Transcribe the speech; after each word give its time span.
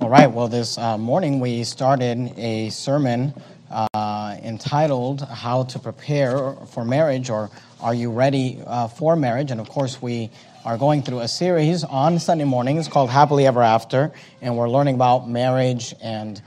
All 0.00 0.08
right, 0.08 0.32
well, 0.32 0.48
this 0.48 0.78
uh, 0.78 0.96
morning 0.96 1.40
we 1.40 1.62
started 1.62 2.32
a 2.38 2.70
sermon 2.70 3.34
uh, 3.70 4.34
entitled 4.42 5.20
How 5.20 5.64
to 5.64 5.78
Prepare 5.78 6.54
for 6.68 6.86
Marriage 6.86 7.28
or 7.28 7.50
Are 7.82 7.92
You 7.92 8.10
Ready 8.10 8.62
uh, 8.66 8.88
for 8.88 9.14
Marriage? 9.14 9.50
And 9.50 9.60
of 9.60 9.68
course, 9.68 10.00
we 10.00 10.30
are 10.64 10.78
going 10.78 11.02
through 11.02 11.20
a 11.20 11.28
series 11.28 11.84
on 11.84 12.18
Sunday 12.18 12.44
mornings 12.44 12.88
called 12.88 13.10
Happily 13.10 13.46
Ever 13.46 13.62
After, 13.62 14.10
and 14.40 14.56
we're 14.56 14.70
learning 14.70 14.94
about 14.94 15.28
marriage 15.28 15.94
and 16.02 16.40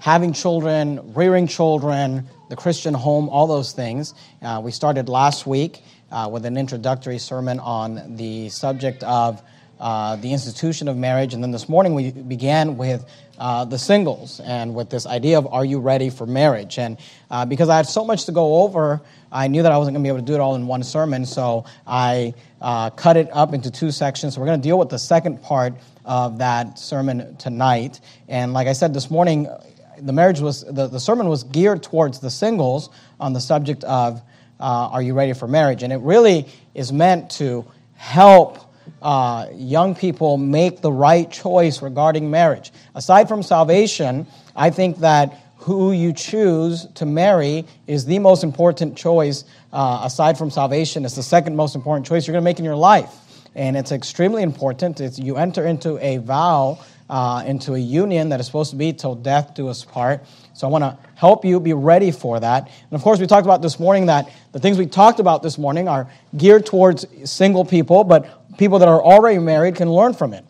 having 0.00 0.32
children, 0.32 1.14
rearing 1.14 1.46
children, 1.46 2.26
the 2.48 2.56
Christian 2.56 2.92
home, 2.92 3.28
all 3.28 3.46
those 3.46 3.72
things. 3.72 4.14
Uh, 4.42 4.60
we 4.64 4.72
started 4.72 5.08
last 5.08 5.46
week 5.46 5.80
uh, 6.10 6.28
with 6.30 6.44
an 6.44 6.56
introductory 6.56 7.18
sermon 7.18 7.60
on 7.60 8.16
the 8.16 8.48
subject 8.48 9.04
of 9.04 9.40
uh, 9.78 10.16
the 10.16 10.32
institution 10.32 10.88
of 10.88 10.96
marriage. 10.96 11.34
And 11.34 11.42
then 11.42 11.50
this 11.50 11.68
morning 11.68 11.94
we 11.94 12.10
began 12.10 12.76
with 12.76 13.04
uh, 13.38 13.64
the 13.64 13.78
singles 13.78 14.40
and 14.40 14.74
with 14.74 14.88
this 14.88 15.06
idea 15.06 15.38
of 15.38 15.46
are 15.52 15.64
you 15.64 15.78
ready 15.80 16.10
for 16.10 16.26
marriage? 16.26 16.78
And 16.78 16.96
uh, 17.30 17.44
because 17.44 17.68
I 17.68 17.76
had 17.76 17.86
so 17.86 18.04
much 18.04 18.24
to 18.26 18.32
go 18.32 18.62
over, 18.62 19.00
I 19.30 19.48
knew 19.48 19.62
that 19.62 19.72
I 19.72 19.76
wasn't 19.76 19.94
going 19.94 20.04
to 20.04 20.08
be 20.08 20.14
able 20.14 20.24
to 20.24 20.32
do 20.32 20.34
it 20.34 20.40
all 20.40 20.54
in 20.54 20.66
one 20.66 20.82
sermon, 20.82 21.26
so 21.26 21.66
I 21.86 22.32
uh, 22.60 22.90
cut 22.90 23.16
it 23.16 23.28
up 23.32 23.52
into 23.52 23.70
two 23.70 23.90
sections. 23.90 24.34
So 24.34 24.40
we're 24.40 24.46
going 24.46 24.60
to 24.60 24.66
deal 24.66 24.78
with 24.78 24.88
the 24.88 24.98
second 24.98 25.42
part 25.42 25.74
of 26.04 26.38
that 26.38 26.78
sermon 26.78 27.36
tonight. 27.36 28.00
And 28.28 28.52
like 28.52 28.68
I 28.68 28.72
said 28.72 28.94
this 28.94 29.10
morning, 29.10 29.48
the 29.98 30.12
marriage 30.12 30.40
was 30.40 30.64
the, 30.64 30.86
the 30.86 31.00
sermon 31.00 31.28
was 31.28 31.44
geared 31.44 31.82
towards 31.82 32.20
the 32.20 32.30
singles 32.30 32.90
on 33.20 33.32
the 33.32 33.40
subject 33.40 33.84
of 33.84 34.22
uh, 34.58 34.88
are 34.92 35.02
you 35.02 35.14
ready 35.14 35.32
for 35.32 35.46
marriage? 35.46 35.82
And 35.82 35.92
it 35.92 36.00
really 36.00 36.46
is 36.74 36.92
meant 36.92 37.30
to 37.32 37.66
help 37.94 38.65
uh, 39.02 39.46
young 39.54 39.94
people 39.94 40.36
make 40.36 40.80
the 40.80 40.92
right 40.92 41.30
choice 41.30 41.82
regarding 41.82 42.30
marriage. 42.30 42.72
Aside 42.94 43.28
from 43.28 43.42
salvation, 43.42 44.26
I 44.54 44.70
think 44.70 44.98
that 44.98 45.38
who 45.66 45.92
you 45.92 46.12
choose 46.12 46.86
to 46.94 47.04
marry 47.04 47.64
is 47.86 48.04
the 48.04 48.18
most 48.18 48.44
important 48.44 48.96
choice. 48.96 49.44
Uh, 49.72 50.02
aside 50.04 50.38
from 50.38 50.50
salvation, 50.50 51.04
it's 51.04 51.16
the 51.16 51.22
second 51.22 51.56
most 51.56 51.74
important 51.74 52.06
choice 52.06 52.26
you're 52.26 52.32
going 52.32 52.42
to 52.42 52.44
make 52.44 52.58
in 52.58 52.64
your 52.64 52.76
life. 52.76 53.10
And 53.56 53.76
it's 53.76 53.90
extremely 53.90 54.42
important. 54.42 55.00
It's, 55.00 55.18
you 55.18 55.36
enter 55.36 55.66
into 55.66 55.98
a 55.98 56.18
vow, 56.18 56.78
uh, 57.08 57.42
into 57.46 57.74
a 57.74 57.78
union 57.78 58.28
that 58.28 58.38
is 58.38 58.46
supposed 58.46 58.70
to 58.70 58.76
be 58.76 58.92
till 58.92 59.14
death 59.14 59.54
do 59.54 59.68
us 59.68 59.84
part. 59.84 60.24
So 60.54 60.66
I 60.66 60.70
want 60.70 60.84
to 60.84 60.98
help 61.14 61.44
you 61.44 61.58
be 61.58 61.72
ready 61.72 62.10
for 62.10 62.38
that. 62.38 62.64
And 62.66 62.92
of 62.92 63.02
course, 63.02 63.18
we 63.18 63.26
talked 63.26 63.46
about 63.46 63.62
this 63.62 63.80
morning 63.80 64.06
that 64.06 64.30
the 64.52 64.58
things 64.58 64.78
we 64.78 64.86
talked 64.86 65.20
about 65.20 65.42
this 65.42 65.58
morning 65.58 65.88
are 65.88 66.10
geared 66.36 66.64
towards 66.64 67.06
single 67.28 67.64
people, 67.64 68.04
but 68.04 68.45
people 68.58 68.78
that 68.78 68.88
are 68.88 69.02
already 69.02 69.38
married 69.38 69.76
can 69.76 69.90
learn 69.90 70.14
from 70.14 70.32
it. 70.32 70.44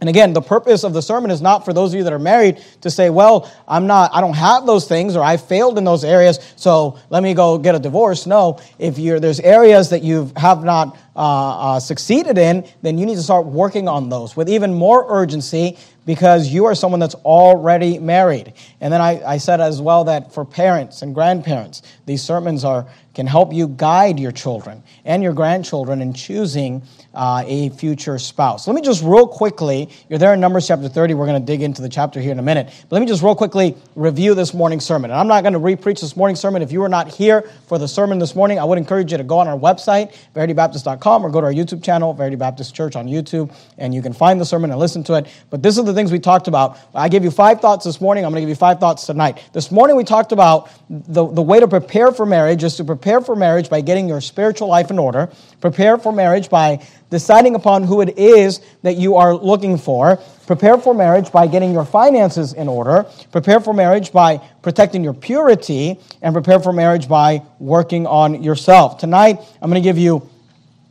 And 0.00 0.08
again, 0.08 0.32
the 0.32 0.40
purpose 0.40 0.84
of 0.84 0.92
the 0.92 1.02
sermon 1.02 1.30
is 1.30 1.42
not 1.42 1.64
for 1.64 1.72
those 1.72 1.92
of 1.92 1.98
you 1.98 2.04
that 2.04 2.12
are 2.12 2.20
married 2.20 2.62
to 2.82 2.90
say, 2.90 3.10
well, 3.10 3.50
I'm 3.66 3.88
not, 3.88 4.10
I 4.14 4.20
don't 4.20 4.36
have 4.36 4.64
those 4.64 4.86
things 4.86 5.16
or 5.16 5.24
I 5.24 5.36
failed 5.36 5.76
in 5.76 5.82
those 5.82 6.04
areas, 6.04 6.38
so 6.54 6.98
let 7.10 7.22
me 7.22 7.34
go 7.34 7.58
get 7.58 7.74
a 7.74 7.80
divorce. 7.80 8.24
No, 8.26 8.60
if 8.78 8.96
you're, 8.98 9.18
there's 9.18 9.40
areas 9.40 9.90
that 9.90 10.02
you 10.02 10.30
have 10.36 10.62
not 10.62 10.96
uh, 11.18 11.74
uh, 11.74 11.80
succeeded 11.80 12.38
in, 12.38 12.64
then 12.82 12.96
you 12.96 13.04
need 13.04 13.16
to 13.16 13.22
start 13.22 13.44
working 13.44 13.88
on 13.88 14.08
those 14.08 14.36
with 14.36 14.48
even 14.48 14.72
more 14.72 15.04
urgency 15.08 15.76
because 16.06 16.48
you 16.48 16.64
are 16.64 16.76
someone 16.76 17.00
that's 17.00 17.16
already 17.16 17.98
married. 17.98 18.54
And 18.80 18.92
then 18.92 19.00
I, 19.00 19.20
I 19.34 19.38
said 19.38 19.60
as 19.60 19.82
well 19.82 20.04
that 20.04 20.32
for 20.32 20.44
parents 20.44 21.02
and 21.02 21.12
grandparents, 21.12 21.82
these 22.06 22.22
sermons 22.22 22.64
are 22.64 22.86
can 23.18 23.26
help 23.26 23.52
you 23.52 23.66
guide 23.66 24.20
your 24.20 24.30
children 24.30 24.80
and 25.04 25.24
your 25.24 25.32
grandchildren 25.32 26.00
in 26.00 26.12
choosing 26.12 26.80
uh, 27.14 27.42
a 27.44 27.68
future 27.70 28.16
spouse. 28.16 28.68
Let 28.68 28.76
me 28.76 28.80
just 28.80 29.02
real 29.02 29.26
quickly, 29.26 29.88
you're 30.08 30.20
there 30.20 30.34
in 30.34 30.38
Numbers 30.38 30.68
chapter 30.68 30.88
30. 30.88 31.14
We're 31.14 31.26
going 31.26 31.42
to 31.42 31.44
dig 31.44 31.60
into 31.60 31.82
the 31.82 31.88
chapter 31.88 32.20
here 32.20 32.30
in 32.30 32.38
a 32.38 32.42
minute. 32.42 32.66
But 32.88 32.92
let 32.92 33.00
me 33.00 33.06
just 33.08 33.24
real 33.24 33.34
quickly 33.34 33.76
review 33.96 34.36
this 34.36 34.54
morning's 34.54 34.84
sermon. 34.84 35.10
And 35.10 35.18
I'm 35.18 35.26
not 35.26 35.42
going 35.42 35.54
to 35.54 35.58
repreach 35.58 36.00
this 36.00 36.16
morning's 36.16 36.38
sermon. 36.38 36.62
If 36.62 36.70
you 36.70 36.78
were 36.78 36.88
not 36.88 37.08
here 37.08 37.50
for 37.66 37.76
the 37.76 37.88
sermon 37.88 38.20
this 38.20 38.36
morning, 38.36 38.60
I 38.60 38.64
would 38.64 38.78
encourage 38.78 39.10
you 39.10 39.18
to 39.18 39.24
go 39.24 39.40
on 39.40 39.48
our 39.48 39.58
website, 39.58 40.14
veritybaptist.com, 40.36 40.98
or 41.16 41.30
go 41.30 41.40
to 41.40 41.46
our 41.46 41.52
YouTube 41.52 41.82
channel, 41.82 42.12
Verity 42.14 42.36
Baptist 42.36 42.74
Church 42.74 42.96
on 42.96 43.06
YouTube, 43.06 43.54
and 43.78 43.94
you 43.94 44.02
can 44.02 44.12
find 44.12 44.40
the 44.40 44.44
sermon 44.44 44.70
and 44.70 44.78
listen 44.78 45.02
to 45.04 45.14
it. 45.14 45.26
But 45.50 45.62
this 45.62 45.78
is 45.78 45.84
the 45.84 45.94
things 45.94 46.12
we 46.12 46.18
talked 46.18 46.48
about. 46.48 46.78
I 46.94 47.08
gave 47.08 47.24
you 47.24 47.30
five 47.30 47.60
thoughts 47.60 47.84
this 47.84 48.00
morning. 48.00 48.24
I'm 48.24 48.30
going 48.30 48.40
to 48.40 48.42
give 48.42 48.48
you 48.48 48.54
five 48.54 48.78
thoughts 48.78 49.06
tonight. 49.06 49.48
This 49.52 49.70
morning 49.70 49.96
we 49.96 50.04
talked 50.04 50.32
about 50.32 50.70
the, 50.90 51.26
the 51.26 51.42
way 51.42 51.60
to 51.60 51.68
prepare 51.68 52.12
for 52.12 52.26
marriage 52.26 52.64
is 52.64 52.76
to 52.76 52.84
prepare 52.84 53.20
for 53.20 53.34
marriage 53.34 53.68
by 53.68 53.80
getting 53.80 54.08
your 54.08 54.20
spiritual 54.20 54.68
life 54.68 54.90
in 54.90 54.98
order, 54.98 55.30
prepare 55.60 55.98
for 55.98 56.12
marriage 56.12 56.48
by 56.48 56.84
deciding 57.10 57.54
upon 57.54 57.82
who 57.84 58.00
it 58.00 58.18
is 58.18 58.60
that 58.82 58.96
you 58.96 59.16
are 59.16 59.34
looking 59.34 59.78
for. 59.78 60.18
Prepare 60.46 60.78
for 60.78 60.94
marriage 60.94 61.30
by 61.32 61.46
getting 61.46 61.72
your 61.72 61.84
finances 61.84 62.52
in 62.52 62.68
order. 62.68 63.06
Prepare 63.32 63.60
for 63.60 63.72
marriage 63.72 64.12
by 64.12 64.38
protecting 64.62 65.04
your 65.04 65.14
purity. 65.14 65.98
And 66.22 66.34
prepare 66.34 66.60
for 66.60 66.72
marriage 66.72 67.08
by 67.08 67.42
working 67.58 68.06
on 68.06 68.42
yourself. 68.42 68.98
Tonight, 68.98 69.38
I'm 69.60 69.70
going 69.70 69.82
to 69.82 69.86
give 69.86 69.98
you 69.98 70.28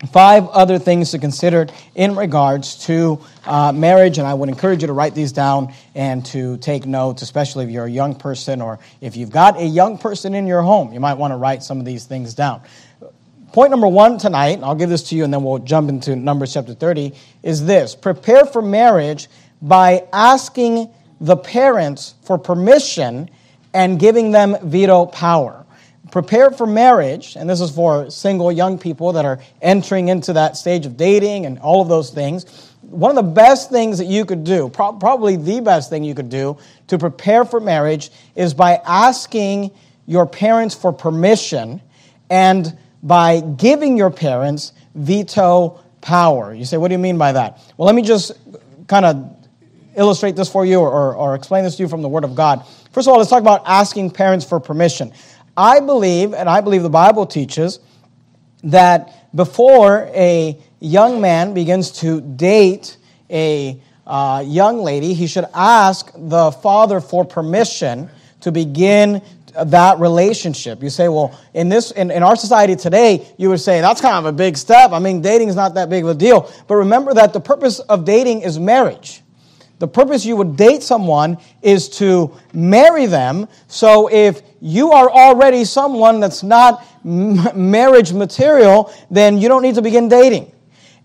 five 0.06 0.48
other 0.50 0.78
things 0.78 1.12
to 1.12 1.20
consider 1.20 1.68
in 1.96 2.16
regards 2.16 2.86
to 2.86 3.20
uh, 3.46 3.72
marriage, 3.72 4.20
and 4.20 4.28
I 4.28 4.34
would 4.34 4.48
encourage 4.48 4.82
you 4.82 4.88
to 4.88 4.94
write 4.94 5.16
these 5.16 5.32
down 5.32 5.74
and 5.96 6.24
to 6.28 6.58
take 6.58 6.86
notes, 6.86 7.24
especially 7.24 7.66
if 7.66 7.72
you're 7.72 7.86
a 7.86 7.92
young 7.92 8.14
person 8.14 8.62
or 8.62 8.78
if 9.02 9.18
you've 9.18 9.32
got 9.32 9.60
a 9.60 9.66
young 9.66 9.98
person 9.98 10.36
in 10.36 10.46
your 10.46 10.62
home. 10.62 10.94
You 10.94 11.00
might 11.00 11.16
want 11.16 11.32
to 11.32 11.38
write 11.38 11.64
some 11.64 11.80
of 11.80 11.86
these 11.86 12.06
things 12.06 12.36
down. 12.36 12.62
Point 13.54 13.72
number 13.72 13.88
one 13.88 14.20
tonight, 14.20 14.60
I'll 14.62 14.76
give 14.76 14.90
this 14.90 15.04
to 15.10 15.16
you 15.16 15.24
and 15.24 15.34
then 15.34 15.44
we'll 15.44 15.60
jump 15.60 15.90
into 15.90 16.16
Numbers 16.16 16.54
chapter 16.54 16.76
30, 16.76 17.14
is 17.42 17.66
this 17.66 17.96
prepare 17.96 18.46
for 18.46 18.62
marriage 18.62 19.30
by 19.62 20.04
asking 20.14 20.90
the 21.20 21.38
parents 21.38 22.14
for 22.24 22.38
permission 22.38 23.30
and 23.74 24.00
giving 24.00 24.32
them 24.32 24.58
veto 24.62 25.08
power. 25.08 25.66
Prepare 26.12 26.52
for 26.52 26.66
marriage, 26.66 27.36
and 27.36 27.50
this 27.50 27.62
is 27.62 27.72
for 27.72 28.10
single 28.10 28.52
young 28.52 28.78
people 28.78 29.14
that 29.14 29.26
are 29.26 29.40
entering 29.62 30.08
into 30.08 30.34
that 30.34 30.58
stage 30.58 30.86
of 30.86 30.98
dating 30.98 31.46
and 31.46 31.60
all 31.60 31.82
of 31.82 31.90
those 31.90 32.12
things. 32.12 32.74
One 32.82 33.18
of 33.18 33.18
the 33.18 33.32
best 33.32 33.70
things 33.70 33.98
that 33.98 34.06
you 34.06 34.26
could 34.26 34.44
do, 34.44 34.70
probably 34.70 35.36
the 35.36 35.60
best 35.60 35.90
thing 35.90 36.04
you 36.04 36.16
could 36.16 36.30
do 36.30 36.58
to 36.88 36.98
prepare 36.98 37.44
for 37.44 37.60
marriage, 37.60 38.12
is 38.36 38.54
by 38.54 38.82
asking 38.86 39.72
your 40.06 40.26
parents 40.26 40.74
for 40.74 40.94
permission 40.94 41.82
and 42.30 42.78
by 43.04 43.42
giving 43.42 43.98
your 43.98 44.10
parents 44.10 44.72
veto 44.96 45.80
power. 46.02 46.54
You 46.54 46.66
say, 46.66 46.78
what 46.78 46.88
do 46.88 46.94
you 46.94 47.00
mean 47.00 47.18
by 47.18 47.34
that? 47.34 47.62
Well, 47.78 47.86
let 47.86 47.96
me 47.96 48.02
just 48.02 48.32
kind 48.88 49.06
of 49.06 49.38
illustrate 49.98 50.36
this 50.36 50.50
for 50.50 50.66
you 50.66 50.80
or, 50.80 50.90
or, 50.90 51.16
or, 51.16 51.36
explain 51.36 51.64
this 51.64 51.76
to 51.76 51.84
you 51.84 51.90
from 51.90 52.02
the 52.02 52.08
Word 52.08 52.24
of 52.24 52.36
God. 52.36 52.66
First 52.92 53.08
of 53.08 53.12
all, 53.12 53.18
let's 53.18 53.30
talk 53.30 53.42
about 53.42 53.64
asking 53.66 54.12
parents 54.12 54.46
for 54.46 54.60
permission. 54.60 55.12
I 55.58 55.80
believe, 55.80 56.36
and 56.36 56.48
I 56.48 56.62
believe 56.62 56.84
the 56.84 56.90
Bible 56.90 57.26
teaches, 57.26 57.80
that 58.64 59.36
before 59.36 60.10
a 60.14 60.58
young 60.80 61.20
man 61.20 61.54
begins 61.54 61.92
to 62.00 62.22
date 62.22 62.98
a 63.30 63.82
uh, 64.06 64.44
young 64.46 64.78
lady, 64.78 65.14
he 65.14 65.28
should 65.28 65.46
ask 65.54 66.12
the 66.16 66.52
father 66.52 67.02
for 67.02 67.26
permission 67.26 68.10
to 68.42 68.52
begin 68.52 69.22
that 69.66 70.00
relationship. 70.00 70.84
You 70.84 70.90
say, 70.90 71.08
well, 71.08 71.38
in 71.54 71.70
this 71.70 71.92
in, 71.92 72.12
in 72.12 72.24
our 72.24 72.36
society 72.36 72.76
today, 72.76 73.28
you 73.38 73.50
would 73.50 73.60
say 73.60 73.82
that's 73.82 74.00
kind 74.00 74.16
of 74.16 74.26
a 74.26 74.32
big 74.32 74.56
step. 74.56 74.92
I 74.92 75.00
mean, 75.00 75.22
dating 75.22 75.50
is 75.50 75.56
not 75.56 75.74
that 75.74 75.90
big 75.90 76.04
of 76.04 76.12
a 76.12 76.14
deal. 76.16 76.52
But 76.68 76.76
remember 76.76 77.14
that 77.16 77.34
the 77.34 77.40
purpose 77.40 77.80
of 77.80 78.06
dating 78.06 78.42
is 78.42 78.60
marriage. 78.60 79.24
The 79.80 79.88
purpose 79.88 80.26
you 80.26 80.36
would 80.38 80.56
date 80.56 80.84
someone 80.84 81.38
is 81.62 81.90
to 81.98 82.36
marry 82.54 83.06
them. 83.06 83.48
So 83.68 84.10
if 84.12 84.42
you 84.60 84.92
are 84.92 85.10
already 85.10 85.66
someone 85.66 86.20
that's 86.20 86.44
not 86.44 86.86
marriage 87.04 88.14
material, 88.14 88.94
then 89.10 89.38
you 89.38 89.48
don't 89.48 89.62
need 89.62 89.76
to 89.76 89.82
begin 89.82 90.10
dating. 90.10 90.52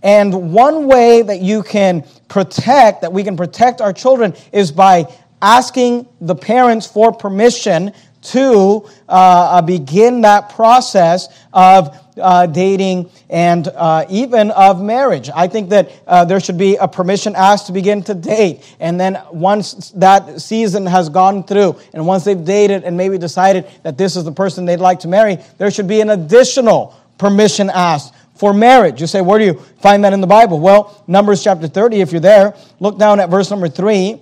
And 0.03 0.53
one 0.53 0.87
way 0.87 1.23
that 1.23 1.41
you 1.41 1.63
can 1.63 2.05
protect, 2.29 3.03
that 3.03 3.13
we 3.13 3.23
can 3.23 3.37
protect 3.37 3.81
our 3.81 3.93
children, 3.93 4.35
is 4.53 4.73
by 4.73 5.07
asking 5.41 6.09
the 6.21 6.35
parents 6.35 6.87
for 6.87 7.13
permission 7.13 7.93
to 8.23 8.89
uh, 9.09 9.13
uh, 9.13 9.63
begin 9.63 10.21
that 10.23 10.51
process 10.51 11.29
of 11.53 11.97
uh, 12.21 12.47
dating 12.47 13.11
and 13.31 13.69
uh, 13.69 14.05
even 14.09 14.51
of 14.51 14.83
marriage. 14.83 15.31
I 15.35 15.49
think 15.49 15.71
that 15.71 15.91
uh, 16.07 16.25
there 16.25 16.41
should 16.41 16.59
be 16.59 16.77
a 16.77 16.89
permission 16.89 17.35
asked 17.37 17.67
to 17.67 17.73
begin 17.73 18.03
to 18.05 18.15
date. 18.15 18.77
And 18.81 19.01
then 19.01 19.21
once 19.31 19.91
that 19.97 20.41
season 20.41 20.87
has 20.87 21.09
gone 21.09 21.45
through, 21.45 21.79
and 21.93 22.07
once 22.07 22.25
they've 22.25 22.45
dated 22.45 22.85
and 22.85 22.97
maybe 22.97 23.19
decided 23.19 23.69
that 23.83 23.97
this 23.97 24.17
is 24.17 24.25
the 24.25 24.33
person 24.33 24.65
they'd 24.65 24.77
like 24.77 25.01
to 25.01 25.09
marry, 25.09 25.39
there 25.59 25.71
should 25.71 25.89
be 25.89 26.01
an 26.01 26.11
additional 26.11 26.95
permission 27.19 27.71
asked 27.71 28.15
for 28.35 28.53
marriage. 28.53 29.01
You 29.01 29.07
say, 29.07 29.21
where 29.21 29.39
do 29.39 29.45
you 29.45 29.55
find 29.81 30.05
that 30.05 30.13
in 30.13 30.21
the 30.21 30.27
Bible? 30.27 30.59
Well, 30.61 31.05
Numbers 31.07 31.45
chapter 31.45 31.69
30, 31.69 32.01
if 32.01 32.13
you're 32.13 32.21
there, 32.21 32.55
look 32.81 32.99
down 32.99 33.21
at 33.21 33.31
verse 33.31 33.51
number 33.51 33.69
3. 33.69 34.21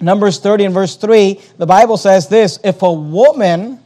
Numbers 0.00 0.40
30 0.40 0.64
and 0.64 0.74
verse 0.74 0.96
3, 0.96 1.40
the 1.58 1.66
Bible 1.66 1.96
says 1.96 2.28
this 2.28 2.58
If 2.64 2.82
a 2.82 2.92
woman 2.92 3.78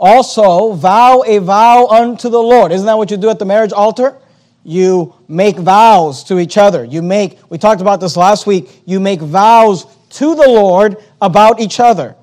also 0.00 0.72
vow 0.72 1.22
a 1.26 1.38
vow 1.38 1.86
unto 1.86 2.28
the 2.28 2.42
Lord, 2.42 2.72
isn't 2.72 2.86
that 2.86 2.96
what 2.96 3.10
you 3.10 3.16
do 3.16 3.28
at 3.28 3.38
the 3.38 3.44
marriage 3.44 3.72
altar? 3.72 4.16
You 4.64 5.14
make 5.28 5.56
vows 5.56 6.24
to 6.24 6.38
each 6.38 6.58
other. 6.58 6.84
You 6.84 7.02
make, 7.02 7.38
we 7.50 7.58
talked 7.58 7.80
about 7.80 8.00
this 8.00 8.16
last 8.16 8.46
week, 8.46 8.82
you 8.86 8.98
make 8.98 9.20
vows 9.20 9.86
to 10.10 10.34
the 10.34 10.48
Lord 10.48 10.96
about 11.20 11.60
each 11.60 11.80
other. 11.80 12.16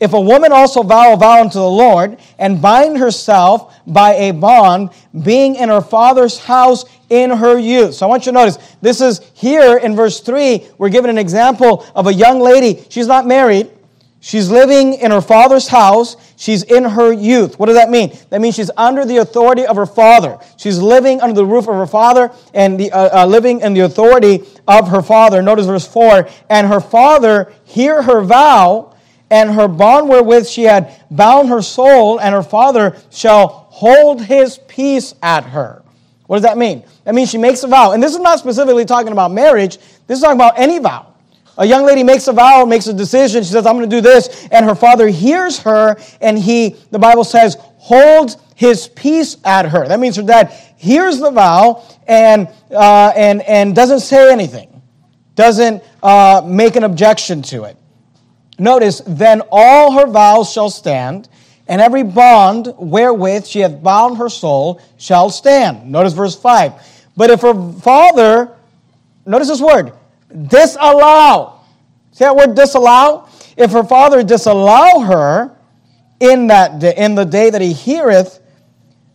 If 0.00 0.12
a 0.12 0.20
woman 0.20 0.52
also 0.52 0.82
vow 0.82 1.12
a 1.12 1.16
vow 1.16 1.40
unto 1.40 1.58
the 1.58 1.70
Lord 1.70 2.18
and 2.38 2.60
bind 2.60 2.98
herself 2.98 3.74
by 3.86 4.14
a 4.14 4.32
bond, 4.32 4.90
being 5.22 5.54
in 5.56 5.68
her 5.68 5.80
father's 5.80 6.38
house 6.38 6.84
in 7.10 7.30
her 7.30 7.58
youth. 7.58 7.94
So 7.94 8.06
I 8.06 8.08
want 8.08 8.26
you 8.26 8.32
to 8.32 8.38
notice 8.38 8.58
this 8.80 9.00
is 9.00 9.20
here 9.34 9.76
in 9.76 9.94
verse 9.94 10.20
3, 10.20 10.66
we're 10.78 10.88
given 10.88 11.10
an 11.10 11.18
example 11.18 11.86
of 11.94 12.06
a 12.06 12.12
young 12.12 12.40
lady. 12.40 12.84
She's 12.88 13.06
not 13.06 13.26
married. 13.26 13.70
She's 14.24 14.48
living 14.48 14.94
in 14.94 15.10
her 15.10 15.20
father's 15.20 15.68
house. 15.68 16.16
She's 16.36 16.62
in 16.62 16.84
her 16.84 17.12
youth. 17.12 17.58
What 17.58 17.66
does 17.66 17.74
that 17.74 17.90
mean? 17.90 18.16
That 18.30 18.40
means 18.40 18.54
she's 18.54 18.70
under 18.74 19.04
the 19.04 19.18
authority 19.18 19.66
of 19.66 19.76
her 19.76 19.84
father. 19.84 20.38
She's 20.56 20.78
living 20.78 21.20
under 21.20 21.34
the 21.34 21.44
roof 21.44 21.68
of 21.68 21.74
her 21.74 21.86
father 21.86 22.32
and 22.54 22.80
the, 22.80 22.90
uh, 22.90 23.24
uh, 23.24 23.26
living 23.26 23.60
in 23.60 23.74
the 23.74 23.80
authority 23.80 24.42
of 24.66 24.88
her 24.88 25.02
father. 25.02 25.42
Notice 25.42 25.66
verse 25.66 25.86
4 25.86 26.26
And 26.48 26.68
her 26.68 26.80
father 26.80 27.52
hear 27.64 28.00
her 28.00 28.22
vow, 28.22 28.94
and 29.28 29.50
her 29.50 29.68
bond 29.68 30.08
wherewith 30.08 30.46
she 30.48 30.62
had 30.62 30.98
bound 31.10 31.50
her 31.50 31.60
soul, 31.60 32.18
and 32.18 32.34
her 32.34 32.42
father 32.42 32.96
shall 33.10 33.66
hold 33.68 34.22
his 34.22 34.56
peace 34.68 35.14
at 35.22 35.44
her. 35.44 35.82
What 36.28 36.36
does 36.36 36.44
that 36.44 36.56
mean? 36.56 36.82
That 37.04 37.14
means 37.14 37.28
she 37.28 37.36
makes 37.36 37.62
a 37.62 37.68
vow. 37.68 37.92
And 37.92 38.02
this 38.02 38.14
is 38.14 38.20
not 38.20 38.38
specifically 38.38 38.86
talking 38.86 39.12
about 39.12 39.32
marriage, 39.32 39.76
this 40.06 40.16
is 40.16 40.22
talking 40.22 40.38
about 40.38 40.58
any 40.58 40.78
vow. 40.78 41.13
A 41.56 41.66
young 41.66 41.84
lady 41.84 42.02
makes 42.02 42.26
a 42.26 42.32
vow, 42.32 42.64
makes 42.64 42.86
a 42.86 42.92
decision. 42.92 43.42
She 43.42 43.50
says, 43.50 43.66
I'm 43.66 43.76
going 43.76 43.88
to 43.88 43.96
do 43.96 44.00
this. 44.00 44.48
And 44.50 44.64
her 44.64 44.74
father 44.74 45.08
hears 45.08 45.58
her, 45.60 45.96
and 46.20 46.38
he, 46.38 46.76
the 46.90 46.98
Bible 46.98 47.24
says, 47.24 47.56
holds 47.78 48.36
his 48.54 48.88
peace 48.88 49.36
at 49.44 49.66
her. 49.68 49.86
That 49.86 50.00
means 50.00 50.16
her 50.16 50.22
dad 50.22 50.52
hears 50.76 51.18
the 51.18 51.30
vow 51.30 51.84
and, 52.06 52.48
uh, 52.70 53.12
and, 53.14 53.42
and 53.42 53.74
doesn't 53.74 54.00
say 54.00 54.32
anything, 54.32 54.82
doesn't 55.34 55.82
uh, 56.02 56.42
make 56.44 56.76
an 56.76 56.84
objection 56.84 57.42
to 57.42 57.64
it. 57.64 57.76
Notice, 58.58 59.02
then 59.06 59.42
all 59.50 59.92
her 59.92 60.06
vows 60.06 60.50
shall 60.50 60.70
stand, 60.70 61.28
and 61.66 61.80
every 61.80 62.02
bond 62.02 62.72
wherewith 62.78 63.46
she 63.46 63.60
hath 63.60 63.82
bound 63.82 64.18
her 64.18 64.28
soul 64.28 64.80
shall 64.96 65.30
stand. 65.30 65.90
Notice 65.90 66.12
verse 66.12 66.36
5. 66.36 66.72
But 67.16 67.30
if 67.30 67.40
her 67.40 67.72
father, 67.80 68.56
notice 69.26 69.48
this 69.48 69.60
word, 69.60 69.92
disallow. 70.48 71.60
See 72.12 72.24
that 72.24 72.36
word 72.36 72.54
disallow? 72.54 73.28
If 73.56 73.72
her 73.72 73.84
father 73.84 74.22
disallow 74.22 75.00
her 75.00 75.56
in 76.20 76.48
that 76.48 76.78
day, 76.78 76.94
in 76.96 77.14
the 77.14 77.24
day 77.24 77.50
that 77.50 77.60
he 77.60 77.72
heareth, 77.72 78.40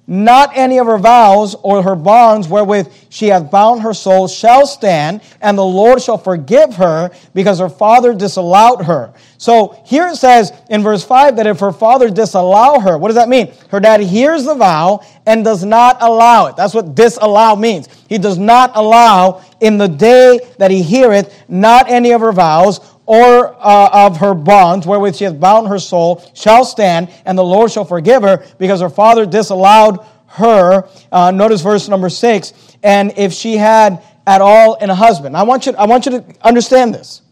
not 0.10 0.58
any 0.58 0.80
of 0.80 0.88
her 0.88 0.98
vows 0.98 1.56
or 1.62 1.84
her 1.84 1.96
bonds 1.96 2.48
wherewith 2.48 2.92
she 3.10 3.28
hath 3.28 3.52
bound 3.52 3.82
her 3.82 3.94
soul 3.94 4.28
shall 4.28 4.66
stand, 4.66 5.22
and 5.40 5.56
the 5.56 5.64
Lord 5.64 6.02
shall 6.02 6.18
forgive 6.18 6.74
her 6.76 7.12
because 7.36 7.60
her 7.60 7.70
father 7.70 8.16
disallowed 8.16 8.84
her. 8.86 9.14
So 9.38 9.82
here 9.86 10.08
it 10.08 10.16
says 10.16 10.52
in 10.70 10.82
verse 10.82 11.04
5 11.04 11.36
that 11.36 11.46
if 11.46 11.60
her 11.60 11.72
father 11.72 12.10
disallow 12.10 12.80
her, 12.80 12.98
what 12.98 13.10
does 13.10 13.18
that 13.18 13.30
mean? 13.30 13.54
Her 13.70 13.80
dad 13.80 14.02
hears 14.02 14.46
the 14.46 14.56
vow 14.56 15.06
and 15.28 15.46
does 15.46 15.64
not 15.64 15.98
allow 16.02 16.48
it. 16.48 16.56
That's 16.56 16.74
what 16.74 16.96
disallow 16.96 17.56
means. 17.56 17.88
He 18.10 18.18
does 18.18 18.40
not 18.40 18.72
allow 18.74 19.44
in 19.60 19.78
the 19.78 19.88
day 19.88 20.40
that 20.58 20.72
he 20.72 20.82
heareth 20.82 21.44
not 21.48 21.90
any 21.90 22.14
of 22.14 22.22
her 22.22 22.32
vows 22.32 22.80
or 23.10 23.56
uh, 23.60 23.90
of 23.92 24.18
her 24.18 24.36
bonds 24.36 24.86
wherewith 24.86 25.16
she 25.16 25.24
hath 25.24 25.40
bound 25.40 25.68
her 25.68 25.80
soul 25.80 26.24
shall 26.36 26.64
stand, 26.64 27.10
and 27.26 27.36
the 27.36 27.44
Lord 27.44 27.72
shall 27.72 27.84
forgive 27.84 28.22
her 28.22 28.46
because 28.60 28.82
her 28.82 28.90
father 28.90 29.26
disallowed 29.26 30.06
her. 30.28 30.88
Uh, 31.12 31.32
notice 31.32 31.62
verse 31.62 31.90
number 31.90 32.08
six. 32.08 32.54
And 32.84 33.12
if 33.18 33.34
she 33.34 33.58
had 33.58 34.04
at 34.28 34.42
all 34.42 34.76
in 34.76 34.92
a 34.92 34.96
husband, 34.96 35.36
I 35.36 35.42
want 35.42 35.66
you. 35.66 35.74
I 35.76 35.88
want 35.88 36.06
you 36.06 36.12
to 36.20 36.24
understand 36.44 36.94
this 36.94 37.24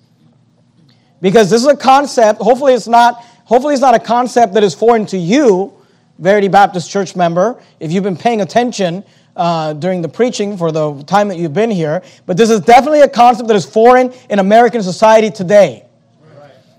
because 1.21 1.51
this 1.51 1.61
is 1.61 1.67
a 1.67 1.77
concept. 1.77 2.41
Hopefully, 2.41 2.73
it's 2.73 2.87
not. 2.87 3.23
Hopefully, 3.45 3.75
it's 3.75 3.81
not 3.81 3.93
a 3.93 3.99
concept 3.99 4.55
that 4.55 4.63
is 4.63 4.73
foreign 4.73 5.05
to 5.05 5.17
you, 5.17 5.71
Verity 6.17 6.47
Baptist 6.47 6.89
Church 6.89 7.15
member. 7.15 7.61
If 7.79 7.91
you've 7.91 8.03
been 8.03 8.17
paying 8.17 8.41
attention 8.41 9.03
uh, 9.37 9.73
during 9.73 10.01
the 10.01 10.09
preaching 10.09 10.57
for 10.57 10.71
the 10.71 11.01
time 11.03 11.29
that 11.29 11.37
you've 11.37 11.53
been 11.53 11.71
here, 11.71 12.01
but 12.25 12.35
this 12.35 12.49
is 12.49 12.59
definitely 12.61 13.01
a 13.01 13.07
concept 13.07 13.47
that 13.47 13.55
is 13.55 13.65
foreign 13.65 14.11
in 14.29 14.39
American 14.39 14.83
society 14.83 15.29
today. 15.29 15.85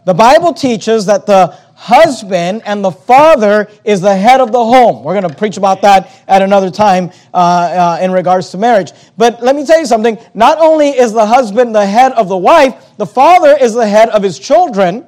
The 0.05 0.15
Bible 0.15 0.55
teaches 0.55 1.07
that 1.07 1.27
the 1.27 1.55
husband 1.75 2.63
and 2.65 2.83
the 2.83 2.91
father 2.91 3.69
is 3.85 4.01
the 4.01 4.17
head 4.17 4.41
of 4.41 4.51
the 4.51 4.65
home. 4.65 5.05
We're 5.05 5.13
going 5.13 5.29
to 5.29 5.37
preach 5.37 5.57
about 5.57 5.83
that 5.83 6.11
at 6.27 6.43
another 6.43 6.71
time 6.71 7.13
uh, 7.33 7.37
uh, 7.37 7.99
in 8.03 8.11
regards 8.11 8.51
to 8.51 8.59
marriage. 8.59 8.91
But 9.17 9.43
let 9.43 9.55
me 9.55 9.65
tell 9.65 9.79
you 9.79 9.87
something. 9.87 10.19
Not 10.35 10.59
only 10.59 10.89
is 10.89 11.13
the 11.13 11.27
husband 11.27 11.75
the 11.75 11.87
head 11.87 12.13
of 12.13 12.29
the 12.29 12.37
wife, 12.37 12.75
the 12.97 13.07
father 13.07 13.57
is 13.61 13.75
the 13.75 13.87
head 13.87 14.09
of 14.09 14.23
his 14.23 14.39
children. 14.39 15.07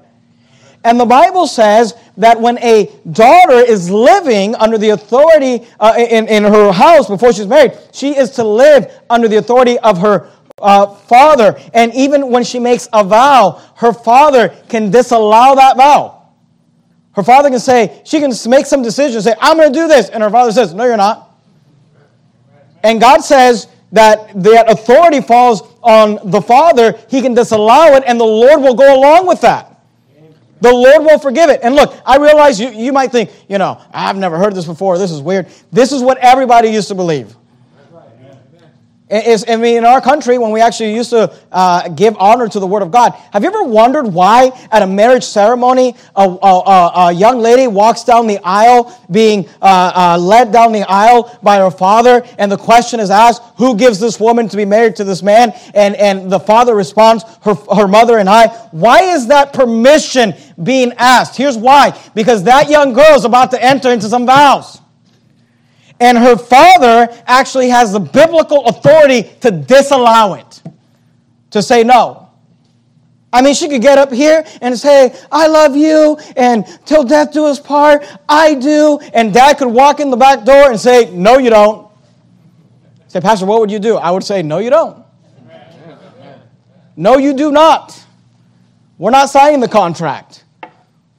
And 0.85 1.01
the 1.01 1.07
Bible 1.07 1.47
says 1.47 1.95
that 2.21 2.41
when 2.41 2.59
a 2.59 2.91
daughter 3.11 3.59
is 3.59 3.91
living 3.91 4.55
under 4.55 4.79
the 4.79 4.91
authority 4.91 5.67
uh, 5.81 5.95
in, 5.97 6.29
in 6.29 6.45
her 6.45 6.71
house 6.71 7.09
before 7.09 7.33
she's 7.33 7.47
married, 7.47 7.73
she 7.93 8.17
is 8.17 8.31
to 8.33 8.45
live 8.45 8.93
under 9.09 9.27
the 9.27 9.37
authority 9.37 9.79
of 9.79 9.99
her 9.99 10.31
uh, 10.61 10.87
father. 10.87 11.59
And 11.73 11.95
even 11.95 12.31
when 12.31 12.45
she 12.45 12.59
makes 12.59 12.89
a 12.93 13.03
vow, 13.03 13.63
her 13.77 13.93
father 13.93 14.51
can 14.69 14.91
disallow 14.91 15.57
that 15.57 15.77
vow. 15.77 16.29
Her 17.13 17.23
father 17.23 17.49
can 17.51 17.59
say, 17.59 18.03
she 18.05 18.21
can 18.21 18.33
make 18.49 18.67
some 18.67 18.83
decision, 18.83 19.21
say, 19.23 19.35
I'm 19.41 19.57
going 19.57 19.73
to 19.73 19.79
do 19.79 19.89
this. 19.89 20.11
And 20.11 20.23
her 20.23 20.31
father 20.31 20.53
says, 20.53 20.75
No, 20.75 20.85
you're 20.85 20.97
not. 20.97 21.31
And 22.83 23.01
God 23.01 23.21
says 23.21 23.67
that 23.93 24.43
that 24.43 24.71
authority 24.71 25.21
falls 25.21 25.63
on 25.83 26.19
the 26.31 26.41
father. 26.41 26.99
He 27.09 27.21
can 27.21 27.35
disallow 27.35 27.97
it, 27.97 28.05
and 28.07 28.19
the 28.21 28.25
Lord 28.25 28.61
will 28.61 28.75
go 28.75 28.97
along 28.97 29.27
with 29.27 29.41
that. 29.41 29.70
The 30.61 30.73
Lord 30.73 31.03
will 31.03 31.19
forgive 31.19 31.51
it. 31.51 31.61
And 31.63 31.75
look, 31.75 31.95
I 32.05 32.17
realize 32.19 32.61
you, 32.61 32.71
you 32.71 32.93
might 32.93 33.11
think, 33.13 33.31
you 33.49 33.59
know, 33.59 33.81
I've 33.93 34.17
never 34.17 34.39
heard 34.39 34.55
this 34.55 34.67
before. 34.67 34.99
This 34.99 35.11
is 35.11 35.21
weird. 35.21 35.49
This 35.73 35.93
is 35.93 36.03
what 36.03 36.19
everybody 36.19 36.69
used 36.69 36.89
to 36.89 36.95
believe. 36.95 37.35
I 39.11 39.57
mean, 39.57 39.79
in 39.79 39.85
our 39.85 40.01
country, 40.01 40.39
when 40.39 40.53
we 40.53 40.61
actually 40.61 40.95
used 40.95 41.11
to 41.11 41.33
uh, 41.51 41.89
give 41.89 42.17
honor 42.17 42.49
to 42.49 42.61
the 42.61 42.67
Word 42.67 42.83
of 42.83 42.93
God, 42.93 43.13
have 43.33 43.43
you 43.43 43.49
ever 43.49 43.65
wondered 43.65 44.07
why 44.07 44.53
at 44.71 44.83
a 44.83 44.87
marriage 44.87 45.25
ceremony 45.25 45.97
a, 46.15 46.23
a, 46.23 46.93
a 46.95 47.13
young 47.13 47.41
lady 47.41 47.67
walks 47.67 48.05
down 48.05 48.27
the 48.27 48.39
aisle 48.45 48.97
being 49.11 49.49
uh, 49.61 49.93
uh, 49.95 50.19
led 50.19 50.53
down 50.53 50.73
the 50.73 50.89
aisle 50.89 51.37
by 51.43 51.59
her 51.59 51.71
father, 51.71 52.25
and 52.39 52.53
the 52.53 52.57
question 52.57 53.01
is 53.01 53.11
asked, 53.11 53.43
Who 53.57 53.77
gives 53.77 53.99
this 53.99 54.21
woman 54.21 54.49
to 54.49 54.57
be 54.57 54.65
married 54.65 54.97
to 54.97 55.05
this 55.05 55.23
man? 55.23 55.53
And, 55.75 55.97
and 55.97 56.31
the 56.31 56.41
father 56.41 56.75
responds, 56.75 57.25
her, 57.43 57.55
her 57.55 57.89
mother 57.89 58.19
and 58.19 58.29
I. 58.29 58.49
Why 58.71 59.01
is 59.15 59.27
that 59.27 59.53
permission 59.53 60.35
being 60.63 60.93
asked? 60.99 61.37
Here's 61.37 61.57
why 61.57 61.99
because 62.15 62.45
that 62.45 62.71
young 62.71 62.93
girl 62.93 63.15
is 63.15 63.25
about 63.25 63.51
to 63.53 63.63
enter 63.63 63.91
into 63.91 64.09
some 64.09 64.27
vows. 64.27 64.80
And 66.01 66.17
her 66.17 66.37
father 66.37 67.09
actually 67.27 67.69
has 67.69 67.93
the 67.93 68.01
biblical 68.01 68.65
authority 68.67 69.25
to 69.43 69.51
disallow 69.51 70.35
it, 70.35 70.63
to 71.51 71.63
say 71.63 71.85
no. 71.85 72.31
I 73.33 73.43
mean, 73.43 73.55
she 73.55 73.69
could 73.69 73.83
get 73.83 73.99
up 73.99 74.11
here 74.11 74.45
and 74.61 74.77
say, 74.77 75.15
I 75.31 75.47
love 75.47 75.77
you, 75.77 76.19
and 76.37 76.67
till 76.85 77.05
death 77.05 77.33
do 77.33 77.45
us 77.45 77.61
part, 77.61 78.05
I 78.29 78.55
do. 78.55 78.99
And 79.13 79.33
dad 79.33 79.59
could 79.59 79.69
walk 79.69 80.01
in 80.01 80.11
the 80.11 80.17
back 80.17 80.45
door 80.45 80.71
and 80.71 80.81
say, 80.81 81.11
No, 81.15 81.39
you 81.39 81.51
don't. 81.51 81.89
Say, 83.07 83.21
Pastor, 83.21 83.47
what 83.47 83.61
would 83.61 83.71
you 83.71 83.79
do? 83.79 83.97
I 83.97 84.11
would 84.11 84.25
say, 84.25 84.43
No, 84.43 84.59
you 84.59 84.71
don't. 84.71 85.05
No, 86.97 87.19
you 87.19 87.35
do 87.35 87.53
not. 87.53 87.99
We're 88.99 89.11
not 89.11 89.31
signing 89.31 89.61
the 89.61 89.69
contract. 89.69 90.45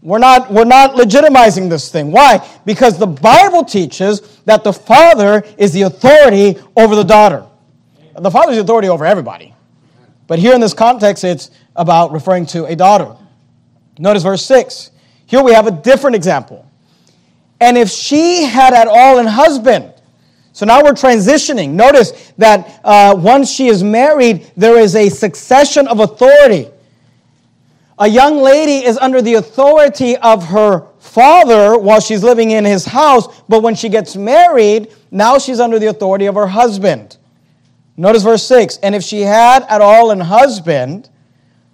We're 0.02 0.20
not, 0.20 0.52
we're 0.52 0.66
not 0.66 0.96
legitimizing 0.96 1.70
this 1.70 1.92
thing. 1.92 2.12
Why? 2.12 2.48
Because 2.66 2.98
the 2.98 3.08
Bible 3.08 3.64
teaches 3.64 4.40
that 4.46 4.64
the 4.64 4.74
father 4.74 5.44
is 5.58 5.74
the 5.74 5.84
authority 5.84 6.58
over 6.76 6.96
the 6.96 7.04
daughter. 7.04 7.46
The 8.16 8.32
father 8.32 8.52
is 8.52 8.58
the 8.58 8.64
authority 8.64 8.90
over 8.90 9.06
everybody. 9.06 9.54
But 10.26 10.40
here 10.40 10.56
in 10.56 10.62
this 10.62 10.74
context, 10.74 11.24
it's 11.24 11.52
about 11.76 12.12
referring 12.12 12.48
to 12.48 12.66
a 12.66 12.76
daughter. 12.76 13.16
Notice 14.00 14.24
verse 14.24 14.44
6. 14.46 14.92
Here 15.28 15.44
we 15.44 15.54
have 15.54 15.68
a 15.68 15.72
different 15.72 16.16
example. 16.16 16.66
And 17.60 17.78
if 17.78 17.90
she 17.90 18.44
had 18.44 18.74
at 18.74 18.88
all 18.88 19.20
an 19.20 19.28
husband, 19.28 19.94
so 20.54 20.66
now 20.66 20.84
we're 20.84 20.92
transitioning. 20.92 21.70
Notice 21.70 22.34
that 22.38 22.82
uh, 22.84 23.16
once 23.16 23.50
she 23.50 23.68
is 23.68 23.84
married, 23.84 24.52
there 24.58 24.78
is 24.80 24.96
a 24.96 25.10
succession 25.10 25.88
of 25.88 26.00
authority. 26.00 26.70
A 28.02 28.08
young 28.08 28.42
lady 28.42 28.84
is 28.84 28.98
under 28.98 29.22
the 29.22 29.36
authority 29.36 30.18
of 30.18 30.48
her 30.48 30.88
father 30.98 31.78
while 31.78 32.00
she's 32.00 32.24
living 32.24 32.50
in 32.50 32.66
his 32.66 32.84
house, 32.84 33.44
but 33.48 33.62
when 33.62 33.76
she 33.76 33.90
gets 33.90 34.16
married, 34.16 34.92
now 35.12 35.38
she's 35.38 35.60
under 35.60 35.78
the 35.78 35.86
authority 35.86 36.26
of 36.26 36.34
her 36.34 36.48
husband. 36.48 37.18
Notice 37.96 38.24
verse 38.24 38.42
6 38.48 38.78
And 38.78 38.96
if 38.96 39.04
she 39.04 39.22
had 39.22 39.68
at 39.70 39.82
all 39.82 40.10
an 40.10 40.20
husband, 40.20 41.12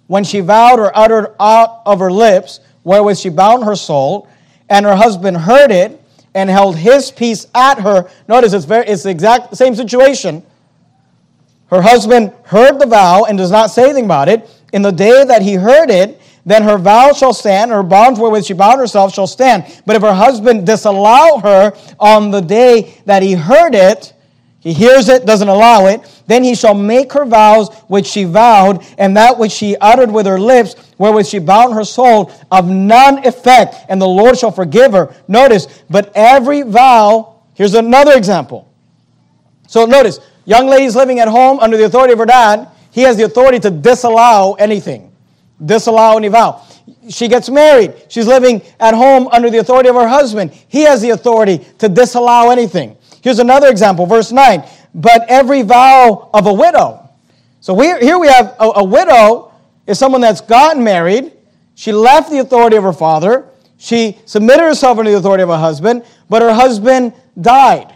when 0.06 0.22
she 0.22 0.40
vowed 0.40 0.78
or 0.78 0.94
uttered 0.94 1.34
out 1.40 1.80
of 1.86 1.98
her 1.98 2.12
lips, 2.12 2.60
wherewith 2.84 3.16
she 3.16 3.30
bound 3.30 3.64
her 3.64 3.74
soul, 3.74 4.28
and 4.68 4.84
her 4.84 4.96
husband 4.96 5.38
heard 5.38 5.70
it 5.70 5.98
and 6.34 6.50
held 6.50 6.76
his 6.76 7.10
peace 7.10 7.46
at 7.54 7.80
her. 7.80 8.06
Notice 8.28 8.52
it's, 8.52 8.66
very, 8.66 8.86
it's 8.86 9.02
the 9.02 9.10
exact 9.10 9.56
same 9.56 9.74
situation. 9.74 10.42
Her 11.70 11.80
husband 11.80 12.34
heard 12.44 12.78
the 12.78 12.86
vow 12.86 13.24
and 13.24 13.38
does 13.38 13.50
not 13.50 13.70
say 13.70 13.84
anything 13.84 14.04
about 14.04 14.28
it, 14.28 14.46
in 14.72 14.82
the 14.82 14.92
day 14.92 15.24
that 15.24 15.42
he 15.42 15.54
heard 15.54 15.90
it, 15.90 16.20
then 16.44 16.62
her 16.62 16.78
vow 16.78 17.12
shall 17.12 17.34
stand, 17.34 17.70
her 17.70 17.82
bonds 17.82 18.18
wherewith 18.18 18.44
she 18.44 18.54
bound 18.54 18.80
herself 18.80 19.12
shall 19.12 19.26
stand. 19.26 19.64
But 19.84 19.96
if 19.96 20.02
her 20.02 20.14
husband 20.14 20.66
disallow 20.66 21.38
her 21.40 21.74
on 22.00 22.30
the 22.30 22.40
day 22.40 22.94
that 23.04 23.22
he 23.22 23.34
heard 23.34 23.74
it, 23.74 24.14
he 24.60 24.72
hears 24.72 25.08
it, 25.08 25.24
doesn't 25.24 25.48
allow 25.48 25.86
it, 25.86 26.00
then 26.26 26.42
he 26.42 26.54
shall 26.54 26.74
make 26.74 27.12
her 27.12 27.24
vows 27.24 27.72
which 27.86 28.06
she 28.06 28.24
vowed, 28.24 28.84
and 28.98 29.16
that 29.16 29.38
which 29.38 29.52
she 29.52 29.76
uttered 29.76 30.10
with 30.10 30.26
her 30.26 30.38
lips, 30.38 30.74
wherewith 30.98 31.26
she 31.26 31.38
bound 31.38 31.74
her 31.74 31.84
soul, 31.84 32.32
of 32.50 32.68
none 32.68 33.26
effect, 33.26 33.76
and 33.88 34.00
the 34.00 34.08
Lord 34.08 34.36
shall 34.36 34.50
forgive 34.50 34.92
her. 34.92 35.14
Notice, 35.28 35.82
but 35.88 36.10
every 36.14 36.62
vow, 36.62 37.36
here's 37.54 37.74
another 37.74 38.16
example. 38.16 38.68
So 39.68 39.84
notice, 39.84 40.18
young 40.44 40.66
ladies 40.66 40.96
living 40.96 41.20
at 41.20 41.28
home 41.28 41.60
under 41.60 41.76
the 41.76 41.84
authority 41.84 42.14
of 42.14 42.18
her 42.18 42.26
dad, 42.26 42.68
he 42.98 43.04
has 43.04 43.16
the 43.16 43.22
authority 43.22 43.60
to 43.60 43.70
disallow 43.70 44.54
anything, 44.54 45.12
disallow 45.64 46.16
any 46.16 46.26
vow. 46.26 46.66
She 47.08 47.28
gets 47.28 47.48
married. 47.48 47.94
She's 48.08 48.26
living 48.26 48.60
at 48.80 48.92
home 48.92 49.28
under 49.28 49.50
the 49.50 49.58
authority 49.58 49.88
of 49.88 49.94
her 49.94 50.08
husband. 50.08 50.50
He 50.66 50.80
has 50.80 51.00
the 51.00 51.10
authority 51.10 51.58
to 51.78 51.88
disallow 51.88 52.50
anything. 52.50 52.96
Here's 53.22 53.38
another 53.38 53.68
example, 53.68 54.04
verse 54.04 54.32
9. 54.32 54.64
But 54.96 55.26
every 55.28 55.62
vow 55.62 56.28
of 56.34 56.46
a 56.48 56.52
widow. 56.52 57.08
So 57.60 57.72
we, 57.72 57.86
here 58.00 58.18
we 58.18 58.26
have 58.26 58.56
a, 58.58 58.72
a 58.74 58.84
widow 58.84 59.52
is 59.86 59.96
someone 59.96 60.20
that's 60.20 60.40
gotten 60.40 60.82
married. 60.82 61.30
She 61.76 61.92
left 61.92 62.32
the 62.32 62.40
authority 62.40 62.78
of 62.78 62.82
her 62.82 62.92
father. 62.92 63.48
She 63.76 64.18
submitted 64.24 64.64
herself 64.64 64.98
under 64.98 65.12
the 65.12 65.18
authority 65.18 65.44
of 65.44 65.50
her 65.50 65.56
husband, 65.56 66.04
but 66.28 66.42
her 66.42 66.52
husband 66.52 67.12
died. 67.40 67.94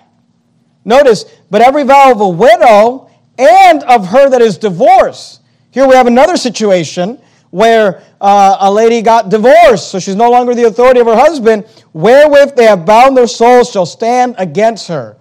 Notice, 0.84 1.24
but 1.50 1.60
every 1.60 1.82
vow 1.82 2.12
of 2.12 2.20
a 2.20 2.28
widow 2.28 3.01
and 3.38 3.82
of 3.84 4.06
her 4.08 4.28
that 4.30 4.42
is 4.42 4.58
divorced. 4.58 5.40
Here 5.70 5.86
we 5.86 5.94
have 5.94 6.06
another 6.06 6.36
situation 6.36 7.18
where 7.50 8.02
uh, 8.20 8.56
a 8.60 8.72
lady 8.72 9.02
got 9.02 9.28
divorced, 9.28 9.90
so 9.90 9.98
she's 9.98 10.16
no 10.16 10.30
longer 10.30 10.54
the 10.54 10.64
authority 10.64 11.00
of 11.00 11.06
her 11.06 11.16
husband, 11.16 11.66
wherewith 11.92 12.56
they 12.56 12.64
have 12.64 12.86
bound 12.86 13.16
their 13.16 13.26
souls 13.26 13.70
shall 13.70 13.86
stand 13.86 14.34
against 14.38 14.88
her. 14.88 15.16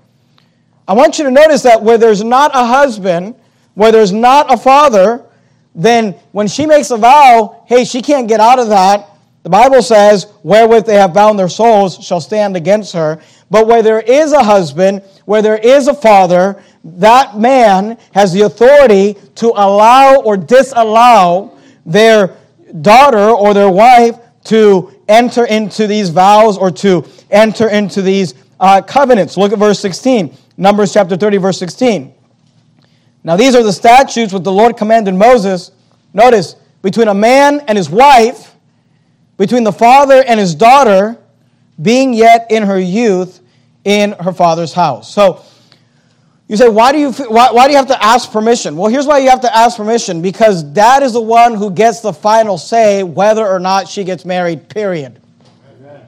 I 0.88 0.94
want 0.94 1.18
you 1.18 1.26
to 1.26 1.32
notice 1.32 1.62
that 1.64 1.84
where 1.84 1.98
there's 1.98 2.24
not 2.24 2.52
a 2.54 2.66
husband, 2.66 3.36
where 3.76 3.92
there's 3.92 4.12
not 4.12 4.52
a 4.52 4.58
father, 4.58 5.26
then 5.76 6.14
when 6.32 6.48
she 6.48 6.66
makes 6.66 6.92
a 6.92 6.98
vow, 6.98 7.64
hey, 7.68 7.86
she 7.86 8.02
can't 8.02 8.28
get 8.28 8.40
out 8.40 8.60
of 8.60 8.70
that. 8.70 9.08
The 9.44 9.50
Bible 9.50 9.82
says, 9.82 10.28
wherewith 10.44 10.86
they 10.86 10.96
have 10.96 11.14
bound 11.14 11.40
their 11.40 11.50
souls 11.50 11.98
shall 12.04 12.22
stand 12.22 12.56
against 12.56 12.94
her. 12.94 13.22
But 13.50 13.68
where 13.68 13.82
there 13.82 14.00
is 14.00 14.32
a 14.34 14.44
husband, 14.44 15.02
where 15.26 15.42
there 15.42 15.58
is 15.58 15.88
a 15.88 15.94
father, 15.94 16.64
that 16.84 17.38
man 17.38 17.98
has 18.14 18.34
the 18.34 18.42
authority 18.42 19.16
to 19.36 19.48
allow 19.50 20.22
or 20.22 20.36
disallow 20.38 21.58
their 21.86 22.38
daughter 22.82 23.30
or 23.30 23.54
their 23.54 23.70
wife 23.70 24.18
to 24.46 24.92
enter 25.08 25.46
into 25.46 25.88
these 25.88 26.10
vows 26.10 26.58
or 26.58 26.72
to 26.72 27.06
enter 27.30 27.70
into 27.70 28.02
these 28.02 28.34
uh, 28.60 28.82
covenants. 28.82 29.38
Look 29.38 29.54
at 29.54 29.60
verse 29.60 29.80
16, 29.80 30.36
Numbers 30.58 30.94
chapter 30.94 31.16
30, 31.16 31.38
verse 31.38 31.60
16. 31.60 32.14
Now, 33.24 33.36
these 33.36 33.56
are 33.56 33.64
the 33.64 33.74
statutes 33.74 34.34
which 34.34 34.44
the 34.44 34.52
Lord 34.52 34.78
commanded 34.78 35.14
Moses. 35.14 35.72
Notice, 36.14 36.56
between 36.82 37.08
a 37.08 37.14
man 37.14 37.60
and 37.68 37.78
his 37.78 37.90
wife, 37.90 38.56
between 39.38 39.64
the 39.64 39.72
father 39.72 40.24
and 40.26 40.40
his 40.40 40.56
daughter, 40.56 41.18
being 41.82 42.14
yet 42.14 42.48
in 42.50 42.64
her 42.64 42.80
youth 42.80 43.42
in 43.84 44.14
her 44.14 44.32
father's 44.32 44.74
house. 44.74 45.12
So, 45.14 45.44
you 46.52 46.58
say, 46.58 46.68
why 46.68 46.92
do 46.92 46.98
you, 46.98 47.14
why, 47.30 47.50
why 47.50 47.66
do 47.66 47.72
you 47.72 47.78
have 47.78 47.88
to 47.88 48.04
ask 48.04 48.30
permission? 48.30 48.76
Well, 48.76 48.92
here's 48.92 49.08
why 49.08 49.20
you 49.20 49.30
have 49.30 49.40
to 49.40 49.56
ask 49.56 49.78
permission 49.78 50.22
because 50.22 50.64
dad 50.64 51.02
is 51.02 51.14
the 51.14 51.22
one 51.22 51.56
who 51.56 51.72
gets 51.72 52.02
the 52.02 52.12
final 52.12 52.58
say 52.58 53.04
whether 53.04 53.48
or 53.48 53.58
not 53.58 53.88
she 53.88 54.04
gets 54.04 54.26
married, 54.26 54.68
period. 54.68 55.22
Amen. 55.80 56.02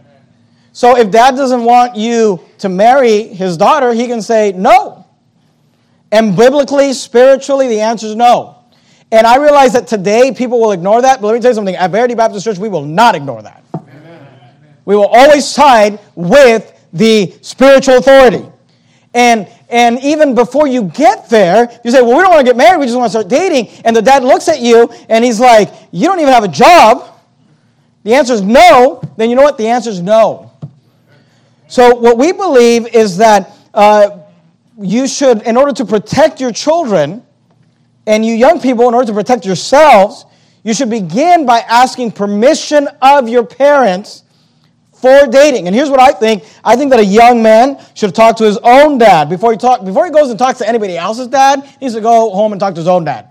So 0.74 0.98
if 0.98 1.12
dad 1.12 1.38
doesn't 1.38 1.64
want 1.64 1.96
you 1.96 2.42
to 2.58 2.68
marry 2.68 3.24
his 3.24 3.56
daughter, 3.56 3.94
he 3.94 4.06
can 4.06 4.22
say 4.22 4.52
no. 4.52 5.08
And 6.12 6.36
biblically, 6.36 6.92
spiritually, 6.92 7.70
the 7.70 7.80
answer 7.80 8.08
is 8.08 8.16
no. 8.18 8.58
And 9.14 9.26
I 9.26 9.38
realize 9.38 9.72
that 9.72 9.88
today 9.88 10.34
people 10.34 10.60
will 10.60 10.74
ignore 10.74 11.02
that, 11.04 11.22
but 11.22 11.28
let 11.28 11.36
me 11.36 11.40
tell 11.40 11.52
you 11.52 11.56
something. 11.56 11.78
At 11.78 11.92
Verity 11.92 12.16
Baptist 12.16 12.44
Church, 12.44 12.58
we 12.58 12.68
will 12.68 12.84
not 12.84 13.16
ignore 13.16 13.42
that. 13.44 13.64
Amen. 13.74 14.28
We 14.84 14.98
will 14.98 15.08
always 15.08 15.48
side 15.48 16.02
with 16.16 16.86
the 16.92 17.34
spiritual 17.40 18.00
authority. 18.00 18.46
And, 19.14 19.48
and 19.74 20.00
even 20.04 20.36
before 20.36 20.68
you 20.68 20.84
get 20.84 21.30
there, 21.30 21.68
you 21.84 21.90
say, 21.90 22.00
well, 22.04 22.16
we 22.16 22.22
don't 22.22 22.30
want 22.30 22.46
to 22.46 22.50
get 22.50 22.56
married, 22.56 22.80
we 22.80 22.86
just 22.86 22.96
want 22.96 23.12
to 23.12 23.20
start 23.20 23.28
dating. 23.28 23.70
And 23.84 23.96
the 23.96 24.04
dad 24.04 24.24
looks 24.24 24.48
at 24.48 24.62
you 24.62 24.88
and 25.10 25.26
he's 25.26 25.40
like, 25.40 25.74
you 25.92 26.08
don't 26.08 26.20
even 26.20 26.32
have 26.32 26.44
a 26.44 26.48
job. 26.48 27.20
The 28.04 28.14
answer 28.14 28.34
is 28.34 28.44
no. 28.44 29.02
Then 29.18 29.32
you 29.32 29.36
know 29.36 29.42
what? 29.42 29.58
The 29.58 29.68
answer 29.68 29.90
is 29.90 30.00
no. 30.00 30.52
So, 31.68 31.96
what 31.96 32.20
we 32.20 32.32
believe 32.32 32.86
is 32.94 33.18
that 33.18 33.52
uh, 33.74 34.20
you 34.80 35.08
should, 35.08 35.42
in 35.42 35.58
order 35.58 35.74
to 35.74 35.86
protect 35.86 36.40
your 36.40 36.52
children, 36.52 37.26
and 38.06 38.24
you 38.24 38.34
young 38.36 38.62
people, 38.62 38.88
in 38.88 38.94
order 38.94 39.08
to 39.08 39.14
protect 39.14 39.44
yourselves, 39.44 40.26
you 40.64 40.76
should 40.76 40.92
begin 40.92 41.48
by 41.48 41.62
asking 41.62 42.12
permission 42.12 42.88
of 43.02 43.28
your 43.28 43.44
parents 43.44 44.23
for 45.04 45.28
dating. 45.28 45.68
And 45.68 45.76
here's 45.76 45.90
what 45.90 46.00
I 46.00 46.14
think. 46.14 46.46
I 46.64 46.78
think 46.78 46.92
that 46.92 47.00
a 47.02 47.06
young 47.06 47.44
man 47.44 47.78
should 47.94 48.16
talk 48.16 48.38
to 48.38 48.46
his 48.46 48.58
own 48.64 48.98
dad 48.98 49.28
before 49.28 49.52
he 49.52 49.58
talk 49.58 49.84
before 49.84 50.06
he 50.06 50.12
goes 50.12 50.30
and 50.30 50.40
talks 50.40 50.60
to 50.60 50.68
anybody 50.68 50.98
else's 50.98 51.28
dad. 51.28 51.62
He 51.62 51.86
needs 51.86 51.96
to 51.96 52.00
go 52.00 52.30
home 52.30 52.54
and 52.54 52.60
talk 52.60 52.74
to 52.76 52.80
his 52.80 52.88
own 52.88 53.04
dad. 53.04 53.30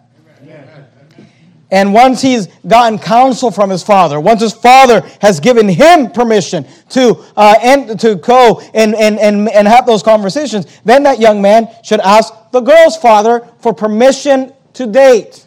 And 1.70 1.94
once 1.94 2.20
he's 2.20 2.48
gotten 2.66 2.98
counsel 2.98 3.50
from 3.50 3.70
his 3.70 3.82
father, 3.82 4.20
once 4.20 4.42
his 4.42 4.52
father 4.52 5.00
has 5.22 5.40
given 5.40 5.66
him 5.66 6.10
permission 6.10 6.66
to, 6.90 7.24
uh, 7.34 7.54
and, 7.62 7.98
to 8.00 8.16
go 8.16 8.60
and, 8.74 8.94
and, 8.94 9.18
and, 9.18 9.48
and 9.48 9.66
have 9.66 9.86
those 9.86 10.02
conversations, 10.02 10.66
then 10.84 11.04
that 11.04 11.18
young 11.18 11.40
man 11.40 11.68
should 11.82 12.00
ask 12.00 12.34
the 12.50 12.60
girl's 12.60 12.98
father 12.98 13.48
for 13.60 13.72
permission 13.72 14.52
to 14.74 14.86
date. 14.86 15.46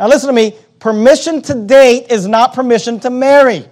Now, 0.00 0.08
listen 0.08 0.26
to 0.26 0.32
me 0.32 0.56
permission 0.80 1.40
to 1.42 1.54
date 1.54 2.10
is 2.10 2.26
not 2.26 2.52
permission 2.52 2.98
to 3.00 3.10
marry. 3.10 3.66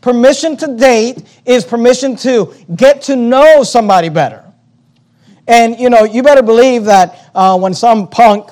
Permission 0.00 0.56
to 0.58 0.76
date 0.76 1.24
is 1.44 1.64
permission 1.64 2.16
to 2.16 2.54
get 2.74 3.02
to 3.02 3.16
know 3.16 3.62
somebody 3.64 4.08
better. 4.08 4.44
And, 5.48 5.78
you 5.80 5.90
know, 5.90 6.04
you 6.04 6.22
better 6.22 6.42
believe 6.42 6.84
that 6.84 7.30
uh, 7.34 7.58
when 7.58 7.74
some 7.74 8.06
punk, 8.06 8.50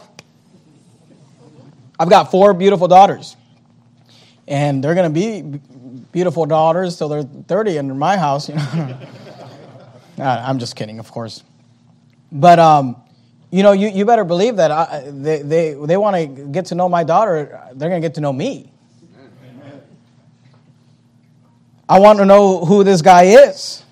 I've 2.01 2.09
got 2.09 2.31
four 2.31 2.55
beautiful 2.55 2.89
daughters, 2.89 3.37
and 4.49 4.83
they're 4.83 4.95
to 4.95 5.11
be 5.11 5.61
beautiful 6.13 6.47
daughters 6.47 6.97
till 6.97 7.09
they're 7.09 7.23
30 7.23 7.77
in 7.77 7.99
my 7.99 8.17
house, 8.17 8.49
you 8.49 8.55
know. 8.55 8.99
I'm 10.19 10.59
just 10.59 10.75
kidding, 10.77 10.99
of 10.99 11.11
course. 11.13 11.45
But, 12.33 12.59
um, 12.59 12.97
you 13.51 13.63
know, 13.63 13.73
you, 13.73 13.89
you 13.89 14.05
better 14.05 14.25
believe 14.25 14.57
that 14.57 14.71
I, 14.71 15.05
they, 15.07 15.43
they, 15.43 15.75
they 15.75 15.97
want 15.97 16.17
to 16.17 16.47
get 16.47 16.67
to 16.67 16.75
know 16.75 16.89
my 16.89 17.05
daughter, 17.05 17.63
they're 17.75 17.91
to 17.91 18.01
get 18.01 18.15
to 18.15 18.21
know 18.21 18.33
me. 18.33 18.73
I 21.89 22.01
want 22.01 22.19
to 22.19 22.25
know 22.25 22.65
who 22.65 22.85
this 22.85 23.03
guy 23.03 23.25
is. 23.25 23.85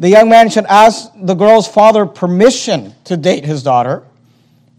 The 0.00 0.08
young 0.08 0.28
man 0.28 0.50
should 0.50 0.66
ask 0.66 1.10
the 1.16 1.34
girl's 1.34 1.68
father 1.68 2.06
permission 2.06 2.94
to 3.04 3.16
date 3.16 3.44
his 3.44 3.62
daughter, 3.62 4.02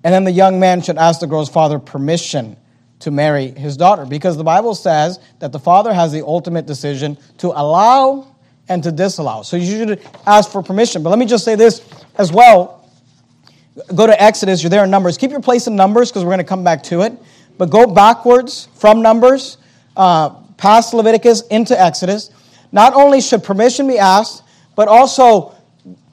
and 0.03 0.13
then 0.13 0.23
the 0.23 0.31
young 0.31 0.59
man 0.59 0.81
should 0.81 0.97
ask 0.97 1.19
the 1.19 1.27
girl's 1.27 1.49
father 1.49 1.79
permission 1.79 2.57
to 2.99 3.11
marry 3.11 3.49
his 3.49 3.77
daughter 3.77 4.05
because 4.05 4.37
the 4.37 4.43
Bible 4.43 4.73
says 4.73 5.19
that 5.39 5.51
the 5.51 5.59
father 5.59 5.93
has 5.93 6.11
the 6.11 6.25
ultimate 6.25 6.65
decision 6.65 7.17
to 7.37 7.47
allow 7.47 8.27
and 8.67 8.83
to 8.83 8.91
disallow. 8.91 9.43
So 9.43 9.57
you 9.57 9.65
should 9.65 10.01
ask 10.25 10.51
for 10.51 10.63
permission. 10.63 11.03
But 11.03 11.09
let 11.11 11.19
me 11.19 11.25
just 11.25 11.45
say 11.45 11.55
this 11.55 11.87
as 12.17 12.31
well. 12.31 12.89
Go 13.93 14.07
to 14.07 14.21
Exodus, 14.21 14.63
you're 14.63 14.69
there 14.69 14.85
in 14.85 14.89
Numbers. 14.89 15.17
Keep 15.17 15.31
your 15.31 15.41
place 15.41 15.67
in 15.67 15.75
Numbers 15.75 16.09
because 16.09 16.23
we're 16.23 16.31
going 16.31 16.39
to 16.39 16.45
come 16.45 16.63
back 16.63 16.81
to 16.83 17.01
it. 17.01 17.13
But 17.57 17.69
go 17.69 17.85
backwards 17.85 18.69
from 18.75 19.01
Numbers. 19.01 19.57
Uh, 19.95 20.41
past 20.57 20.93
Leviticus 20.93 21.41
into 21.47 21.79
Exodus, 21.79 22.31
not 22.71 22.93
only 22.93 23.21
should 23.21 23.43
permission 23.43 23.87
be 23.87 23.97
asked, 23.97 24.43
but 24.75 24.87
also 24.87 25.55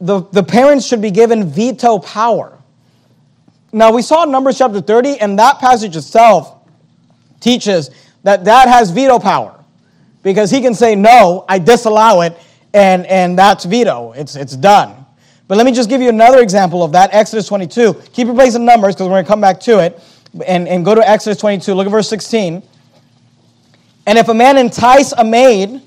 the, 0.01 0.21
the 0.33 0.43
parents 0.43 0.87
should 0.87 1.03
be 1.03 1.11
given 1.11 1.49
veto 1.49 1.99
power. 1.99 2.59
Now, 3.73 3.93
we 3.93 4.03
saw 4.03 4.25
Numbers 4.25 4.59
chapter 4.59 4.81
30, 4.81 5.19
and 5.21 5.39
that 5.39 5.59
passage 5.59 5.97
itself 5.97 6.59
teaches 7.41 7.91
that 8.23 8.45
dad 8.45 8.69
has 8.69 8.91
veto 8.91 9.19
power 9.19 9.59
because 10.23 10.51
he 10.51 10.61
can 10.61 10.75
say, 10.75 10.95
No, 10.95 11.45
I 11.49 11.59
disallow 11.59 12.21
it, 12.21 12.37
and, 12.75 13.07
and 13.07 13.39
that's 13.39 13.65
veto. 13.65 14.13
It's, 14.13 14.37
it's 14.37 14.57
done. 14.57 15.03
But 15.49 15.57
let 15.57 15.67
me 15.67 15.73
just 15.73 15.89
give 15.89 16.01
you 16.01 16.09
another 16.09 16.41
example 16.41 16.83
of 16.83 16.93
that 16.93 17.13
Exodus 17.13 17.47
22. 17.49 17.95
Keep 18.13 18.27
your 18.27 18.35
place 18.35 18.55
in 18.55 18.65
Numbers 18.65 18.95
because 18.95 19.09
we're 19.09 19.15
going 19.15 19.25
to 19.25 19.29
come 19.29 19.41
back 19.41 19.61
to 19.61 19.81
it. 19.81 20.01
And, 20.47 20.67
and 20.67 20.83
go 20.83 20.95
to 20.95 21.07
Exodus 21.07 21.39
22. 21.39 21.75
Look 21.75 21.87
at 21.87 21.91
verse 21.91 22.09
16. 22.09 22.63
And 24.07 24.19
if 24.19 24.29
a 24.29 24.35
man 24.35 24.59
entice 24.59 25.13
a 25.13 25.25
maid 25.25 25.81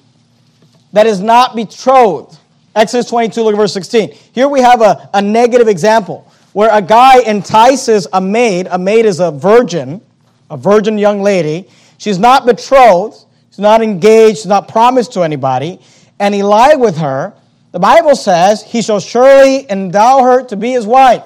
that 0.94 1.06
is 1.06 1.22
not 1.22 1.56
betrothed, 1.56 2.38
Exodus 2.76 3.10
22, 3.10 3.42
look 3.42 3.54
at 3.54 3.58
verse 3.58 3.74
16. 3.74 4.12
Here 4.34 4.48
we 4.48 4.62
have 4.62 4.82
a, 4.82 5.10
a 5.14 5.22
negative 5.22 5.68
example 5.68 6.30
where 6.54 6.70
a 6.72 6.82
guy 6.82 7.20
entices 7.22 8.08
a 8.14 8.22
maid, 8.22 8.68
a 8.72 8.78
maid 8.78 9.06
is 9.06 9.20
a 9.20 9.32
virgin, 9.32 10.02
a 10.50 10.56
virgin 10.56 10.98
young 10.98 11.22
lady. 11.22 11.68
She's 11.98 12.20
not 12.20 12.46
betrothed, 12.46 13.26
she's 13.50 13.60
not 13.60 13.82
engaged, 13.82 14.38
she's 14.38 14.46
not 14.46 14.68
promised 14.68 15.14
to 15.14 15.22
anybody, 15.22 15.80
and 16.20 16.34
he 16.34 16.44
lied 16.44 16.80
with 16.80 16.98
her. 16.98 17.34
The 17.72 17.80
Bible 17.80 18.16
says 18.16 18.64
he 18.64 18.82
shall 18.82 19.02
surely 19.02 19.70
endow 19.70 20.24
her 20.24 20.44
to 20.46 20.56
be 20.56 20.72
his 20.72 20.86
wife. 20.86 21.24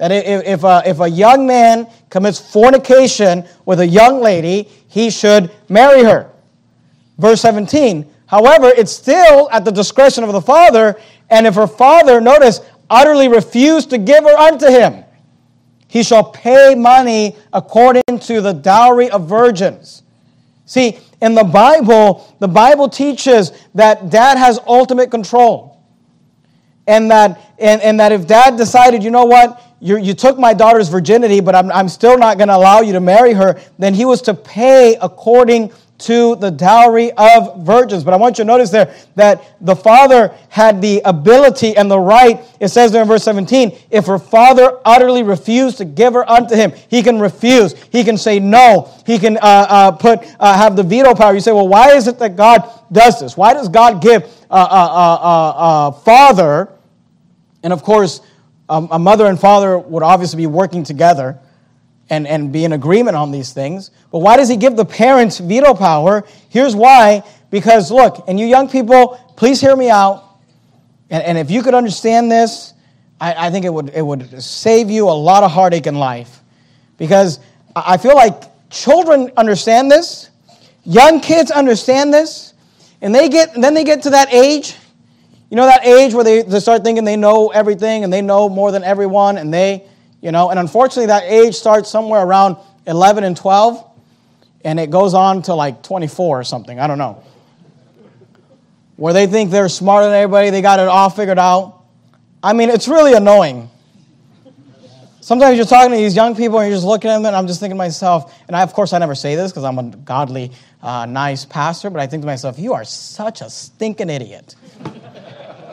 That 0.00 0.12
if, 0.12 0.46
if, 0.46 0.64
a, 0.64 0.82
if 0.86 1.00
a 1.00 1.10
young 1.10 1.46
man 1.46 1.86
commits 2.08 2.40
fornication 2.40 3.44
with 3.66 3.80
a 3.80 3.86
young 3.86 4.22
lady, 4.22 4.66
he 4.88 5.10
should 5.10 5.50
marry 5.68 6.02
her. 6.02 6.30
Verse 7.18 7.42
17. 7.42 8.10
However, 8.24 8.68
it's 8.74 8.92
still 8.92 9.50
at 9.50 9.66
the 9.66 9.70
discretion 9.70 10.24
of 10.24 10.32
the 10.32 10.40
father, 10.40 10.98
and 11.28 11.46
if 11.46 11.54
her 11.54 11.66
father, 11.66 12.18
notice, 12.18 12.62
utterly 12.88 13.28
refused 13.28 13.90
to 13.90 13.98
give 13.98 14.24
her 14.24 14.34
unto 14.38 14.68
him, 14.68 15.04
he 15.86 16.02
shall 16.02 16.24
pay 16.24 16.74
money 16.74 17.36
according 17.52 18.20
to 18.20 18.40
the 18.40 18.54
dowry 18.54 19.10
of 19.10 19.28
virgins. 19.28 20.02
See, 20.64 20.98
in 21.20 21.34
the 21.34 21.44
Bible, 21.44 22.34
the 22.38 22.48
Bible 22.48 22.88
teaches 22.88 23.52
that 23.74 24.08
dad 24.08 24.38
has 24.38 24.58
ultimate 24.66 25.10
control. 25.10 25.69
And 26.90 27.08
that, 27.12 27.40
and, 27.60 27.80
and 27.82 28.00
that 28.00 28.10
if 28.10 28.26
dad 28.26 28.56
decided, 28.56 29.04
you 29.04 29.12
know 29.12 29.24
what, 29.24 29.62
you 29.80 29.96
you 29.96 30.12
took 30.12 30.38
my 30.38 30.52
daughter's 30.52 30.88
virginity, 30.88 31.40
but 31.40 31.54
I'm, 31.54 31.70
I'm 31.70 31.88
still 31.88 32.18
not 32.18 32.36
going 32.36 32.48
to 32.48 32.56
allow 32.56 32.80
you 32.80 32.92
to 32.94 33.00
marry 33.00 33.32
her, 33.32 33.60
then 33.78 33.94
he 33.94 34.04
was 34.04 34.20
to 34.22 34.34
pay 34.34 34.96
according 35.00 35.72
to 35.98 36.34
the 36.36 36.50
dowry 36.50 37.12
of 37.12 37.64
virgins. 37.64 38.02
But 38.04 38.14
I 38.14 38.16
want 38.16 38.38
you 38.38 38.44
to 38.44 38.46
notice 38.46 38.70
there 38.70 38.92
that 39.14 39.54
the 39.60 39.76
father 39.76 40.34
had 40.48 40.82
the 40.82 41.00
ability 41.04 41.76
and 41.76 41.90
the 41.90 42.00
right. 42.00 42.40
It 42.58 42.68
says 42.68 42.90
there 42.90 43.02
in 43.02 43.08
verse 43.08 43.22
17, 43.22 43.78
if 43.90 44.06
her 44.06 44.18
father 44.18 44.78
utterly 44.84 45.22
refused 45.22 45.78
to 45.78 45.84
give 45.84 46.14
her 46.14 46.28
unto 46.28 46.56
him, 46.56 46.72
he 46.88 47.02
can 47.02 47.20
refuse. 47.20 47.74
He 47.92 48.02
can 48.02 48.16
say 48.16 48.40
no. 48.40 48.92
He 49.06 49.18
can 49.18 49.36
uh, 49.36 49.40
uh, 49.42 49.92
put 49.92 50.20
uh, 50.40 50.56
have 50.56 50.74
the 50.74 50.82
veto 50.82 51.14
power. 51.14 51.34
You 51.34 51.40
say, 51.40 51.52
well, 51.52 51.68
why 51.68 51.92
is 51.92 52.08
it 52.08 52.18
that 52.18 52.34
God 52.34 52.68
does 52.90 53.20
this? 53.20 53.36
Why 53.36 53.52
does 53.52 53.68
God 53.68 54.02
give 54.02 54.24
a, 54.50 54.56
a, 54.56 55.20
a 55.88 55.92
father, 56.04 56.72
and 57.62 57.72
of 57.72 57.82
course, 57.82 58.20
um, 58.68 58.88
a 58.90 58.98
mother 58.98 59.26
and 59.26 59.38
father 59.38 59.78
would 59.78 60.02
obviously 60.02 60.38
be 60.38 60.46
working 60.46 60.84
together 60.84 61.38
and, 62.08 62.26
and 62.26 62.52
be 62.52 62.64
in 62.64 62.72
agreement 62.72 63.16
on 63.16 63.30
these 63.30 63.52
things. 63.52 63.90
But 64.10 64.18
why 64.18 64.36
does 64.36 64.48
he 64.48 64.56
give 64.56 64.76
the 64.76 64.84
parents 64.84 65.38
veto 65.38 65.74
power? 65.74 66.24
Here's 66.48 66.74
why. 66.74 67.22
Because 67.50 67.90
look, 67.90 68.24
and 68.28 68.38
you 68.38 68.46
young 68.46 68.68
people, 68.68 69.18
please 69.36 69.60
hear 69.60 69.74
me 69.76 69.90
out. 69.90 70.24
And, 71.10 71.22
and 71.22 71.38
if 71.38 71.50
you 71.50 71.62
could 71.62 71.74
understand 71.74 72.30
this, 72.30 72.74
I, 73.20 73.46
I 73.46 73.50
think 73.50 73.64
it 73.64 73.72
would, 73.72 73.90
it 73.90 74.02
would 74.02 74.42
save 74.42 74.90
you 74.90 75.08
a 75.08 75.10
lot 75.10 75.42
of 75.42 75.50
heartache 75.50 75.86
in 75.86 75.96
life. 75.96 76.40
Because 76.96 77.40
I 77.74 77.96
feel 77.96 78.14
like 78.14 78.42
children 78.70 79.30
understand 79.36 79.90
this, 79.90 80.30
young 80.84 81.20
kids 81.20 81.50
understand 81.50 82.12
this, 82.12 82.54
and 83.00 83.14
they 83.14 83.28
get, 83.28 83.54
and 83.54 83.64
then 83.64 83.74
they 83.74 83.84
get 83.84 84.02
to 84.02 84.10
that 84.10 84.32
age, 84.32 84.76
you 85.50 85.56
know, 85.56 85.66
that 85.66 85.84
age 85.84 86.14
where 86.14 86.22
they, 86.22 86.42
they 86.42 86.60
start 86.60 86.84
thinking 86.84 87.04
they 87.04 87.16
know 87.16 87.48
everything 87.48 88.04
and 88.04 88.12
they 88.12 88.22
know 88.22 88.48
more 88.48 88.70
than 88.70 88.84
everyone, 88.84 89.36
and 89.36 89.52
they, 89.52 89.84
you 90.20 90.30
know, 90.30 90.50
and 90.50 90.60
unfortunately, 90.60 91.06
that 91.06 91.24
age 91.24 91.56
starts 91.56 91.90
somewhere 91.90 92.24
around 92.24 92.56
11 92.86 93.24
and 93.24 93.36
12, 93.36 93.84
and 94.64 94.78
it 94.78 94.90
goes 94.90 95.12
on 95.12 95.42
to 95.42 95.54
like 95.54 95.82
24 95.82 96.40
or 96.40 96.44
something. 96.44 96.78
I 96.78 96.86
don't 96.86 96.98
know. 96.98 97.24
Where 98.94 99.12
they 99.12 99.26
think 99.26 99.50
they're 99.50 99.68
smarter 99.68 100.06
than 100.06 100.14
everybody, 100.14 100.50
they 100.50 100.62
got 100.62 100.78
it 100.78 100.86
all 100.86 101.10
figured 101.10 101.38
out. 101.38 101.82
I 102.42 102.52
mean, 102.52 102.70
it's 102.70 102.86
really 102.86 103.14
annoying. 103.14 103.70
Sometimes 105.20 105.56
you're 105.56 105.66
talking 105.66 105.90
to 105.90 105.96
these 105.96 106.14
young 106.14 106.36
people 106.36 106.60
and 106.60 106.68
you're 106.68 106.76
just 106.76 106.86
looking 106.86 107.10
at 107.10 107.16
them, 107.16 107.26
and 107.26 107.34
I'm 107.34 107.48
just 107.48 107.58
thinking 107.58 107.74
to 107.74 107.78
myself, 107.78 108.40
and 108.46 108.56
I, 108.56 108.62
of 108.62 108.72
course, 108.72 108.92
I 108.92 108.98
never 108.98 109.16
say 109.16 109.34
this 109.34 109.50
because 109.50 109.64
I'm 109.64 109.78
a 109.78 109.82
godly, 109.82 110.52
uh, 110.80 111.06
nice 111.06 111.44
pastor, 111.44 111.90
but 111.90 112.00
I 112.00 112.06
think 112.06 112.22
to 112.22 112.26
myself, 112.26 112.56
you 112.56 112.72
are 112.72 112.84
such 112.84 113.40
a 113.40 113.50
stinking 113.50 114.10
idiot. 114.10 114.54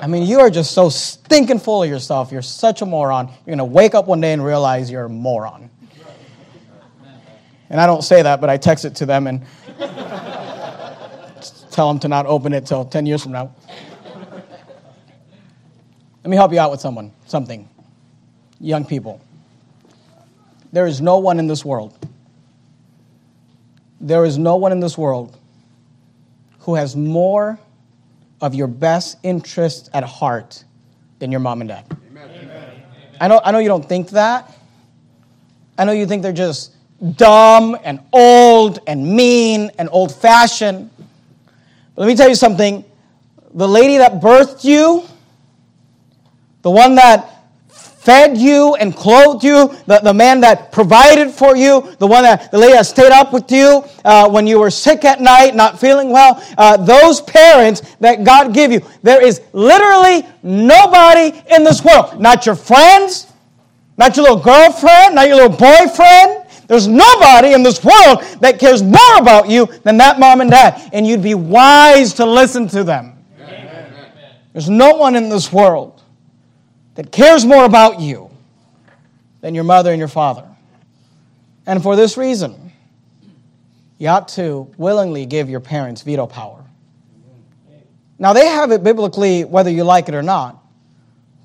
I 0.02 0.08
mean, 0.08 0.28
you 0.28 0.40
are 0.40 0.50
just 0.50 0.72
so 0.72 0.90
stinking 0.90 1.60
full 1.60 1.84
of 1.84 1.90
yourself. 1.90 2.32
You're 2.32 2.42
such 2.42 2.82
a 2.82 2.86
moron. 2.86 3.28
You're 3.28 3.56
going 3.56 3.58
to 3.58 3.66
wake 3.66 3.96
up 3.96 4.08
one 4.08 4.22
day 4.22 4.34
and 4.34 4.44
realize 4.44 4.92
you're 4.92 5.06
a 5.06 5.10
moron. 5.10 5.70
And 7.70 7.82
I 7.82 7.86
don't 7.86 8.04
say 8.04 8.22
that, 8.22 8.40
but 8.40 8.50
I 8.50 8.58
text 8.58 8.86
it 8.86 8.96
to 8.96 9.06
them 9.06 9.28
and 9.28 9.46
tell 11.72 11.88
them 11.88 12.00
to 12.00 12.08
not 12.08 12.26
open 12.26 12.54
it 12.54 12.66
till 12.66 12.86
10 12.86 13.06
years 13.06 13.24
from 13.24 13.34
now. 13.34 13.54
Let 16.24 16.32
me 16.32 16.36
help 16.38 16.52
you 16.52 16.60
out 16.60 16.72
with 16.72 16.82
someone, 16.82 17.12
something. 17.26 17.70
Young 18.60 18.86
people. 18.86 19.22
There 20.74 20.88
is 20.88 21.02
no 21.02 21.18
one 21.20 21.40
in 21.40 21.48
this 21.48 21.64
world. 21.64 21.98
There 24.00 24.26
is 24.26 24.38
no 24.38 24.58
one 24.58 24.72
in 24.72 24.80
this 24.80 24.98
world 24.98 25.38
who 26.60 26.76
has 26.76 26.96
more 26.96 27.60
of 28.42 28.54
your 28.54 28.68
best 28.68 29.18
interest 29.24 29.90
at 29.94 30.04
heart 30.04 30.64
than 31.20 31.32
your 31.32 31.40
mom 31.40 31.62
and 31.62 31.70
dad. 31.70 31.86
Amen. 32.10 32.84
I 33.20 33.28
know, 33.28 33.42
I 33.44 33.52
know 33.52 33.60
you 33.60 33.68
don't 33.68 33.88
think 33.88 34.10
that. 34.10 34.52
I 35.78 35.86
know 35.86 35.92
you 35.92 36.06
think 36.06 36.22
they're 36.24 36.34
just 36.34 36.74
dumb 37.16 37.78
and 37.84 38.00
old 38.12 38.80
and 38.88 39.16
mean 39.16 39.72
and 39.78 39.90
old 39.92 40.14
fashioned. 40.14 40.90
But 41.96 42.02
let 42.02 42.08
me 42.08 42.16
tell 42.16 42.30
you 42.30 42.36
something 42.36 42.84
the 43.54 43.68
lady 43.68 43.98
that 43.98 44.22
birthed 44.22 44.64
you, 44.64 45.04
the 46.62 46.70
one 46.70 46.96
that 46.96 47.37
fed 48.08 48.38
you 48.38 48.74
and 48.76 48.96
clothed 48.96 49.44
you, 49.44 49.68
the, 49.86 50.00
the 50.00 50.14
man 50.14 50.40
that 50.40 50.72
provided 50.72 51.30
for 51.30 51.58
you, 51.58 51.94
the 52.00 52.08
one 52.08 52.24
that 52.24 52.50
the 52.52 52.58
lady 52.58 52.72
that 52.72 52.86
stayed 52.86 53.12
up 53.12 53.34
with 53.34 53.52
you 53.52 53.84
uh, 54.06 54.30
when 54.30 54.48
you 54.48 54.58
were 54.58 54.72
sick 54.72 55.04
at 55.04 55.20
night, 55.20 55.54
not 55.54 55.78
feeling 55.78 56.10
well, 56.10 56.42
uh, 56.58 56.78
those 56.78 57.20
parents 57.20 57.82
that 58.00 58.24
God 58.24 58.54
gave 58.54 58.72
you. 58.72 58.80
There 59.04 59.22
is 59.22 59.42
literally 59.52 60.26
nobody 60.42 61.38
in 61.54 61.66
this 61.66 61.84
world, 61.84 62.18
not 62.18 62.46
your 62.46 62.56
friends, 62.56 63.28
not 63.98 64.16
your 64.16 64.24
little 64.24 64.40
girlfriend, 64.42 65.16
not 65.16 65.28
your 65.28 65.36
little 65.36 65.58
boyfriend. 65.58 66.46
There's 66.68 66.88
nobody 66.88 67.52
in 67.52 67.62
this 67.62 67.84
world 67.84 68.24
that 68.40 68.58
cares 68.58 68.82
more 68.84 69.18
about 69.18 69.50
you 69.50 69.66
than 69.84 69.98
that 69.98 70.18
mom 70.18 70.40
and 70.40 70.50
dad. 70.50 70.92
And 70.94 71.06
you'd 71.06 71.24
be 71.24 71.36
wise 71.36 72.14
to 72.14 72.26
listen 72.26 72.70
to 72.70 72.86
them. 72.86 73.22
Amen. 73.42 73.92
There's 74.54 74.70
no 74.70 74.96
one 74.96 75.18
in 75.18 75.28
this 75.28 75.52
world 75.52 75.97
that 76.98 77.12
cares 77.12 77.46
more 77.46 77.64
about 77.64 78.00
you 78.02 78.30
than 79.42 79.54
your 79.54 79.64
mother 79.64 79.92
and 79.92 80.00
your 80.00 80.08
father. 80.08 80.44
And 81.68 81.82
for 81.84 81.96
this 81.96 82.18
reason, 82.18 82.72
you 84.00 84.08
ought 84.08 84.28
to 84.30 84.74
willingly 84.78 85.28
give 85.28 85.48
your 85.48 85.60
parents 85.60 86.02
veto 86.02 86.26
power. 86.26 86.64
Now, 88.18 88.34
they 88.34 88.48
have 88.48 88.72
it 88.72 88.84
biblically 88.84 89.46
whether 89.46 89.70
you 89.70 89.84
like 89.84 90.10
it 90.10 90.16
or 90.16 90.24
not. 90.24 90.58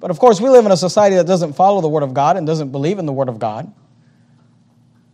But 0.00 0.10
of 0.10 0.18
course, 0.18 0.40
we 0.40 0.48
live 0.48 0.64
in 0.64 0.72
a 0.72 0.76
society 0.76 1.16
that 1.16 1.26
doesn't 1.26 1.52
follow 1.52 1.82
the 1.82 1.88
Word 1.88 2.02
of 2.02 2.14
God 2.14 2.38
and 2.38 2.46
doesn't 2.46 2.72
believe 2.72 2.98
in 2.98 3.04
the 3.04 3.12
Word 3.12 3.28
of 3.28 3.38
God. 3.38 3.70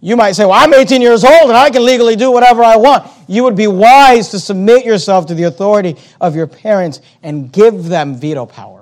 You 0.01 0.17
might 0.17 0.33
say, 0.33 0.45
Well, 0.45 0.55
I'm 0.55 0.73
18 0.73 1.03
years 1.03 1.25
old 1.25 1.49
and 1.49 1.57
I 1.57 1.71
can 1.71 1.85
legally 1.85 2.15
do 2.15 2.31
whatever 2.31 2.63
I 2.63 2.77
want. 2.77 3.11
You 3.27 3.43
would 3.43 3.57
be 3.57 3.67
wise 3.67 4.29
to 4.29 4.39
submit 4.39 4.85
yourself 4.85 5.27
to 5.27 5.35
the 5.35 5.43
authority 5.43 5.97
of 6.21 6.37
your 6.37 6.47
parents 6.47 7.01
and 7.25 7.53
give 7.53 7.87
them 7.87 8.15
veto 8.15 8.47
power. 8.47 8.78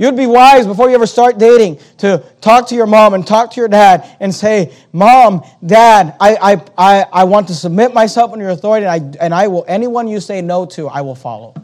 You'd 0.00 0.16
be 0.16 0.24
wise 0.24 0.66
before 0.66 0.88
you 0.88 0.94
ever 0.94 1.06
start 1.06 1.36
dating 1.36 1.78
to 1.98 2.24
talk 2.40 2.68
to 2.68 2.74
your 2.74 2.86
mom 2.86 3.12
and 3.12 3.26
talk 3.26 3.50
to 3.50 3.60
your 3.60 3.68
dad 3.68 4.08
and 4.18 4.34
say, 4.34 4.72
Mom, 4.94 5.44
Dad, 5.64 6.16
I, 6.18 6.36
I, 6.36 6.64
I, 6.78 7.06
I 7.12 7.24
want 7.24 7.48
to 7.48 7.54
submit 7.54 7.92
myself 7.92 8.32
under 8.32 8.46
your 8.46 8.52
authority, 8.52 8.86
and 8.86 9.18
I, 9.18 9.22
and 9.22 9.34
I 9.34 9.48
will, 9.48 9.62
anyone 9.68 10.08
you 10.08 10.18
say 10.20 10.40
no 10.40 10.64
to, 10.64 10.88
I 10.88 11.02
will 11.02 11.14
follow. 11.14 11.54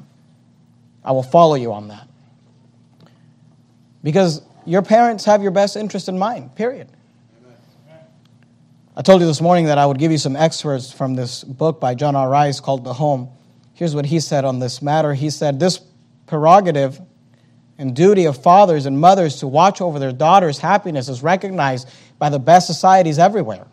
I 1.03 1.13
will 1.13 1.23
follow 1.23 1.55
you 1.55 1.73
on 1.73 1.89
that. 1.89 2.07
Because 4.03 4.43
your 4.67 4.83
parents 4.83 5.25
have 5.25 5.41
your 5.41 5.51
best 5.51 5.75
interest 5.75 6.11
in 6.11 6.19
mind, 6.19 6.55
period. 6.57 6.89
I 8.95 9.01
told 9.01 9.23
you 9.23 9.27
this 9.27 9.41
morning 9.41 9.65
that 9.65 9.79
I 9.79 9.87
would 9.87 9.99
give 9.99 10.13
you 10.13 10.19
some 10.19 10.37
excerpts 10.37 10.93
from 10.93 11.15
this 11.15 11.43
book 11.43 11.81
by 11.81 11.95
John 11.95 12.15
R. 12.15 12.29
Rice 12.29 12.61
called 12.61 12.85
The 12.85 12.93
Home. 12.93 13.31
Here's 13.73 13.95
what 13.95 14.05
he 14.05 14.21
said 14.21 14.45
on 14.45 14.59
this 14.59 14.83
matter. 14.83 15.15
He 15.15 15.31
said, 15.31 15.59
This 15.59 15.81
prerogative 16.27 17.01
and 17.79 17.95
duty 17.95 18.25
of 18.25 18.43
fathers 18.43 18.87
and 18.87 18.99
mothers 18.99 19.37
to 19.37 19.47
watch 19.47 19.81
over 19.81 19.99
their 19.99 20.13
daughters' 20.13 20.59
happiness 20.59 21.09
is 21.09 21.23
recognized 21.23 21.89
by 22.19 22.31
the 22.31 22.39
best 22.39 22.67
societies 22.67 23.19
everywhere. 23.19 23.67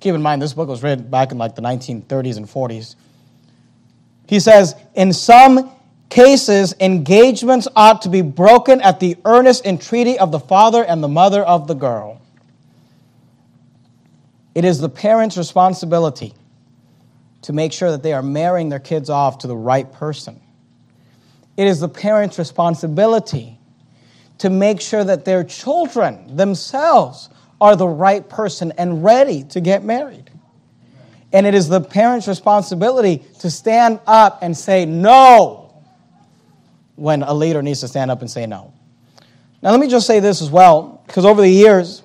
Keep 0.00 0.14
in 0.14 0.22
mind, 0.22 0.42
this 0.42 0.52
book 0.52 0.68
was 0.68 0.82
written 0.82 1.08
back 1.08 1.32
in 1.32 1.38
like 1.38 1.54
the 1.54 1.62
1930s 1.62 2.36
and 2.36 2.46
40s. 2.46 2.96
He 4.26 4.40
says, 4.40 4.74
in 4.94 5.12
some 5.12 5.72
cases, 6.10 6.74
engagements 6.78 7.66
ought 7.74 8.02
to 8.02 8.10
be 8.10 8.20
broken 8.20 8.82
at 8.82 9.00
the 9.00 9.16
earnest 9.24 9.64
entreaty 9.64 10.18
of 10.18 10.30
the 10.30 10.40
father 10.40 10.84
and 10.84 11.02
the 11.02 11.08
mother 11.08 11.42
of 11.42 11.66
the 11.66 11.74
girl. 11.74 12.20
It 14.54 14.66
is 14.66 14.78
the 14.78 14.90
parent's 14.90 15.38
responsibility 15.38 16.34
to 17.42 17.54
make 17.54 17.72
sure 17.72 17.90
that 17.90 18.02
they 18.02 18.12
are 18.12 18.22
marrying 18.22 18.68
their 18.68 18.78
kids 18.78 19.08
off 19.08 19.38
to 19.38 19.46
the 19.46 19.56
right 19.56 19.90
person. 19.90 20.41
It 21.56 21.66
is 21.66 21.80
the 21.80 21.88
parent's 21.88 22.38
responsibility 22.38 23.58
to 24.38 24.50
make 24.50 24.80
sure 24.80 25.04
that 25.04 25.24
their 25.24 25.44
children 25.44 26.36
themselves 26.36 27.28
are 27.60 27.76
the 27.76 27.86
right 27.86 28.28
person 28.28 28.72
and 28.76 29.04
ready 29.04 29.44
to 29.44 29.60
get 29.60 29.84
married. 29.84 30.30
And 31.32 31.46
it 31.46 31.54
is 31.54 31.68
the 31.68 31.80
parent's 31.80 32.26
responsibility 32.26 33.22
to 33.40 33.50
stand 33.50 34.00
up 34.06 34.40
and 34.42 34.56
say 34.56 34.84
no 34.84 35.72
when 36.96 37.22
a 37.22 37.32
leader 37.32 37.62
needs 37.62 37.80
to 37.80 37.88
stand 37.88 38.10
up 38.10 38.20
and 38.20 38.30
say 38.30 38.46
no. 38.46 38.72
Now, 39.62 39.70
let 39.70 39.80
me 39.80 39.88
just 39.88 40.06
say 40.06 40.20
this 40.20 40.42
as 40.42 40.50
well, 40.50 41.02
because 41.06 41.24
over 41.24 41.40
the 41.40 41.48
years, 41.48 42.02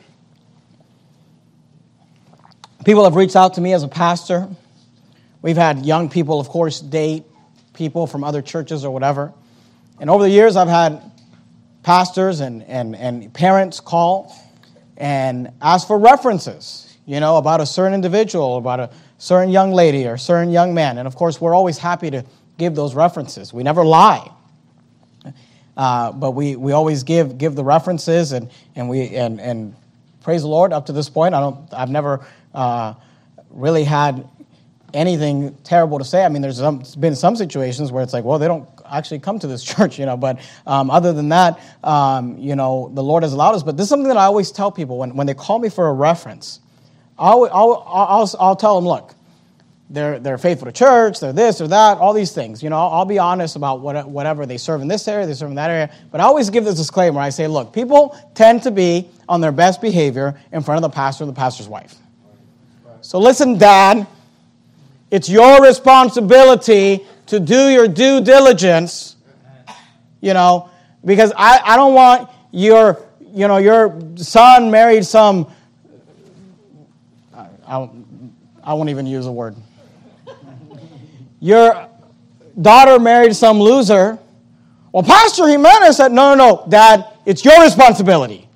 people 2.85 3.03
have 3.03 3.15
reached 3.15 3.35
out 3.35 3.55
to 3.55 3.61
me 3.61 3.73
as 3.73 3.83
a 3.83 3.87
pastor. 3.87 4.47
We've 5.41 5.57
had 5.57 5.85
young 5.85 6.09
people, 6.09 6.39
of 6.39 6.49
course, 6.49 6.79
date 6.79 7.25
people 7.77 8.07
from 8.07 8.23
other 8.23 8.41
churches 8.41 8.83
or 8.83 8.91
whatever. 8.91 9.31
And 9.99 10.09
over 10.09 10.23
the 10.23 10.29
years, 10.29 10.55
I've 10.55 10.67
had 10.67 11.11
pastors 11.83 12.39
and, 12.39 12.63
and, 12.63 12.95
and 12.95 13.31
parents 13.33 13.79
call 13.79 14.35
and 14.97 15.51
ask 15.61 15.87
for 15.87 15.99
references, 15.99 16.97
you 17.05 17.19
know, 17.19 17.37
about 17.37 17.61
a 17.61 17.65
certain 17.65 17.93
individual, 17.93 18.57
about 18.57 18.79
a 18.79 18.89
certain 19.19 19.51
young 19.51 19.71
lady 19.71 20.07
or 20.07 20.17
certain 20.17 20.51
young 20.51 20.73
man. 20.73 20.97
And 20.97 21.07
of 21.07 21.15
course, 21.15 21.39
we're 21.39 21.53
always 21.53 21.77
happy 21.77 22.09
to 22.09 22.25
give 22.57 22.75
those 22.75 22.95
references. 22.95 23.53
We 23.53 23.61
never 23.61 23.85
lie. 23.85 24.31
Uh, 25.77 26.11
but 26.11 26.31
we, 26.31 26.55
we 26.55 26.71
always 26.71 27.03
give, 27.03 27.37
give 27.37 27.53
the 27.53 27.63
references 27.63 28.31
and, 28.31 28.49
and, 28.75 28.89
we, 28.89 29.15
and, 29.15 29.39
and 29.39 29.75
praise 30.23 30.41
the 30.41 30.47
Lord 30.47 30.73
up 30.73 30.87
to 30.87 30.91
this 30.91 31.07
point. 31.07 31.35
I 31.35 31.39
don't, 31.39 31.71
I've 31.71 31.91
never 31.91 32.25
uh, 32.55 32.95
really 33.51 33.83
had 33.83 34.27
anything 34.97 35.55
terrible 35.63 35.99
to 35.99 36.05
say. 36.05 36.25
I 36.25 36.29
mean, 36.29 36.41
there's 36.41 36.57
some, 36.57 36.83
been 36.99 37.15
some 37.15 37.35
situations 37.35 37.91
where 37.91 38.03
it's 38.03 38.13
like, 38.13 38.23
well, 38.23 38.39
they 38.39 38.47
don't 38.47 38.67
actually 38.89 39.19
come 39.19 39.39
to 39.39 39.47
this 39.47 39.63
church, 39.71 39.99
you 39.99 40.05
know. 40.05 40.17
But 40.17 40.39
um, 40.65 40.89
other 40.89 41.13
than 41.13 41.29
that, 41.29 41.59
um, 41.83 42.37
you 42.37 42.55
know, 42.55 42.91
the 42.93 43.03
Lord 43.03 43.23
has 43.23 43.33
allowed 43.33 43.55
us. 43.55 43.63
But 43.63 43.77
this 43.77 43.85
is 43.85 43.89
something 43.89 44.07
that 44.07 44.17
I 44.17 44.25
always 44.25 44.51
tell 44.51 44.71
people 44.71 44.97
when, 44.97 45.15
when 45.15 45.27
they 45.27 45.33
call 45.33 45.59
me 45.59 45.69
for 45.69 45.87
a 45.87 45.93
reference. 45.93 46.59
I'll, 47.17 47.45
I'll, 47.45 47.83
I'll, 47.87 48.29
I'll 48.39 48.55
tell 48.55 48.75
them, 48.75 48.85
look, 48.85 49.13
they're, 49.89 50.19
they're 50.19 50.37
faithful 50.37 50.65
to 50.65 50.71
church, 50.71 51.19
they're 51.19 51.31
this 51.31 51.61
or 51.61 51.67
that, 51.69 51.97
all 51.97 52.13
these 52.13 52.33
things. 52.33 52.61
You 52.61 52.69
know, 52.69 52.77
I'll, 52.77 52.89
I'll 52.89 53.05
be 53.05 53.19
honest 53.19 53.55
about 53.55 53.79
what, 53.79 54.07
whatever 54.09 54.45
they 54.45 54.57
serve 54.57 54.81
in 54.81 54.87
this 54.87 55.07
area, 55.07 55.25
they 55.25 55.33
serve 55.33 55.49
in 55.49 55.55
that 55.55 55.69
area. 55.69 55.93
But 56.11 56.19
I 56.19 56.25
always 56.25 56.49
give 56.49 56.65
this 56.65 56.75
disclaimer. 56.75 57.21
I 57.21 57.29
say, 57.29 57.47
look, 57.47 57.71
people 57.71 58.17
tend 58.35 58.63
to 58.63 58.71
be 58.71 59.09
on 59.29 59.41
their 59.41 59.51
best 59.51 59.81
behavior 59.81 60.39
in 60.51 60.61
front 60.61 60.83
of 60.83 60.91
the 60.91 60.93
pastor 60.93 61.23
and 61.23 61.31
the 61.31 61.35
pastor's 61.35 61.67
wife. 61.67 61.95
So 63.01 63.19
listen, 63.19 63.57
Dad, 63.57 64.05
it's 65.09 65.29
your 65.29 65.61
responsibility 65.61 67.05
to 67.27 67.39
do 67.39 67.69
your 67.69 67.87
due 67.87 68.21
diligence, 68.21 69.15
you 70.21 70.33
know, 70.33 70.69
because 71.05 71.31
I, 71.35 71.59
I 71.63 71.75
don't 71.77 71.93
want 71.93 72.29
your, 72.51 73.01
you 73.33 73.47
know, 73.47 73.57
your 73.57 73.99
son 74.15 74.71
married 74.71 75.05
some, 75.05 75.51
I, 77.33 77.47
I, 77.67 77.89
I 78.63 78.73
won't 78.73 78.89
even 78.89 79.05
use 79.05 79.25
a 79.25 79.31
word. 79.31 79.55
Your 81.39 81.87
daughter 82.59 82.99
married 82.99 83.35
some 83.35 83.59
loser. 83.59 84.17
Well, 84.91 85.03
Pastor 85.03 85.47
Jimenez 85.47 85.97
said, 85.97 86.11
no, 86.11 86.33
no, 86.33 86.55
no, 86.55 86.65
Dad, 86.67 87.05
it's 87.25 87.45
your 87.45 87.61
responsibility. 87.61 88.46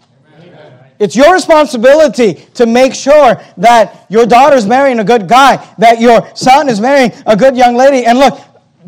It's 1.02 1.16
your 1.16 1.34
responsibility 1.34 2.36
to 2.54 2.68
make 2.68 2.94
sure 2.94 3.42
that 3.58 4.06
your 4.08 4.28
daughter's 4.28 4.68
marrying 4.68 5.00
a 5.00 5.04
good 5.04 5.28
guy, 5.28 5.58
that 5.80 6.00
your 6.00 6.30
son 6.36 6.70
is 6.70 6.80
marrying 6.80 7.12
a 7.26 7.36
good 7.36 7.58
young 7.58 7.76
lady. 7.76 8.06
And 8.06 8.20
look, 8.20 8.40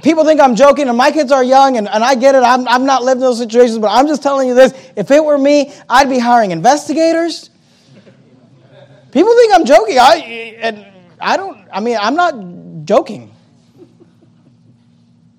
people 0.04 0.24
think 0.24 0.40
I'm 0.40 0.56
joking, 0.56 0.90
and 0.90 0.96
my 0.96 1.10
kids 1.10 1.32
are 1.32 1.44
young, 1.44 1.76
and, 1.78 1.90
and 1.90 2.04
I 2.04 2.14
get 2.14 2.36
it. 2.36 2.44
I'm, 2.44 2.68
I've 2.68 2.84
not 2.84 3.02
lived 3.02 3.18
in 3.18 3.22
those 3.22 3.40
situations, 3.40 3.80
but 3.80 3.88
I'm 3.88 4.06
just 4.06 4.22
telling 4.22 4.48
you 4.48 4.54
this. 4.54 4.76
If 4.96 5.10
it 5.10 5.26
were 5.26 5.40
me, 5.40 5.74
I'd 5.90 6.08
be 6.08 6.20
hiring 6.20 6.52
investigators. 6.52 7.50
People 9.12 9.34
think 9.36 9.52
I'm 9.52 9.66
joking. 9.66 9.98
I, 9.98 10.16
and 10.62 10.86
I 11.20 11.36
don't, 11.36 11.68
I 11.74 11.80
mean, 11.80 11.98
I'm 12.00 12.14
not 12.14 12.86
joking. 12.86 13.34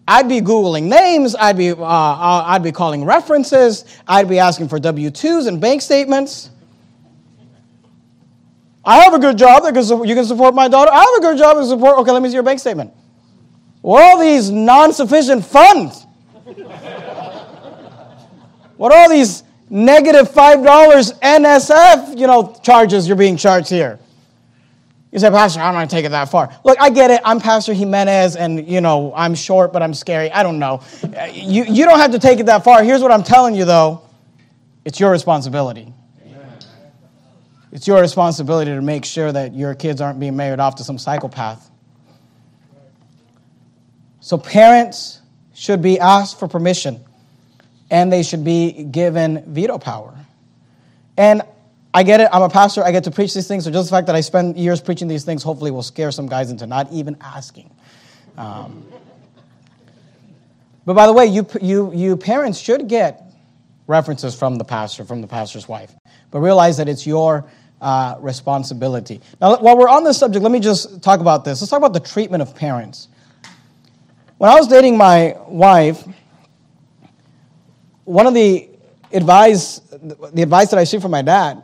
I'd 0.09 0.29
be 0.29 0.41
Googling 0.41 0.89
names, 0.89 1.37
I'd 1.37 1.57
be, 1.57 1.71
uh, 1.71 1.77
uh 1.77 2.45
I'd 2.47 2.65
be 2.65 2.73
calling 2.73 3.05
references, 3.05 3.85
I'd 4.09 4.29
be 4.29 4.41
asking 4.41 4.69
for 4.69 4.81
W 4.81 5.11
2s 5.11 5.47
and 5.47 5.61
bank 5.61 5.81
statements. 5.81 6.51
I 8.87 9.01
have 9.01 9.15
a 9.15 9.19
good 9.19 9.39
job 9.39 9.63
that 9.63 9.73
can, 9.73 10.05
you 10.07 10.15
can 10.15 10.25
support 10.25 10.55
my 10.55 10.69
daughter. 10.69 10.91
I 10.93 11.01
have 11.01 11.15
a 11.19 11.21
good 11.21 11.39
job 11.39 11.57
to 11.57 11.67
support. 11.67 11.99
Okay, 11.99 12.11
let 12.11 12.23
me 12.23 12.29
see 12.29 12.35
your 12.35 12.43
bank 12.43 12.61
statement. 12.61 12.93
What 13.81 14.03
are 14.03 14.13
all 14.13 14.19
these 14.21 14.51
non 14.51 14.93
sufficient 14.93 15.45
funds? 15.45 16.07
what 18.77 18.93
are 18.93 18.99
all 18.99 19.09
these 19.09 19.43
negative 19.71 20.31
$5 20.31 21.21
NSF 21.21 22.19
you 22.19 22.27
know, 22.27 22.55
charges 22.63 23.09
you're 23.09 23.17
being 23.17 23.37
charged 23.37 23.71
here? 23.71 23.99
You 25.15 25.21
say, 25.21 25.31
Pastor, 25.31 25.61
I'm 25.61 25.75
not 25.75 25.89
take 25.89 26.05
it 26.05 26.09
that 26.09 26.29
far. 26.29 26.53
Look, 26.65 26.77
I 26.81 26.91
get 26.91 27.13
it. 27.13 27.21
I'm 27.25 27.39
Pastor 27.39 27.73
Jimenez, 27.73 28.35
and 28.35 28.69
you 28.69 28.81
know 28.81 29.13
I'm 29.15 29.37
short, 29.37 29.73
but 29.73 29.81
I'm 29.81 29.95
scary. 29.95 30.29
I 30.33 30.43
don't 30.43 30.59
know. 30.59 30.83
You, 31.33 31.63
you 31.63 31.85
don't 31.85 32.01
have 32.01 32.11
to 32.11 32.19
take 32.19 32.41
it 32.41 32.47
that 32.47 32.65
far. 32.65 32.83
Here's 32.83 33.01
what 33.01 33.13
I'm 33.13 33.23
telling 33.23 33.55
you, 33.55 33.65
though. 33.65 34.03
It's 34.85 34.99
your 34.99 35.13
responsibility. 35.13 35.94
It's 37.75 37.89
your 37.89 38.01
responsibility 38.01 38.71
to 38.71 38.81
make 38.81 39.05
sure 39.05 39.33
that 39.33 39.53
your 39.53 39.75
kids 39.75 40.01
aren't 40.01 40.21
being 40.21 40.37
married 40.37 40.61
off 40.61 40.77
to 40.77 40.85
some 40.85 40.97
psychopath. 40.97 41.69
So, 44.21 44.39
parents 44.39 45.21
should 45.55 45.83
be 45.83 45.99
asked 45.99 46.39
for 46.39 46.47
permission 46.47 47.05
and 47.91 48.13
they 48.13 48.23
should 48.23 48.45
be 48.45 48.85
given 48.85 49.43
veto 49.53 49.79
power. 49.79 50.15
And 51.17 51.43
I 51.93 52.05
get 52.05 52.21
it, 52.21 52.29
I'm 52.33 52.43
a 52.43 52.49
pastor, 52.49 52.85
I 52.85 52.93
get 52.93 53.05
to 53.05 53.11
preach 53.11 53.35
these 53.35 53.47
things, 53.47 53.65
so 53.65 53.71
just 53.71 53.91
the 53.91 53.97
fact 53.97 54.07
that 54.07 54.17
I 54.17 54.21
spend 54.21 54.57
years 54.57 54.81
preaching 54.81 55.09
these 55.09 55.25
things 55.25 55.43
hopefully 55.43 55.71
will 55.71 55.83
scare 55.83 56.11
some 56.13 56.27
guys 56.27 56.51
into 56.51 56.67
not 56.67 56.91
even 56.93 57.17
asking. 57.21 57.71
Um, 58.37 58.85
but 60.87 60.95
by 60.95 61.07
the 61.07 61.13
way, 61.13 61.27
you, 61.27 61.47
you, 61.61 61.93
you 61.93 62.17
parents 62.17 62.59
should 62.59 62.89
get 62.89 63.33
references 63.87 64.35
from 64.35 64.57
the 64.57 64.65
pastor, 64.65 65.05
from 65.05 65.21
the 65.21 65.27
pastor's 65.27 65.69
wife. 65.69 65.93
But 66.31 66.41
realize 66.41 66.77
that 66.79 66.89
it's 66.89 67.07
your 67.07 67.45
uh, 67.85 68.17
responsibility. 68.21 69.21
Now, 69.43 69.59
while 69.59 69.77
we're 69.77 69.89
on 69.91 70.05
this 70.05 70.19
subject, 70.19 70.43
let 70.43 70.51
me 70.51 70.59
just 70.59 71.03
talk 71.03 71.21
about 71.21 71.45
this. 71.45 71.61
Let's 71.61 71.71
talk 71.71 71.79
about 71.79 71.93
the 71.93 72.01
treatment 72.01 72.43
of 72.43 72.55
parents. 72.57 73.09
When 74.39 74.51
I 74.51 74.55
was 74.55 74.67
dating 74.67 74.97
my 74.97 75.37
wife, 75.47 76.03
one 78.05 78.27
of 78.27 78.33
the 78.33 78.71
advice, 79.13 79.81
the 80.33 80.43
advice 80.43 80.71
that 80.71 80.79
I 80.79 80.81
received 80.81 81.03
from 81.03 81.11
my 81.11 81.21
dad, 81.21 81.63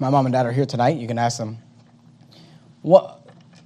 my 0.00 0.10
mom 0.10 0.26
and 0.26 0.32
dad 0.32 0.44
are 0.44 0.52
here 0.52 0.66
tonight. 0.66 0.96
You 0.96 1.06
can 1.06 1.18
ask 1.18 1.38
them. 1.38 1.58
What, 2.82 3.20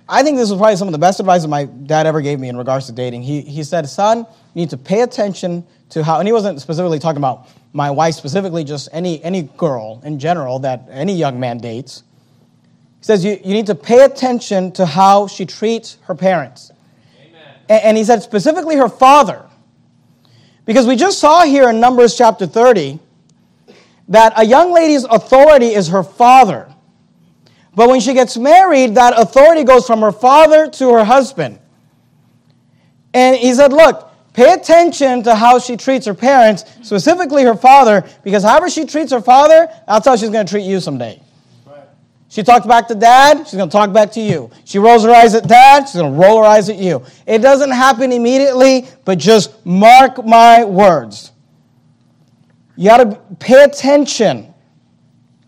I 0.08 0.22
think 0.22 0.36
this 0.36 0.50
was 0.50 0.58
probably 0.58 0.76
some 0.76 0.88
of 0.88 0.92
the 0.92 0.98
best 0.98 1.20
advice 1.20 1.40
that 1.42 1.48
my 1.48 1.64
dad 1.64 2.06
ever 2.06 2.20
gave 2.20 2.38
me 2.38 2.50
in 2.50 2.56
regards 2.58 2.84
to 2.86 2.92
dating. 2.92 3.22
He, 3.22 3.40
he 3.40 3.64
said, 3.64 3.88
son, 3.88 4.18
you 4.18 4.60
need 4.62 4.70
to 4.70 4.76
pay 4.76 5.00
attention 5.00 5.66
to 5.88 6.04
how, 6.04 6.18
and 6.18 6.28
he 6.28 6.32
wasn't 6.32 6.60
specifically 6.60 6.98
talking 6.98 7.16
about 7.16 7.48
my 7.72 7.90
wife 7.90 8.14
specifically, 8.14 8.64
just 8.64 8.88
any, 8.92 9.22
any 9.22 9.42
girl 9.42 10.00
in 10.04 10.18
general 10.18 10.58
that 10.60 10.88
any 10.90 11.14
young 11.14 11.38
man 11.38 11.58
dates. 11.58 12.02
He 12.98 13.04
says 13.04 13.24
you, 13.24 13.38
you 13.44 13.54
need 13.54 13.66
to 13.66 13.74
pay 13.74 14.04
attention 14.04 14.72
to 14.72 14.86
how 14.86 15.26
she 15.26 15.46
treats 15.46 15.98
her 16.02 16.14
parents. 16.14 16.72
And, 17.68 17.82
and 17.82 17.96
he 17.96 18.04
said 18.04 18.22
specifically 18.22 18.76
her 18.76 18.88
father. 18.88 19.46
Because 20.64 20.86
we 20.86 20.96
just 20.96 21.18
saw 21.18 21.44
here 21.44 21.70
in 21.70 21.80
Numbers 21.80 22.16
chapter 22.16 22.46
30 22.46 22.98
that 24.08 24.32
a 24.36 24.44
young 24.44 24.72
lady's 24.72 25.04
authority 25.04 25.68
is 25.68 25.88
her 25.88 26.02
father. 26.02 26.72
But 27.74 27.88
when 27.88 28.00
she 28.00 28.12
gets 28.12 28.36
married, 28.36 28.96
that 28.96 29.18
authority 29.18 29.64
goes 29.64 29.86
from 29.86 30.00
her 30.00 30.12
father 30.12 30.68
to 30.68 30.92
her 30.94 31.04
husband. 31.04 31.60
And 33.14 33.36
he 33.36 33.54
said, 33.54 33.72
Look, 33.72 34.09
Pay 34.32 34.52
attention 34.52 35.22
to 35.24 35.34
how 35.34 35.58
she 35.58 35.76
treats 35.76 36.06
her 36.06 36.14
parents, 36.14 36.64
specifically 36.82 37.42
her 37.42 37.56
father, 37.56 38.08
because 38.22 38.44
however 38.44 38.70
she 38.70 38.84
treats 38.86 39.10
her 39.10 39.20
father, 39.20 39.68
that's 39.86 40.06
how 40.06 40.14
she's 40.16 40.30
going 40.30 40.46
to 40.46 40.50
treat 40.50 40.64
you 40.64 40.80
someday. 40.80 41.20
She 42.28 42.44
talked 42.44 42.68
back 42.68 42.86
to 42.88 42.94
dad, 42.94 43.38
she's 43.38 43.56
going 43.56 43.68
to 43.68 43.72
talk 43.72 43.92
back 43.92 44.12
to 44.12 44.20
you. 44.20 44.52
She 44.64 44.78
rolls 44.78 45.02
her 45.02 45.10
eyes 45.10 45.34
at 45.34 45.48
dad, 45.48 45.88
she's 45.88 45.96
going 45.96 46.12
to 46.12 46.18
roll 46.18 46.38
her 46.38 46.44
eyes 46.44 46.68
at 46.68 46.76
you. 46.76 47.04
It 47.26 47.38
doesn't 47.38 47.72
happen 47.72 48.12
immediately, 48.12 48.86
but 49.04 49.18
just 49.18 49.66
mark 49.66 50.24
my 50.24 50.64
words. 50.64 51.32
You 52.76 52.88
got 52.88 52.98
to 52.98 53.20
pay 53.40 53.64
attention 53.64 54.54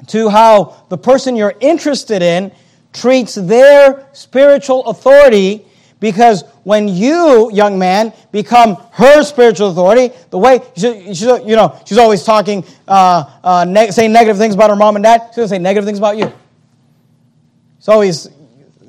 to 0.09 0.29
how 0.29 0.85
the 0.89 0.99
person 0.99 1.37
you're 1.37 1.55
interested 1.61 2.21
in 2.21 2.51
treats 2.93 3.37
their 3.37 4.09
spiritual 4.13 4.85
authority 4.87 5.65
because 6.03 6.43
when 6.65 6.89
you, 6.89 7.49
young 7.53 7.79
man, 7.79 8.13
become 8.33 8.77
her 8.91 9.23
spiritual 9.23 9.71
authority, 9.71 10.13
the 10.31 10.37
way, 10.37 10.61
she, 10.77 11.15
she, 11.15 11.25
you 11.25 11.55
know, 11.55 11.81
she's 11.87 11.97
always 11.97 12.25
talking, 12.25 12.65
uh, 12.89 13.25
uh, 13.45 13.91
saying 13.91 14.13
negative 14.13 14.37
things 14.37 14.55
about 14.55 14.69
her 14.69 14.75
mom 14.75 14.97
and 14.97 15.05
dad, 15.05 15.29
she's 15.29 15.37
going 15.37 15.45
to 15.45 15.49
say 15.49 15.59
negative 15.59 15.87
things 15.87 15.99
about 15.99 16.19
you. 16.19 16.31
She's 17.79 17.89
always 17.89 18.29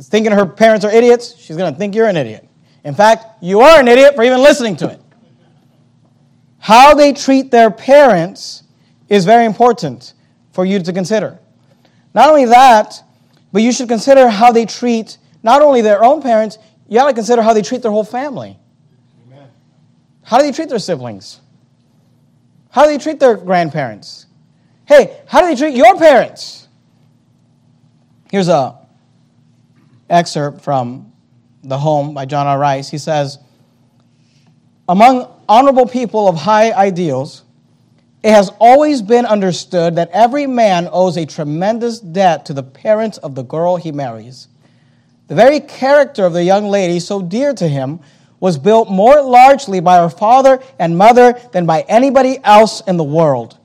thinking 0.02 0.32
her 0.32 0.48
parents 0.48 0.84
are 0.84 0.92
idiots, 0.92 1.38
she's 1.38 1.56
going 1.56 1.72
to 1.72 1.78
think 1.78 1.94
you're 1.94 2.08
an 2.08 2.18
idiot. 2.18 2.50
In 2.84 2.96
fact, 2.96 3.44
you 3.44 3.62
are 3.62 3.80
an 3.80 3.88
idiot 3.88 4.16
for 4.16 4.24
even 4.24 4.40
listening 4.40 4.76
to 4.78 4.90
it. 4.90 5.00
How 6.58 6.96
they 6.96 7.14
treat 7.14 7.52
their 7.52 7.70
parents 7.70 8.64
is 9.08 9.24
very 9.24 9.46
important. 9.46 10.16
for 10.52 10.66
you 10.66 10.80
to 10.80 10.94
consider. 10.94 11.40
Not 12.14 12.30
only 12.30 12.46
that, 12.46 13.04
but 13.52 13.64
you 13.64 13.72
should 13.72 13.90
consider 13.90 14.30
how 14.30 14.52
they 14.52 14.66
treat 14.66 15.18
not 15.42 15.62
only 15.64 15.82
their 15.82 16.04
own 16.04 16.22
parents, 16.22 16.58
you 16.88 16.98
got 16.98 17.08
to 17.08 17.14
consider 17.14 17.42
how 17.42 17.54
they 17.54 17.62
treat 17.62 17.82
their 17.82 17.92
whole 17.92 18.04
family. 18.04 18.58
Amen. 19.28 19.48
How 20.24 20.38
do 20.38 20.44
they 20.44 20.52
treat 20.52 20.70
their 20.70 20.80
siblings? 20.80 21.42
How 22.70 22.86
do 22.86 22.92
they 22.92 22.98
treat 22.98 23.20
their 23.20 23.38
grandparents? 23.38 24.26
Hey, 24.86 25.22
how 25.28 25.42
do 25.42 25.48
they 25.48 25.56
treat 25.56 25.76
your 25.76 25.98
parents? 25.98 26.68
Here's 28.32 28.48
a 28.48 28.80
excerpt 30.10 30.62
from 30.62 31.12
The 31.64 31.78
Home 31.78 32.14
by 32.14 32.26
John 32.26 32.48
R. 32.48 32.60
Rice. 32.60 32.90
He 32.90 32.98
says, 32.98 33.38
Among 34.90 35.28
honorable 35.48 35.86
people 35.86 36.28
of 36.28 36.36
high 36.36 36.72
ideals, 36.72 37.44
it 38.24 38.32
has 38.32 38.52
always 38.60 39.02
been 39.02 39.26
understood 39.26 39.96
that 39.96 40.10
every 40.12 40.48
man 40.48 40.88
owes 40.92 41.18
a 41.18 41.26
tremendous 41.26 42.00
debt 42.00 42.46
to 42.46 42.54
the 42.54 42.64
parents 42.64 43.18
of 43.18 43.36
the 43.36 43.44
girl 43.44 43.76
he 43.76 43.92
marries. 43.92 44.48
The 45.34 45.42
very 45.42 45.62
character 45.62 46.28
of 46.28 46.34
the 46.34 46.44
young 46.44 46.68
lady, 46.68 47.00
so 47.00 47.20
dear 47.20 47.56
to 47.56 47.68
him, 47.68 48.02
was 48.40 48.60
built 48.60 48.92
more 48.92 49.20
largely 49.20 49.80
by 49.80 49.98
her 49.98 50.08
father 50.08 50.62
and 50.78 50.96
mother 50.96 51.42
than 51.52 51.66
by 51.66 51.82
anybody 51.90 52.38
else 52.44 52.82
in 52.82 52.98
the 52.98 53.04
world. 53.04 53.58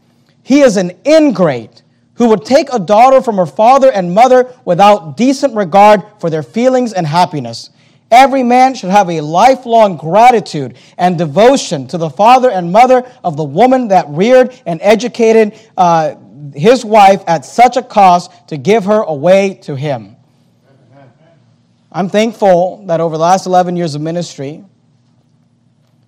He 0.43 0.61
is 0.61 0.79
an 0.79 0.93
ingrate 1.07 1.83
who 2.15 2.31
would 2.31 2.47
take 2.47 2.73
a 2.73 2.79
daughter 2.79 3.21
from 3.21 3.37
her 3.37 3.45
father 3.45 3.93
and 3.93 4.15
mother 4.15 4.51
without 4.65 5.19
decent 5.19 5.55
regard 5.55 6.03
for 6.19 6.31
their 6.31 6.43
feelings 6.43 6.95
and 6.95 7.07
happiness. 7.07 7.69
Every 8.11 8.43
man 8.43 8.75
should 8.75 8.89
have 8.89 9.11
a 9.11 9.21
lifelong 9.21 9.99
gratitude 9.99 10.79
and 10.97 11.19
devotion 11.19 11.87
to 11.89 11.99
the 11.99 12.09
father 12.09 12.51
and 12.51 12.73
mother 12.73 13.05
of 13.23 13.37
the 13.37 13.45
woman 13.45 13.89
that 13.89 14.09
reared 14.09 14.59
and 14.65 14.81
educated 14.81 15.53
uh, 15.77 16.15
his 16.55 16.83
wife 16.83 17.23
at 17.27 17.45
such 17.45 17.77
a 17.77 17.83
cost 17.83 18.49
to 18.49 18.57
give 18.57 18.87
her 18.87 19.03
away 19.03 19.53
to 19.65 19.77
him. 19.77 20.15
I'm 21.91 22.09
thankful 22.09 22.85
that 22.87 23.01
over 23.01 23.17
the 23.17 23.23
last 23.23 23.47
11 23.47 23.77
years 23.77 23.95
of 23.95 24.03
ministry, 24.03 24.65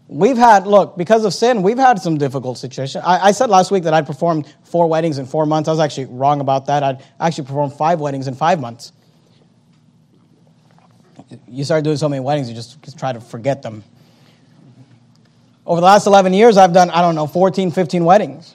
we've 0.08 0.36
had, 0.36 0.66
look, 0.66 0.96
because 0.98 1.24
of 1.24 1.32
sin, 1.32 1.62
we've 1.62 1.78
had 1.78 2.00
some 2.00 2.18
difficult 2.18 2.58
situations. 2.58 3.02
I, 3.04 3.28
I, 3.28 3.32
said 3.32 3.48
last 3.48 3.70
week 3.70 3.84
that 3.84 3.94
I'd 3.94 4.06
performed 4.06 4.52
four 4.64 4.88
weddings 4.88 5.18
in 5.18 5.24
four 5.24 5.46
months. 5.46 5.68
I 5.68 5.72
was 5.72 5.80
actually 5.80 6.06
wrong 6.06 6.40
about 6.40 6.66
that. 6.66 6.82
I'd 6.82 7.02
actually 7.18 7.44
performed 7.44 7.72
five 7.72 8.00
weddings 8.00 8.26
in 8.26 8.34
five 8.34 8.60
months. 8.60 8.92
You 11.48 11.64
start 11.64 11.84
doing 11.84 11.96
so 11.96 12.08
many 12.08 12.20
weddings, 12.20 12.48
you 12.48 12.54
just, 12.54 12.82
just 12.82 12.98
try 12.98 13.12
to 13.12 13.20
forget 13.20 13.62
them. 13.62 13.82
Over 15.64 15.80
the 15.80 15.86
last 15.86 16.06
11 16.06 16.34
years, 16.34 16.56
I've 16.56 16.72
done, 16.72 16.90
I 16.90 17.00
don't 17.00 17.14
know, 17.14 17.26
14, 17.26 17.70
15 17.70 18.04
weddings. 18.04 18.54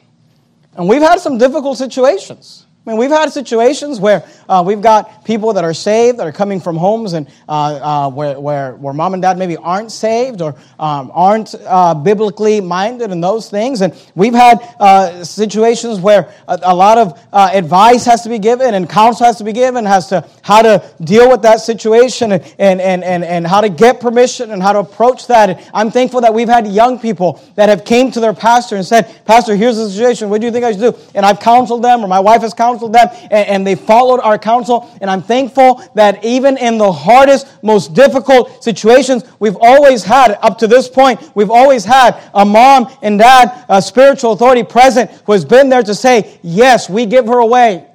And 0.76 0.90
we've 0.90 1.02
had 1.02 1.20
some 1.22 1.38
difficult 1.38 1.78
situations. 1.78 2.65
I 2.86 2.92
mean, 2.92 3.00
we've 3.00 3.10
had 3.10 3.32
situations 3.32 4.00
where 4.00 4.24
uh, 4.48 4.64
we've 4.64 4.82
got 4.82 5.26
people 5.26 5.54
that 5.54 5.64
are 5.64 5.74
saved 5.74 6.20
that 6.20 6.28
are 6.28 6.32
coming 6.32 6.60
from 6.60 6.78
homes 6.78 7.14
and 7.14 7.28
uh, 7.50 7.52
uh, 7.52 8.10
where, 8.12 8.40
where, 8.40 8.76
where 8.76 8.94
mom 8.94 9.14
and 9.14 9.24
dad 9.24 9.40
maybe 9.40 9.58
aren't 9.58 9.92
saved 9.92 10.40
or 10.40 10.56
um, 10.78 11.10
aren't 11.12 11.56
uh, 11.66 11.96
biblically 11.96 12.62
minded 12.62 13.10
and 13.10 13.24
those 13.24 13.50
things. 13.50 13.82
And 13.82 13.92
we've 14.14 14.36
had 14.36 14.60
uh, 14.80 15.24
situations 15.24 16.00
where 16.00 16.32
a, 16.48 16.60
a 16.62 16.76
lot 16.76 17.00
of 17.00 17.20
uh, 17.34 17.50
advice 17.54 18.06
has 18.06 18.22
to 18.22 18.30
be 18.30 18.38
given 18.38 18.76
and 18.76 18.88
counsel 18.88 19.26
has 19.26 19.38
to 19.38 19.44
be 19.44 19.54
given 19.54 19.88
as 19.88 20.06
to 20.10 20.24
how 20.44 20.62
to 20.62 20.88
deal 21.04 21.28
with 21.28 21.42
that 21.42 21.62
situation 21.62 22.34
and, 22.34 22.44
and, 22.60 22.80
and, 22.80 23.04
and, 23.04 23.24
and 23.24 23.48
how 23.48 23.62
to 23.62 23.70
get 23.70 24.00
permission 24.00 24.52
and 24.52 24.62
how 24.62 24.74
to 24.74 24.80
approach 24.80 25.26
that. 25.26 25.50
And 25.50 25.72
I'm 25.74 25.90
thankful 25.90 26.22
that 26.22 26.36
we've 26.36 26.50
had 26.50 26.68
young 26.68 27.00
people 27.00 27.42
that 27.56 27.68
have 27.68 27.84
came 27.84 28.12
to 28.12 28.20
their 28.20 28.34
pastor 28.36 28.76
and 28.76 28.86
said, 28.86 29.26
Pastor, 29.26 29.56
here's 29.56 29.78
the 29.78 29.90
situation. 29.90 30.30
What 30.30 30.40
do 30.40 30.46
you 30.46 30.54
think 30.54 30.66
I 30.66 30.72
should 30.74 30.82
do? 30.82 30.96
And 31.16 31.26
I've 31.26 31.40
counseled 31.40 31.84
them 31.84 32.02
or 32.02 32.08
my 32.08 32.20
wife 32.20 32.42
has 32.42 32.54
counseled 32.54 32.75
counseled 32.76 32.94
them 32.94 33.08
and, 33.32 33.48
and 33.48 33.68
they 33.68 33.76
followed 33.76 34.20
our 34.20 34.38
counsel. 34.38 34.92
And 35.02 35.10
I'm 35.10 35.22
thankful 35.22 35.82
that 35.96 36.24
even 36.24 36.58
in 36.58 36.78
the 36.78 36.92
hardest, 36.92 37.48
most 37.64 37.94
difficult 37.94 38.64
situations, 38.64 39.24
we've 39.40 39.58
always 39.60 40.04
had, 40.04 40.38
up 40.42 40.58
to 40.60 40.68
this 40.68 40.90
point, 40.90 41.32
we've 41.36 41.52
always 41.52 41.86
had 41.86 42.22
a 42.34 42.46
mom 42.46 42.92
and 43.02 43.18
dad, 43.18 43.66
a 43.70 43.82
spiritual 43.82 44.34
authority 44.34 44.64
present 44.64 45.10
who 45.26 45.32
has 45.32 45.46
been 45.46 45.70
there 45.70 45.84
to 45.84 45.96
say, 45.96 46.40
Yes, 46.44 46.90
we 46.90 47.06
give 47.06 47.28
her 47.28 47.40
away. 47.40 47.88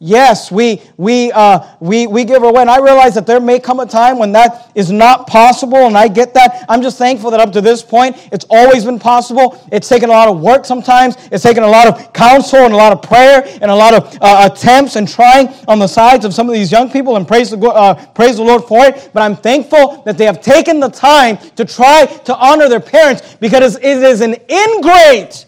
Yes, 0.00 0.50
we, 0.50 0.82
we, 0.96 1.30
uh, 1.32 1.66
we, 1.78 2.06
we 2.06 2.24
give 2.24 2.42
away. 2.42 2.60
And 2.60 2.70
I 2.70 2.78
realize 2.78 3.14
that 3.14 3.26
there 3.26 3.40
may 3.40 3.60
come 3.60 3.78
a 3.78 3.86
time 3.86 4.18
when 4.18 4.32
that 4.32 4.70
is 4.74 4.90
not 4.90 5.28
possible, 5.28 5.78
and 5.78 5.96
I 5.96 6.08
get 6.08 6.34
that. 6.34 6.66
I'm 6.68 6.82
just 6.82 6.98
thankful 6.98 7.30
that 7.30 7.40
up 7.40 7.52
to 7.52 7.60
this 7.60 7.82
point, 7.82 8.16
it's 8.32 8.44
always 8.50 8.84
been 8.84 8.98
possible. 8.98 9.66
It's 9.70 9.88
taken 9.88 10.10
a 10.10 10.12
lot 10.12 10.28
of 10.28 10.40
work 10.40 10.64
sometimes, 10.64 11.16
it's 11.30 11.44
taken 11.44 11.62
a 11.62 11.68
lot 11.68 11.86
of 11.86 12.12
counsel 12.12 12.58
and 12.58 12.74
a 12.74 12.76
lot 12.76 12.92
of 12.92 13.02
prayer 13.02 13.44
and 13.62 13.70
a 13.70 13.74
lot 13.74 13.94
of 13.94 14.18
uh, 14.20 14.50
attempts 14.52 14.96
and 14.96 15.08
trying 15.08 15.48
on 15.68 15.78
the 15.78 15.86
sides 15.86 16.24
of 16.24 16.34
some 16.34 16.48
of 16.48 16.54
these 16.54 16.72
young 16.72 16.90
people, 16.90 17.16
and 17.16 17.26
praise 17.26 17.50
the, 17.50 17.58
uh, 17.58 17.94
praise 18.12 18.36
the 18.36 18.42
Lord 18.42 18.64
for 18.64 18.84
it. 18.84 19.10
But 19.14 19.22
I'm 19.22 19.36
thankful 19.36 20.02
that 20.04 20.18
they 20.18 20.26
have 20.26 20.42
taken 20.42 20.80
the 20.80 20.90
time 20.90 21.38
to 21.56 21.64
try 21.64 22.04
to 22.04 22.36
honor 22.36 22.68
their 22.68 22.80
parents 22.80 23.36
because 23.36 23.76
it 23.76 23.84
is 23.84 24.20
an 24.20 24.36
ingrate 24.50 25.46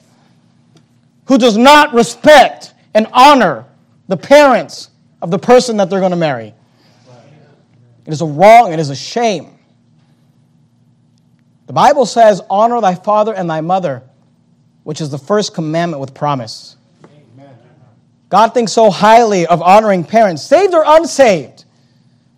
who 1.27 1.37
does 1.37 1.57
not 1.57 1.93
respect 1.93 2.75
and 2.95 3.09
honor 3.13 3.67
the 4.09 4.17
parents 4.17 4.91
of 5.21 5.31
the 5.31 5.39
person 5.39 5.79
that 5.79 5.91
they're 5.91 6.01
going 6.01 6.11
to 6.11 6.17
marry. 6.17 6.55
It 8.05 8.13
is 8.13 8.21
a 8.21 8.27
wrong, 8.27 8.73
it 8.73 8.79
is 8.79 8.91
a 8.91 8.97
shame. 8.97 9.59
The 11.67 11.73
Bible 11.73 12.07
says, 12.07 12.41
Honor 12.49 12.81
thy 12.81 12.95
father 12.95 13.35
and 13.35 13.51
thy 13.51 13.61
mother, 13.61 14.03
which 14.85 15.01
is 15.01 15.11
the 15.11 15.19
first 15.19 15.55
commandment 15.55 16.01
with 16.01 16.15
promise. 16.15 16.77
God 18.29 18.55
thinks 18.55 18.73
so 18.73 18.91
highly 18.91 19.47
of 19.47 19.63
honoring 19.63 20.05
parents, 20.05 20.43
saved 20.43 20.75
or 20.75 20.85
unsaved, 20.87 21.65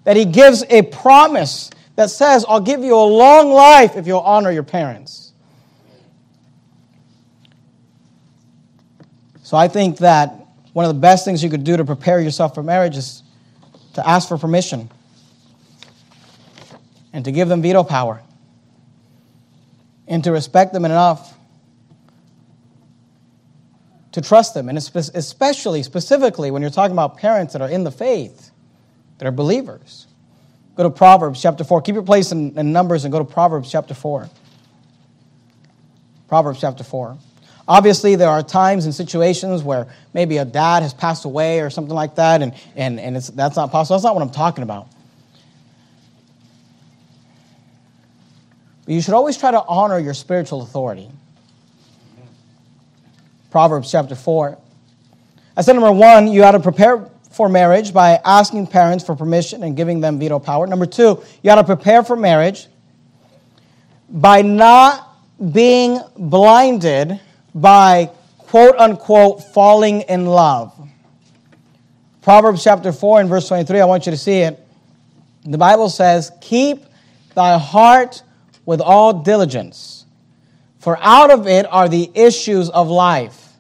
that 0.05 0.17
he 0.17 0.25
gives 0.25 0.63
a 0.69 0.83
promise 0.83 1.71
that 1.97 2.11
says, 2.11 2.45
I'll 2.49 2.61
give 2.61 2.85
you 2.85 2.95
a 2.95 3.05
long 3.05 3.51
life 3.51 3.97
if 3.97 4.07
you'll 4.07 4.21
honor 4.21 4.51
your 4.51 4.63
parents. 4.63 5.33
So 9.43 9.57
I 9.57 9.69
think 9.69 9.99
that 9.99 10.38
one 10.79 10.85
of 10.85 10.95
the 10.95 11.01
best 11.01 11.25
things 11.25 11.43
you 11.43 11.51
could 11.51 11.65
do 11.65 11.77
to 11.77 11.85
prepare 11.85 12.21
yourself 12.21 12.55
for 12.55 12.63
marriage 12.63 12.97
is 12.97 13.25
to 13.95 14.09
ask 14.09 14.29
for 14.29 14.39
permission 14.39 14.89
and 17.13 17.25
to 17.25 17.33
give 17.33 17.49
them 17.49 17.61
veto 17.61 17.83
power 17.83 18.23
and 20.07 20.23
to 20.23 20.31
respect 20.31 20.73
them 20.73 20.85
enough 20.85 21.37
to 24.13 24.21
trust 24.21 24.55
them. 24.55 24.69
And 24.69 24.79
especially, 24.79 25.83
specifically, 25.83 26.53
when 26.53 26.63
you're 26.63 26.71
talking 26.71 26.93
about 26.93 27.17
parents 27.17 27.55
that 27.55 27.61
are 27.61 27.69
in 27.69 27.83
the 27.83 27.91
faith, 27.91 28.53
that 29.19 29.27
are 29.27 29.33
believers. 29.33 30.07
Go 30.77 30.85
to 30.85 30.91
Proverbs 30.91 31.43
chapter 31.43 31.65
4. 31.65 31.83
Keep 31.83 31.97
your 31.97 32.05
place 32.05 32.31
in, 32.31 32.57
in 32.57 32.73
Numbers 32.73 33.05
and 33.05 33.11
go 33.11 33.19
to 33.19 33.25
Proverbs 33.25 33.69
chapter 33.69 33.95
4. 33.95 34.31
Proverbs 36.29 36.61
chapter 36.61 36.85
4. 36.85 37.19
Obviously, 37.69 38.17
there 38.17 38.31
are 38.31 38.43
times 38.43 38.87
and 38.87 38.95
situations 38.95 39.63
where 39.63 39.87
maybe 40.15 40.39
a 40.39 40.45
dad 40.47 40.83
has 40.83 40.95
passed 40.95 41.27
away 41.27 41.61
or 41.61 41.69
something 41.69 41.95
like 41.95 42.15
that, 42.15 42.41
and, 42.41 42.55
and, 42.75 42.99
and 42.99 43.15
that's 43.17 43.57
not 43.57 43.71
possible. 43.71 43.97
That's 43.97 44.05
not 44.05 44.15
what 44.15 44.23
I'm 44.23 44.31
talking 44.31 44.63
about. 44.63 44.89
But 48.87 48.95
you 48.95 49.03
should 49.03 49.13
always 49.13 49.37
try 49.37 49.51
to 49.51 49.63
honor 49.69 49.99
your 49.99 50.15
spiritual 50.15 50.63
authority. 50.63 51.11
Proverbs 53.51 53.91
chapter 53.91 54.15
4. 54.15 54.57
I 55.55 55.61
said, 55.61 55.75
number 55.75 55.93
one, 55.93 56.29
you 56.29 56.45
ought 56.45 56.53
to 56.53 56.61
prepare 56.61 57.07
for 57.31 57.51
marriage 57.51 57.93
by 57.93 58.19
asking 58.25 58.69
parents 58.69 59.05
for 59.05 59.15
permission 59.15 59.63
and 59.63 59.77
giving 59.77 60.01
them 60.01 60.19
veto 60.19 60.39
power. 60.39 60.67
Number 60.67 60.87
two, 60.87 61.23
you 61.43 61.51
ought 61.51 61.57
to 61.57 61.65
prepare 61.65 62.03
for 62.03 62.17
marriage 62.17 62.67
by 64.09 64.41
not 64.41 65.07
being 65.53 66.01
blinded 66.17 67.21
by 67.55 68.11
quote 68.39 68.77
unquote 68.77 69.43
falling 69.53 70.03
in 70.03 70.27
love. 70.27 70.73
Proverbs 72.23 72.63
chapter 72.63 72.93
4 72.93 73.21
and 73.21 73.29
verse 73.29 73.49
23, 73.49 73.81
I 73.81 73.85
want 73.85 74.07
you 74.07 74.13
to 74.13 74.19
see 74.19 74.41
it. 74.41 74.59
The 75.45 75.59
Bible 75.59 75.89
says, 75.89 76.31
Keep 76.41 76.85
thy 77.35 77.59
heart 77.59 78.23
with 78.67 78.81
all 78.81 79.23
diligence, 79.23 80.05
for 80.79 80.99
out 81.01 81.31
of 81.31 81.47
it 81.47 81.67
are 81.71 81.89
the 81.89 82.11
issues 82.15 82.69
of 82.71 82.89
life. 82.89 83.55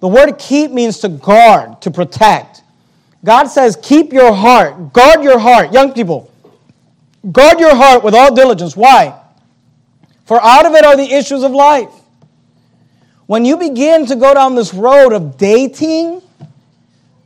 The 0.00 0.08
word 0.08 0.38
keep 0.38 0.70
means 0.70 1.00
to 1.00 1.08
guard, 1.08 1.82
to 1.82 1.90
protect. 1.90 2.62
God 3.24 3.46
says, 3.46 3.76
Keep 3.82 4.12
your 4.12 4.32
heart, 4.32 4.92
guard 4.92 5.24
your 5.24 5.38
heart. 5.38 5.72
Young 5.72 5.92
people, 5.92 6.30
guard 7.32 7.58
your 7.58 7.74
heart 7.74 8.04
with 8.04 8.14
all 8.14 8.34
diligence. 8.34 8.76
Why? 8.76 9.18
For 10.26 10.40
out 10.40 10.66
of 10.66 10.74
it 10.74 10.84
are 10.84 10.96
the 10.96 11.12
issues 11.12 11.42
of 11.42 11.52
life. 11.52 11.90
When 13.26 13.44
you 13.44 13.56
begin 13.56 14.06
to 14.06 14.16
go 14.16 14.34
down 14.34 14.54
this 14.54 14.72
road 14.72 15.12
of 15.12 15.36
dating, 15.36 16.22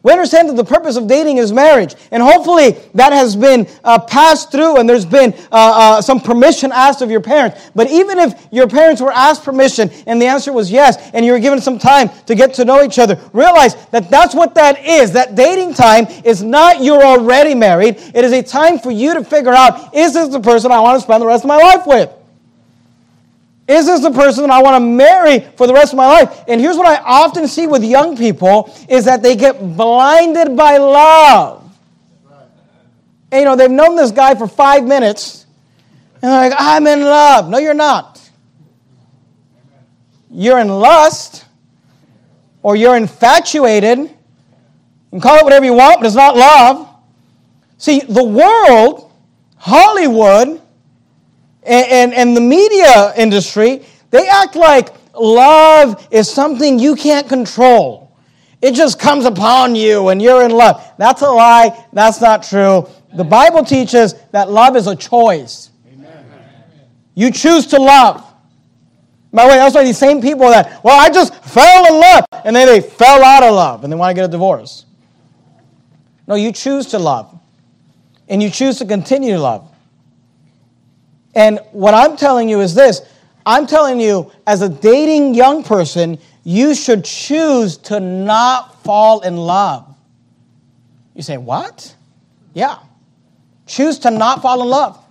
We 0.03 0.13
understand 0.13 0.49
that 0.49 0.57
the 0.57 0.65
purpose 0.65 0.97
of 0.97 1.07
dating 1.07 1.37
is 1.37 1.53
marriage. 1.53 1.95
And 2.11 2.23
hopefully 2.23 2.71
that 2.95 3.13
has 3.13 3.37
been 3.37 3.69
uh, 3.85 3.99
passed 3.99 4.51
through 4.51 4.79
and 4.79 4.89
there's 4.89 5.05
been 5.05 5.35
uh, 5.53 5.99
uh, 5.99 6.03
some 6.03 6.21
permission 6.21 6.73
asked 6.73 7.03
of 7.03 7.11
your 7.11 7.21
parents. 7.21 7.71
But 7.75 7.91
even 7.91 8.19
if 8.19 8.49
your 8.51 8.67
parents 8.67 9.03
were 9.03 9.13
asked 9.13 9.45
permission 9.45 9.91
and 10.07 10.21
the 10.21 10.27
answer 10.27 10.55
was 10.55 10.71
yes, 10.71 11.11
and 11.13 11.25
you 11.25 11.33
were 11.33 11.39
given 11.39 11.61
some 11.61 11.79
time 11.79 12.09
to 12.27 12.35
get 12.35 12.55
to 12.55 12.65
know 12.65 12.83
each 12.83 12.99
other, 12.99 13.21
realize 13.35 13.75
that 13.89 14.09
that's 14.09 14.35
what 14.35 14.55
that 14.55 14.87
is. 14.87 15.13
That 15.13 15.35
dating 15.35 15.75
time 15.75 16.07
is 16.25 16.43
not 16.43 16.83
you're 16.83 17.05
already 17.05 17.55
married. 17.55 17.97
It 18.15 18.25
is 18.25 18.33
a 18.33 18.43
time 18.43 18.79
for 18.79 18.91
you 18.91 19.13
to 19.15 19.23
figure 19.23 19.53
out 19.53 19.95
is 19.95 20.15
this 20.15 20.29
the 20.29 20.41
person 20.41 20.73
I 20.73 20.81
want 20.81 20.97
to 20.99 21.03
spend 21.03 21.21
the 21.21 21.27
rest 21.27 21.45
of 21.45 21.49
my 21.49 21.59
life 21.59 21.87
with? 21.87 22.11
Is 23.71 23.87
this 23.87 24.01
the 24.01 24.11
person 24.11 24.43
that 24.43 24.51
I 24.51 24.61
want 24.61 24.75
to 24.75 24.81
marry 24.81 25.39
for 25.57 25.69
the 25.69 25.73
rest 25.73 25.93
of 25.93 25.97
my 25.97 26.09
life? 26.09 26.43
And 26.49 26.61
here's 26.61 26.77
what 26.77 26.89
I 26.89 26.97
often 27.05 27.47
see 27.47 27.69
with 27.69 27.85
young 27.85 28.17
people 28.17 28.75
is 28.89 29.05
that 29.05 29.23
they 29.23 29.37
get 29.37 29.61
blinded 29.77 30.57
by 30.57 30.79
love. 30.79 31.73
And, 33.31 33.39
you 33.39 33.45
know, 33.45 33.55
they've 33.55 33.71
known 33.71 33.95
this 33.95 34.11
guy 34.11 34.35
for 34.35 34.49
five 34.49 34.85
minutes, 34.85 35.47
and 36.15 36.33
they're 36.33 36.51
like, 36.51 36.53
I'm 36.59 36.85
in 36.89 37.03
love. 37.03 37.49
No, 37.49 37.59
you're 37.59 37.73
not. 37.73 38.21
You're 40.33 40.59
in 40.59 40.69
lust, 40.69 41.45
or 42.65 42.75
you're 42.75 42.97
infatuated. 42.97 43.99
You 43.99 44.11
can 45.13 45.21
call 45.21 45.37
it 45.39 45.45
whatever 45.45 45.65
you 45.65 45.75
want, 45.75 46.01
but 46.01 46.07
it's 46.07 46.17
not 46.17 46.37
love. 46.37 46.89
See, 47.79 48.01
the 48.01 48.25
world, 48.25 49.13
Hollywood, 49.59 50.60
and, 51.71 51.87
and, 51.87 52.15
and 52.15 52.37
the 52.37 52.41
media 52.41 53.15
industry, 53.17 53.85
they 54.11 54.29
act 54.29 54.57
like 54.57 54.89
love 55.15 56.09
is 56.11 56.29
something 56.29 56.81
you 56.81 56.97
can't 56.97 57.29
control. 57.29 58.13
It 58.61 58.75
just 58.75 58.99
comes 58.99 59.25
upon 59.25 59.77
you 59.77 60.09
and 60.09 60.21
you're 60.21 60.43
in 60.43 60.51
love. 60.51 60.85
That's 60.99 61.23
a 61.23 61.31
lie. 61.31 61.87
That's 61.93 62.21
not 62.21 62.43
true. 62.43 62.89
The 63.15 63.23
Bible 63.23 63.65
teaches 63.65 64.15
that 64.33 64.51
love 64.51 64.75
is 64.75 64.89
a 64.89 64.97
choice. 64.97 65.71
Amen. 65.93 66.25
You 67.15 67.31
choose 67.31 67.69
to 67.69 67.79
love. 67.79 68.27
By 69.33 69.45
the 69.45 69.51
way, 69.51 69.57
that's 69.57 69.75
why 69.77 69.85
these 69.85 69.97
same 69.97 70.21
people 70.21 70.51
that, 70.51 70.83
well, 70.83 71.01
I 71.01 71.09
just 71.09 71.33
fell 71.45 71.87
in 71.87 72.01
love, 72.01 72.25
and 72.45 72.57
then 72.57 72.67
they 72.67 72.81
fell 72.81 73.23
out 73.25 73.45
of 73.45 73.55
love 73.55 73.85
and 73.85 73.93
they 73.93 73.97
want 73.97 74.11
to 74.11 74.15
get 74.15 74.25
a 74.25 74.29
divorce. 74.29 74.87
No, 76.27 76.35
you 76.35 76.51
choose 76.51 76.87
to 76.87 76.99
love. 76.99 77.39
And 78.29 78.43
you 78.43 78.51
choose 78.51 78.79
to 78.79 78.85
continue 78.85 79.35
to 79.35 79.41
love. 79.41 79.70
And 81.35 81.61
what 81.73 81.95
I'm 81.95 82.17
telling 82.17 82.49
you 82.49 82.61
is 82.61 82.75
this 82.75 83.03
I'm 83.47 83.67
telling 83.67 84.01
you, 84.01 84.31
as 84.47 84.63
a 84.63 84.69
dating 84.69 85.35
young 85.35 85.63
person, 85.63 86.19
you 86.45 86.75
should 86.75 87.05
choose 87.05 87.77
to 87.79 88.01
not 88.01 88.83
fall 88.83 89.21
in 89.21 89.37
love. 89.37 89.95
You 91.15 91.23
say, 91.23 91.37
What? 91.37 91.95
Yeah. 92.55 92.79
Choose 93.67 93.99
to 94.01 94.11
not 94.11 94.43
fall 94.43 94.63
in 94.63 94.69
love. 94.69 95.05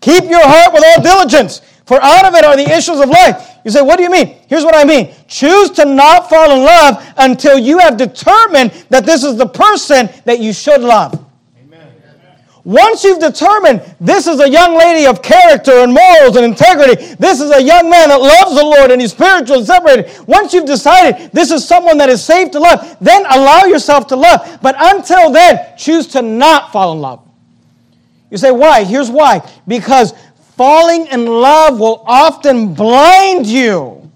Keep 0.00 0.24
your 0.24 0.44
heart 0.44 0.72
with 0.72 0.84
all 0.84 1.02
diligence, 1.02 1.60
for 1.86 2.00
out 2.02 2.24
of 2.24 2.34
it 2.34 2.44
are 2.44 2.56
the 2.56 2.68
issues 2.70 3.00
of 3.00 3.08
life. 3.08 3.48
You 3.64 3.70
say, 3.70 3.82
What 3.82 3.96
do 3.96 4.02
you 4.02 4.10
mean? 4.10 4.36
Here's 4.48 4.64
what 4.64 4.76
I 4.76 4.84
mean 4.84 5.14
choose 5.28 5.70
to 5.70 5.84
not 5.84 6.28
fall 6.28 6.52
in 6.52 6.64
love 6.64 7.12
until 7.16 7.58
you 7.58 7.78
have 7.78 7.96
determined 7.96 8.70
that 8.90 9.06
this 9.06 9.24
is 9.24 9.36
the 9.36 9.46
person 9.46 10.08
that 10.24 10.40
you 10.40 10.52
should 10.52 10.80
love. 10.80 11.24
Once 12.64 13.02
you've 13.02 13.18
determined 13.18 13.82
this 14.00 14.28
is 14.28 14.38
a 14.38 14.48
young 14.48 14.76
lady 14.76 15.04
of 15.06 15.20
character 15.20 15.72
and 15.82 15.92
morals 15.92 16.36
and 16.36 16.44
integrity, 16.44 16.94
this 17.16 17.40
is 17.40 17.50
a 17.50 17.60
young 17.60 17.90
man 17.90 18.08
that 18.08 18.20
loves 18.20 18.54
the 18.54 18.64
Lord 18.64 18.92
and 18.92 19.00
he's 19.00 19.10
spiritual 19.10 19.58
and 19.58 19.66
separated. 19.66 20.08
Once 20.28 20.54
you've 20.54 20.66
decided 20.66 21.32
this 21.32 21.50
is 21.50 21.66
someone 21.66 21.98
that 21.98 22.08
is 22.08 22.24
safe 22.24 22.52
to 22.52 22.60
love, 22.60 22.96
then 23.00 23.24
allow 23.26 23.64
yourself 23.64 24.06
to 24.08 24.16
love. 24.16 24.60
But 24.62 24.76
until 24.78 25.32
then, 25.32 25.76
choose 25.76 26.06
to 26.08 26.22
not 26.22 26.70
fall 26.70 26.92
in 26.92 27.00
love. 27.00 27.28
You 28.30 28.38
say, 28.38 28.52
why? 28.52 28.84
Here's 28.84 29.10
why. 29.10 29.46
Because 29.66 30.14
falling 30.56 31.08
in 31.08 31.26
love 31.26 31.80
will 31.80 32.04
often 32.06 32.74
blind 32.74 33.46
you 33.46 34.08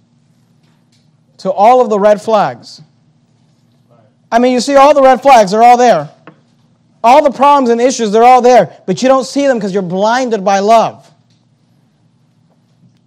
to 1.38 1.50
all 1.50 1.80
of 1.80 1.90
the 1.90 1.98
red 1.98 2.22
flags. 2.22 2.80
I 4.30 4.38
mean, 4.38 4.52
you 4.52 4.60
see 4.60 4.76
all 4.76 4.94
the 4.94 5.02
red 5.02 5.20
flags, 5.20 5.50
they're 5.50 5.62
all 5.62 5.76
there. 5.76 6.10
All 7.06 7.22
the 7.22 7.30
problems 7.30 7.70
and 7.70 7.80
issues, 7.80 8.10
they're 8.10 8.24
all 8.24 8.42
there, 8.42 8.82
but 8.84 9.00
you 9.00 9.06
don't 9.06 9.22
see 9.22 9.46
them 9.46 9.58
because 9.58 9.72
you're 9.72 9.80
blinded 9.80 10.44
by 10.44 10.58
love. 10.58 11.08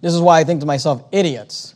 This 0.00 0.14
is 0.14 0.22
why 0.22 0.40
I 0.40 0.44
think 0.44 0.60
to 0.60 0.66
myself, 0.66 1.04
idiots. 1.12 1.74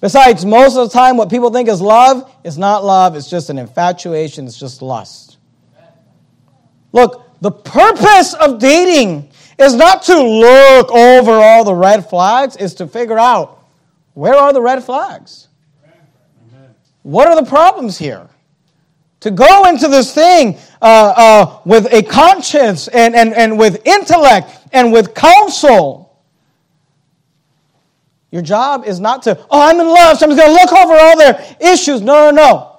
Besides, 0.00 0.46
most 0.46 0.78
of 0.78 0.88
the 0.88 0.94
time, 0.94 1.18
what 1.18 1.28
people 1.28 1.50
think 1.50 1.68
is 1.68 1.82
love 1.82 2.34
is 2.44 2.56
not 2.56 2.82
love, 2.82 3.14
it's 3.14 3.28
just 3.28 3.50
an 3.50 3.58
infatuation, 3.58 4.46
it's 4.46 4.58
just 4.58 4.80
lust. 4.80 5.36
Look, 6.92 7.38
the 7.42 7.50
purpose 7.50 8.32
of 8.32 8.58
dating 8.58 9.28
is 9.58 9.74
not 9.74 10.02
to 10.04 10.18
look 10.18 10.90
over 10.92 11.32
all 11.32 11.64
the 11.64 11.74
red 11.74 12.08
flags, 12.08 12.56
is 12.56 12.72
to 12.76 12.86
figure 12.86 13.18
out 13.18 13.62
where 14.14 14.34
are 14.34 14.54
the 14.54 14.62
red 14.62 14.82
flags? 14.82 15.48
What 17.02 17.28
are 17.28 17.36
the 17.36 17.46
problems 17.46 17.98
here? 17.98 18.30
To 19.20 19.30
go 19.30 19.66
into 19.66 19.88
this 19.88 20.14
thing 20.14 20.58
uh, 20.80 21.12
uh, 21.16 21.58
with 21.64 21.92
a 21.92 22.02
conscience 22.02 22.88
and, 22.88 23.16
and, 23.16 23.34
and 23.34 23.58
with 23.58 23.84
intellect 23.86 24.50
and 24.72 24.92
with 24.92 25.14
counsel. 25.14 26.22
Your 28.30 28.42
job 28.42 28.84
is 28.84 29.00
not 29.00 29.22
to, 29.22 29.38
oh, 29.50 29.60
I'm 29.68 29.80
in 29.80 29.88
love, 29.88 30.18
so 30.18 30.26
I'm 30.26 30.36
just 30.36 30.40
going 30.40 30.56
to 30.56 30.62
look 30.62 30.72
over 30.72 30.94
all 30.94 31.16
their 31.16 31.56
issues. 31.60 32.00
No, 32.00 32.30
no, 32.30 32.36
no. 32.36 32.76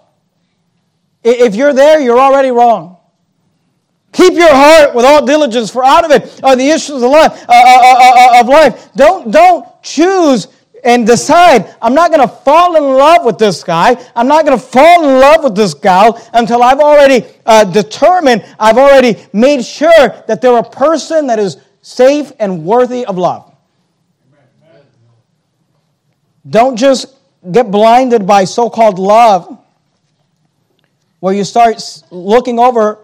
If 1.23 1.55
you're 1.55 1.73
there, 1.73 1.99
you're 1.99 2.19
already 2.19 2.51
wrong. 2.51 2.97
Keep 4.11 4.33
your 4.33 4.53
heart 4.53 4.95
with 4.95 5.05
all 5.05 5.25
diligence, 5.25 5.69
for 5.69 5.83
out 5.83 6.05
of 6.05 6.11
it 6.11 6.43
are 6.43 6.55
the 6.55 6.67
issues 6.67 7.03
of 7.03 7.11
life. 7.11 7.45
Uh, 7.47 7.53
uh, 7.53 7.95
uh, 7.99 8.39
of 8.39 8.47
life. 8.47 8.89
Don't, 8.95 9.31
don't 9.31 9.65
choose 9.83 10.47
and 10.83 11.05
decide 11.05 11.75
I'm 11.81 11.93
not 11.93 12.11
going 12.11 12.27
to 12.27 12.33
fall 12.33 12.75
in 12.75 12.83
love 12.83 13.25
with 13.25 13.37
this 13.37 13.63
guy. 13.63 13.95
I'm 14.15 14.27
not 14.27 14.45
going 14.45 14.57
to 14.57 14.63
fall 14.63 15.03
in 15.03 15.19
love 15.19 15.43
with 15.43 15.55
this 15.55 15.73
gal 15.73 16.21
until 16.33 16.63
I've 16.63 16.79
already 16.79 17.25
uh, 17.45 17.65
determined, 17.65 18.45
I've 18.59 18.77
already 18.77 19.17
made 19.33 19.63
sure 19.63 20.23
that 20.27 20.41
they're 20.41 20.57
a 20.57 20.69
person 20.69 21.27
that 21.27 21.39
is 21.39 21.57
safe 21.81 22.31
and 22.39 22.63
worthy 22.63 23.05
of 23.05 23.17
love. 23.17 23.53
Don't 26.49 26.77
just 26.77 27.15
get 27.51 27.69
blinded 27.69 28.25
by 28.25 28.43
so 28.43 28.69
called 28.69 28.97
love 28.99 29.57
where 31.19 31.33
you 31.33 31.43
start 31.43 31.81
looking 32.11 32.59
over 32.59 32.99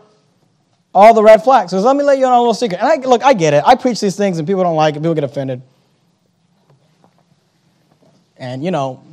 all 0.93 1.13
the 1.13 1.21
red 1.21 1.43
flags. 1.43 1.71
So 1.71 1.79
let 1.79 1.95
me 1.95 2.03
let 2.03 2.17
you 2.17 2.23
know 2.23 2.37
a 2.37 2.39
little 2.39 2.53
secret. 2.53 2.79
And 2.81 2.87
I, 2.87 2.95
look, 3.07 3.23
I 3.23 3.33
get 3.33 3.53
it. 3.53 3.63
I 3.65 3.75
preach 3.75 3.99
these 3.99 4.15
things 4.15 4.39
and 4.39 4.47
people 4.47 4.63
don't 4.63 4.77
like 4.77 4.95
it, 4.95 4.99
people 4.99 5.13
get 5.13 5.25
offended. 5.25 5.61
And, 8.37 8.63
you 8.63 8.71
know, 8.71 9.03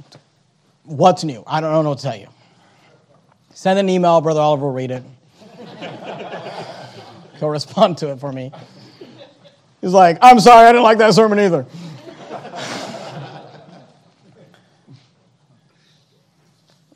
what's 0.84 1.24
new? 1.24 1.44
I 1.46 1.60
don't 1.60 1.72
know 1.72 1.90
what 1.90 1.98
to 1.98 2.04
tell 2.04 2.16
you. 2.16 2.28
Send 3.54 3.78
an 3.78 3.88
email, 3.88 4.20
Brother 4.20 4.40
Oliver 4.40 4.66
will 4.66 4.72
read 4.72 4.90
it. 4.90 5.02
He'll 7.38 7.48
respond 7.50 7.98
to 7.98 8.10
it 8.10 8.20
for 8.20 8.32
me. 8.32 8.52
He's 9.80 9.92
like, 9.92 10.18
I'm 10.22 10.40
sorry, 10.40 10.68
I 10.68 10.72
didn't 10.72 10.84
like 10.84 10.98
that 10.98 11.14
sermon 11.14 11.38
either. 11.38 11.66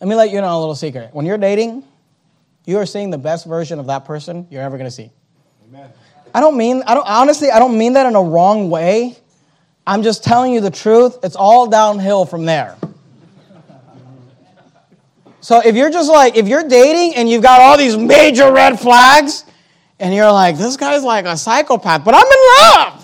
Let 0.01 0.09
me 0.09 0.15
let 0.15 0.31
you 0.31 0.41
know 0.41 0.57
a 0.57 0.61
little 0.61 0.75
secret. 0.75 1.11
When 1.13 1.25
you're 1.25 1.39
dating, 1.39 1.83
you 2.67 2.79
are 2.79 2.87
seeing 2.87 3.11
the 3.11 3.19
best 3.19 3.47
version 3.47 3.79
of 3.79 3.87
that 3.87 4.05
person 4.05 4.47
you're 4.51 4.63
ever 4.63 4.77
going 4.77 4.89
to 4.89 4.95
see. 4.95 5.11
Amen. 5.69 5.91
I 6.35 6.41
don't 6.41 6.57
mean, 6.57 6.83
I 6.87 6.95
don't, 6.95 7.07
honestly, 7.07 7.51
I 7.51 7.59
don't 7.59 7.79
mean 7.79 7.95
that 7.95 8.05
in 8.07 8.15
a 8.15 8.23
wrong 8.23 8.69
way. 8.69 9.17
I'm 9.87 10.03
just 10.03 10.25
telling 10.25 10.53
you 10.53 10.61
the 10.61 10.71
truth. 10.71 11.19
It's 11.23 11.37
all 11.37 11.69
downhill 11.69 12.27
from 12.27 12.45
there. 12.45 12.77
So 15.41 15.61
if 15.65 15.77
you're 15.77 15.91
just 15.91 16.11
like, 16.11 16.37
if 16.37 16.49
you're 16.49 16.67
dating 16.67 17.15
and 17.15 17.29
you've 17.29 17.43
got 17.43 17.61
all 17.61 17.79
these 17.79 17.97
major 17.97 18.53
red 18.53 18.81
flags, 18.81 19.45
and 20.01 20.13
you're 20.15 20.31
like, 20.33 20.59
this 20.59 20.77
guy's 20.77 21.05
like 21.05 21.25
a 21.25 21.37
psychopath, 21.37 22.05
but 22.05 22.15
I'm 22.15 22.27
in 22.27 22.39
love. 22.59 23.03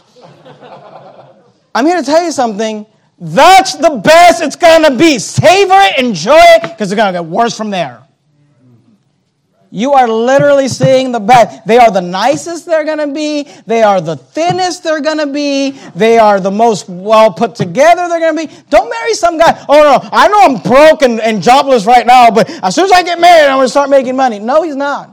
I'm 1.75 1.87
here 1.87 1.97
to 1.97 2.03
tell 2.05 2.23
you 2.23 2.33
something. 2.33 2.85
That's 3.19 3.77
the 3.77 4.00
best 4.04 4.42
it's 4.42 4.57
gonna 4.57 4.96
be. 4.96 5.19
Savor 5.21 5.73
it, 5.75 5.98
enjoy 6.00 6.35
it, 6.37 6.63
because 6.63 6.90
it's 6.90 6.96
gonna 6.96 7.13
get 7.13 7.25
worse 7.25 7.57
from 7.57 7.71
there. 7.71 8.02
You 9.75 9.94
are 9.94 10.06
literally 10.06 10.68
seeing 10.68 11.12
the 11.12 11.18
best. 11.18 11.66
They 11.66 11.79
are 11.79 11.90
the 11.90 12.02
nicest 12.02 12.66
they're 12.66 12.85
going 12.85 12.98
to 12.98 13.06
be. 13.06 13.44
They 13.66 13.83
are 13.83 14.02
the 14.02 14.16
thinnest 14.16 14.85
they're 14.85 15.00
going 15.00 15.16
to 15.16 15.27
be. 15.27 15.70
They 15.94 16.18
are 16.18 16.40
the 16.40 16.50
most 16.50 16.90
well 16.90 17.33
put 17.33 17.54
together 17.54 18.06
they're 18.06 18.20
going 18.20 18.37
to 18.37 18.54
be. 18.54 18.62
Don't 18.68 18.90
marry 18.90 19.14
some 19.14 19.38
guy. 19.38 19.64
Oh, 19.70 19.83
no, 19.83 20.10
I 20.12 20.29
know 20.29 20.40
I'm 20.42 20.62
broke 20.62 21.00
and, 21.00 21.18
and 21.23 21.42
jobless 21.42 21.87
right 21.87 22.06
now, 22.06 22.31
but 22.31 22.50
as 22.62 22.75
soon 22.75 22.85
as 22.85 22.92
I 22.92 23.02
get 23.02 23.18
married, 23.18 23.48
I'm 23.48 23.56
going 23.56 23.64
to 23.64 23.70
start 23.70 23.88
making 23.88 24.14
money. 24.14 24.38
No, 24.38 24.62
he's 24.62 24.77
not. 24.77 25.08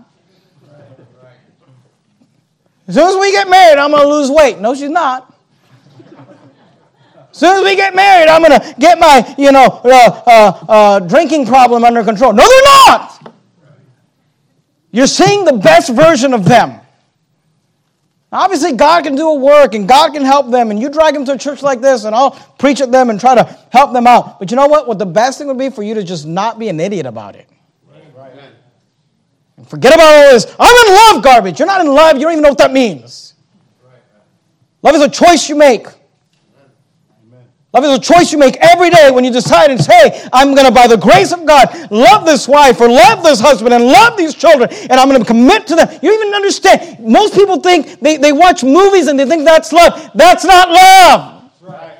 As 2.85 2.95
soon 2.95 3.07
as 3.07 3.15
we 3.15 3.31
get 3.31 3.47
married, 3.47 3.79
I'm 3.79 3.91
going 3.91 4.03
to 4.03 4.09
lose 4.09 4.29
weight. 4.29 4.59
No, 4.59 4.75
she's 4.75 4.89
not. 4.89 5.33
As 7.31 7.37
soon 7.37 7.59
as 7.59 7.63
we 7.63 7.77
get 7.77 7.95
married, 7.95 8.27
I'm 8.27 8.43
going 8.43 8.59
to 8.59 8.75
get 8.77 8.99
my, 8.99 9.35
you 9.37 9.53
know, 9.53 9.79
uh, 9.85 10.21
uh, 10.27 10.65
uh, 10.67 10.99
drinking 10.99 11.45
problem 11.45 11.85
under 11.85 12.03
control. 12.03 12.33
No, 12.33 12.45
they're 12.45 12.87
not. 12.87 13.29
You're 14.91 15.07
seeing 15.07 15.45
the 15.45 15.53
best 15.53 15.93
version 15.93 16.33
of 16.33 16.45
them. 16.45 16.79
Obviously, 18.31 18.73
God 18.73 19.03
can 19.03 19.15
do 19.15 19.27
a 19.27 19.35
work 19.35 19.73
and 19.73 19.87
God 19.87 20.13
can 20.13 20.23
help 20.23 20.51
them, 20.51 20.69
and 20.69 20.79
you 20.79 20.89
drag 20.89 21.15
them 21.15 21.25
to 21.25 21.33
a 21.33 21.37
church 21.37 21.63
like 21.63 21.81
this, 21.81 22.03
and 22.03 22.15
I'll 22.15 22.31
preach 22.59 22.79
at 22.79 22.91
them 22.91 23.09
and 23.09 23.19
try 23.19 23.33
to 23.33 23.43
help 23.71 23.91
them 23.91 24.05
out. 24.05 24.39
But 24.39 24.51
you 24.51 24.57
know 24.57 24.67
what? 24.67 24.87
What 24.87 24.99
the 24.99 25.05
best 25.05 25.39
thing 25.39 25.47
would 25.47 25.57
be 25.57 25.69
for 25.69 25.81
you 25.81 25.95
to 25.95 26.03
just 26.03 26.27
not 26.27 26.59
be 26.59 26.69
an 26.69 26.79
idiot 26.79 27.07
about 27.07 27.35
it. 27.35 27.49
Right. 28.15 28.33
Forget 29.65 29.95
about 29.95 30.07
all 30.07 30.31
this. 30.31 30.55
I'm 30.59 30.87
in 30.87 30.95
love 30.95 31.23
garbage. 31.23 31.59
You're 31.59 31.67
not 31.67 31.81
in 31.81 31.87
love. 31.87 32.17
You 32.17 32.23
don't 32.23 32.33
even 32.33 32.43
know 32.43 32.49
what 32.49 32.59
that 32.59 32.71
means. 32.71 33.33
Love 34.81 34.95
is 34.95 35.01
a 35.01 35.09
choice 35.09 35.49
you 35.49 35.55
make. 35.55 35.87
Love 37.71 37.83
is 37.83 37.91
a 37.91 37.99
choice 37.99 38.31
you 38.31 38.39
make 38.39 38.57
every 38.57 38.89
day 38.89 39.11
when 39.11 39.23
you 39.23 39.31
decide 39.31 39.69
and 39.69 39.79
say, 39.79 40.27
I'm 40.33 40.55
going 40.55 40.65
to, 40.65 40.71
by 40.71 40.87
the 40.87 40.97
grace 40.97 41.31
of 41.31 41.45
God, 41.45 41.91
love 41.91 42.25
this 42.25 42.47
wife 42.47 42.81
or 42.81 42.89
love 42.89 43.23
this 43.23 43.39
husband 43.39 43.75
and 43.75 43.85
love 43.85 44.17
these 44.17 44.33
children, 44.33 44.69
and 44.71 44.93
I'm 44.93 45.07
going 45.07 45.19
to 45.19 45.25
commit 45.25 45.67
to 45.67 45.75
them. 45.75 45.87
You 46.01 46.11
even 46.11 46.33
understand. 46.33 46.99
Most 46.99 47.35
people 47.35 47.59
think 47.61 47.99
they, 47.99 48.17
they 48.17 48.33
watch 48.33 48.63
movies 48.63 49.07
and 49.07 49.19
they 49.19 49.25
think 49.25 49.45
that's 49.45 49.71
love. 49.71 50.09
That's 50.15 50.43
not 50.43 50.69
love. 50.71 51.51
Right. 51.61 51.97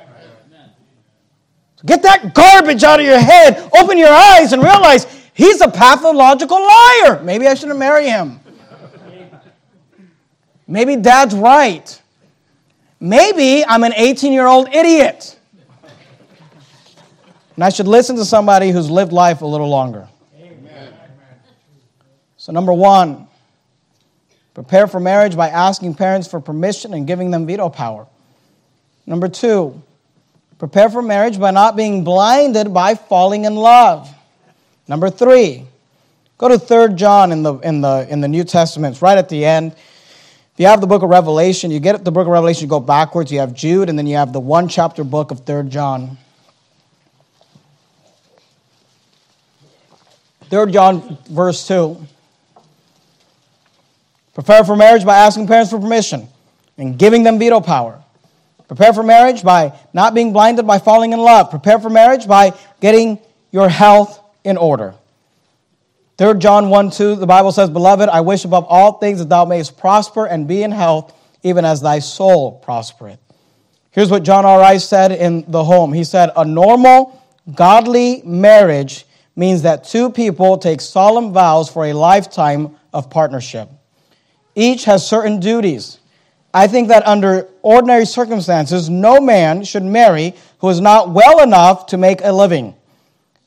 Get 1.86 2.02
that 2.02 2.34
garbage 2.34 2.82
out 2.82 2.98
of 2.98 3.06
your 3.06 3.20
head. 3.20 3.70
Open 3.78 3.96
your 3.96 4.12
eyes 4.12 4.52
and 4.52 4.62
realize 4.62 5.06
he's 5.34 5.60
a 5.60 5.68
pathological 5.68 6.60
liar. 6.60 7.22
Maybe 7.22 7.46
I 7.46 7.54
shouldn't 7.54 7.78
marry 7.78 8.08
him. 8.08 8.40
Maybe 10.66 10.96
dad's 10.96 11.34
right. 11.34 12.00
Maybe 12.98 13.64
I'm 13.64 13.84
an 13.84 13.94
18 13.94 14.32
year 14.32 14.46
old 14.46 14.68
idiot. 14.74 15.36
And 17.60 17.66
I 17.66 17.68
should 17.68 17.88
listen 17.88 18.16
to 18.16 18.24
somebody 18.24 18.70
who's 18.70 18.90
lived 18.90 19.12
life 19.12 19.42
a 19.42 19.46
little 19.46 19.68
longer. 19.68 20.08
Amen. 20.34 20.94
So, 22.38 22.52
number 22.52 22.72
one, 22.72 23.28
prepare 24.54 24.86
for 24.86 24.98
marriage 24.98 25.36
by 25.36 25.50
asking 25.50 25.96
parents 25.96 26.26
for 26.26 26.40
permission 26.40 26.94
and 26.94 27.06
giving 27.06 27.30
them 27.30 27.46
veto 27.46 27.68
power. 27.68 28.06
Number 29.04 29.28
two, 29.28 29.82
prepare 30.56 30.88
for 30.88 31.02
marriage 31.02 31.38
by 31.38 31.50
not 31.50 31.76
being 31.76 32.02
blinded 32.02 32.72
by 32.72 32.94
falling 32.94 33.44
in 33.44 33.56
love. 33.56 34.08
Number 34.88 35.10
three, 35.10 35.66
go 36.38 36.48
to 36.48 36.58
3 36.58 36.94
John 36.94 37.30
in 37.30 37.42
the, 37.42 37.56
in 37.56 37.82
the, 37.82 38.06
in 38.08 38.22
the 38.22 38.28
New 38.28 38.44
Testament, 38.44 38.94
it's 38.94 39.02
right 39.02 39.18
at 39.18 39.28
the 39.28 39.44
end. 39.44 39.72
If 39.72 40.54
you 40.56 40.64
have 40.64 40.80
the 40.80 40.86
book 40.86 41.02
of 41.02 41.10
Revelation, 41.10 41.70
you 41.70 41.78
get 41.78 42.02
the 42.06 42.10
book 42.10 42.26
of 42.26 42.32
Revelation, 42.32 42.62
you 42.62 42.68
go 42.70 42.80
backwards, 42.80 43.30
you 43.30 43.40
have 43.40 43.52
Jude, 43.52 43.90
and 43.90 43.98
then 43.98 44.06
you 44.06 44.16
have 44.16 44.32
the 44.32 44.40
one 44.40 44.66
chapter 44.66 45.04
book 45.04 45.30
of 45.30 45.44
3 45.44 45.68
John. 45.68 46.16
3 50.50 50.72
John, 50.72 51.16
verse 51.30 51.66
2. 51.68 51.96
Prepare 54.34 54.64
for 54.64 54.74
marriage 54.74 55.04
by 55.04 55.16
asking 55.16 55.46
parents 55.46 55.70
for 55.70 55.78
permission 55.78 56.28
and 56.76 56.98
giving 56.98 57.22
them 57.22 57.38
veto 57.38 57.60
power. 57.60 58.02
Prepare 58.66 58.92
for 58.92 59.02
marriage 59.02 59.42
by 59.42 59.78
not 59.92 60.14
being 60.14 60.32
blinded 60.32 60.66
by 60.66 60.78
falling 60.78 61.12
in 61.12 61.20
love. 61.20 61.50
Prepare 61.50 61.78
for 61.78 61.90
marriage 61.90 62.26
by 62.26 62.52
getting 62.80 63.18
your 63.52 63.68
health 63.68 64.20
in 64.44 64.56
order. 64.56 64.94
3 66.18 66.38
John 66.38 66.68
1 66.68 66.90
2, 66.90 67.16
the 67.16 67.26
Bible 67.26 67.52
says, 67.52 67.70
Beloved, 67.70 68.08
I 68.08 68.20
wish 68.20 68.44
above 68.44 68.66
all 68.68 68.94
things 68.94 69.20
that 69.20 69.28
thou 69.28 69.44
mayest 69.44 69.78
prosper 69.78 70.26
and 70.26 70.46
be 70.46 70.62
in 70.62 70.70
health, 70.70 71.14
even 71.42 71.64
as 71.64 71.80
thy 71.80 71.98
soul 71.98 72.52
prospereth. 72.52 73.18
Here's 73.92 74.10
what 74.10 74.22
John 74.22 74.44
R. 74.44 74.60
Rice 74.60 74.88
said 74.88 75.12
in 75.12 75.44
The 75.48 75.64
Home. 75.64 75.92
He 75.92 76.04
said, 76.04 76.30
A 76.36 76.44
normal, 76.44 77.20
godly 77.54 78.22
marriage 78.24 79.06
means 79.40 79.62
that 79.62 79.84
two 79.84 80.10
people 80.10 80.58
take 80.58 80.82
solemn 80.82 81.32
vows 81.32 81.70
for 81.70 81.86
a 81.86 81.94
lifetime 81.94 82.76
of 82.92 83.08
partnership. 83.08 83.70
Each 84.54 84.84
has 84.84 85.08
certain 85.08 85.40
duties. 85.40 85.98
I 86.52 86.66
think 86.66 86.88
that 86.88 87.06
under 87.06 87.48
ordinary 87.62 88.04
circumstances, 88.04 88.90
no 88.90 89.18
man 89.18 89.64
should 89.64 89.82
marry 89.82 90.34
who 90.58 90.68
is 90.68 90.82
not 90.82 91.08
well 91.08 91.40
enough 91.42 91.86
to 91.86 91.96
make 91.96 92.20
a 92.22 92.30
living. 92.30 92.74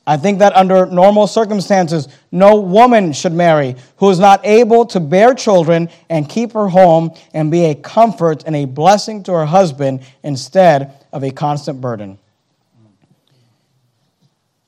I 0.04 0.16
think 0.16 0.40
that 0.40 0.56
under 0.56 0.84
normal 0.84 1.28
circumstances, 1.28 2.08
no 2.32 2.56
woman 2.60 3.12
should 3.12 3.32
marry 3.32 3.76
who 3.98 4.10
is 4.10 4.18
not 4.18 4.44
able 4.44 4.86
to 4.86 4.98
bear 4.98 5.32
children 5.32 5.90
and 6.10 6.28
keep 6.28 6.54
her 6.54 6.66
home 6.66 7.12
and 7.32 7.52
be 7.52 7.66
a 7.66 7.74
comfort 7.76 8.42
and 8.46 8.56
a 8.56 8.64
blessing 8.64 9.22
to 9.22 9.32
her 9.32 9.46
husband 9.46 10.00
instead 10.24 10.92
of 11.12 11.22
a 11.22 11.30
constant 11.30 11.80
burden. 11.80 12.18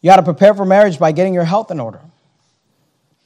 You 0.06 0.12
got 0.12 0.18
to 0.18 0.22
prepare 0.22 0.54
for 0.54 0.64
marriage 0.64 1.00
by 1.00 1.10
getting 1.10 1.34
your 1.34 1.42
health 1.42 1.72
in 1.72 1.80
order. 1.80 1.98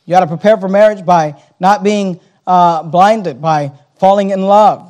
You 0.06 0.12
got 0.12 0.20
to 0.20 0.26
prepare 0.26 0.56
for 0.56 0.66
marriage 0.66 1.04
by 1.04 1.38
not 1.60 1.82
being 1.82 2.18
uh, 2.46 2.84
blinded, 2.84 3.42
by 3.42 3.72
falling 3.98 4.30
in 4.30 4.40
love. 4.40 4.88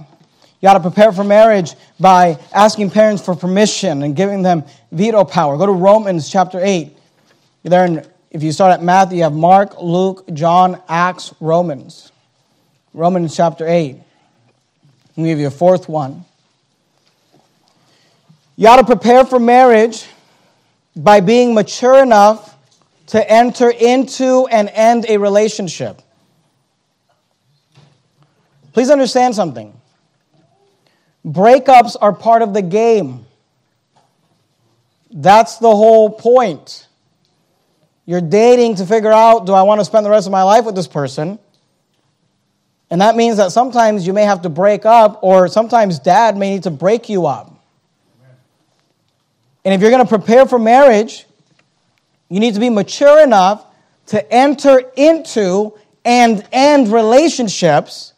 You 0.61 0.69
got 0.69 0.75
to 0.75 0.81
prepare 0.81 1.11
for 1.11 1.25
marriage 1.25 1.75
by 1.99 2.39
asking 2.53 2.91
parents 2.91 3.25
for 3.25 3.35
permission 3.35 4.05
and 4.05 4.15
giving 4.15 4.43
them 4.43 4.63
veto 4.93 5.25
power. 5.25 5.59
Go 5.59 5.67
to 5.67 5.73
Romans 5.73 6.31
chapter 6.31 6.61
8. 6.63 6.97
There 7.65 7.85
in, 7.85 8.07
if 8.31 8.45
you 8.45 8.53
start 8.53 8.73
at 8.73 8.85
Matthew, 8.85 9.17
you 9.17 9.23
have 9.25 9.33
Mark, 9.33 9.83
Luke, 9.83 10.33
John, 10.33 10.81
Acts, 10.89 11.35
Romans. 11.41 12.13
Romans 12.95 13.35
chapter 13.35 13.67
8. 13.67 13.97
I'll 15.19 15.25
give 15.25 15.41
you 15.41 15.49
a 15.49 15.51
fourth 15.51 15.89
one. 15.89 16.25
You 18.55 18.67
got 18.67 18.77
to 18.77 18.85
prepare 18.85 19.25
for 19.25 19.41
marriage 19.41 20.07
by 20.97 21.21
being 21.21 21.55
mature 21.55 22.03
enough 22.03 22.57
to 23.09 23.31
enter 23.31 23.71
into 23.71 24.47
and 24.51 24.69
end 24.73 25.07
a 25.09 25.17
relationship. 25.17 26.01
Please 28.73 28.91
understand 28.91 29.35
something. 29.35 29.73
Breakups 31.27 31.97
are 32.01 32.13
part 32.13 32.43
of 32.43 32.55
the 32.55 32.63
game. 32.63 33.27
That's 35.11 35.59
the 35.59 35.71
whole 35.71 36.11
point. 36.11 36.87
You're 38.07 38.21
dating 38.21 38.77
to 38.77 38.87
figure 38.87 39.13
out 39.13 39.47
do 39.47 39.53
I 39.53 39.63
want 39.63 39.81
to 39.81 39.85
spend 39.85 40.07
the 40.07 40.11
rest 40.11 40.27
of 40.27 40.33
my 40.33 40.43
life 40.43 40.65
with 40.65 40.75
this 40.75 40.87
person? 40.87 41.39
And 42.91 43.01
that 43.01 43.15
means 43.15 43.37
that 43.37 43.53
sometimes 43.53 44.07
you 44.07 44.13
may 44.13 44.25
have 44.25 44.43
to 44.43 44.49
break 44.49 44.85
up, 44.85 45.21
or 45.23 45.47
sometimes 45.47 46.01
dad 46.01 46.37
may 46.37 46.55
need 46.55 46.65
to 46.65 46.71
break 46.71 47.09
you 47.09 47.27
up. 47.27 47.60
And 49.65 49.75
if 49.75 49.81
you're 49.81 49.91
going 49.91 50.05
to 50.05 50.09
prepare 50.09 50.47
for 50.47 50.59
marriage, 50.59 51.27
you 52.29 52.41
need 52.41 52.55
to 52.55 52.61
be 52.61 52.71
mature 52.71 53.23
enough 53.23 53.67
to 54.07 54.33
enter 54.33 54.83
into 54.97 55.75
and 56.05 56.47
end 56.53 56.89
relationships 56.89 58.15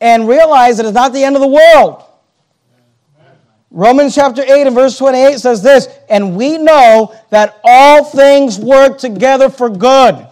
and 0.00 0.28
realize 0.28 0.76
that 0.76 0.86
it's 0.86 0.94
not 0.94 1.12
the 1.12 1.22
end 1.22 1.36
of 1.36 1.42
the 1.42 1.48
world. 1.48 2.04
Romans 3.70 4.14
chapter 4.14 4.42
8 4.42 4.66
and 4.68 4.74
verse 4.74 4.96
28 4.96 5.38
says 5.38 5.62
this, 5.62 5.88
and 6.08 6.36
we 6.36 6.56
know 6.56 7.14
that 7.30 7.60
all 7.62 8.04
things 8.04 8.58
work 8.58 8.96
together 8.96 9.50
for 9.50 9.68
good 9.68 10.26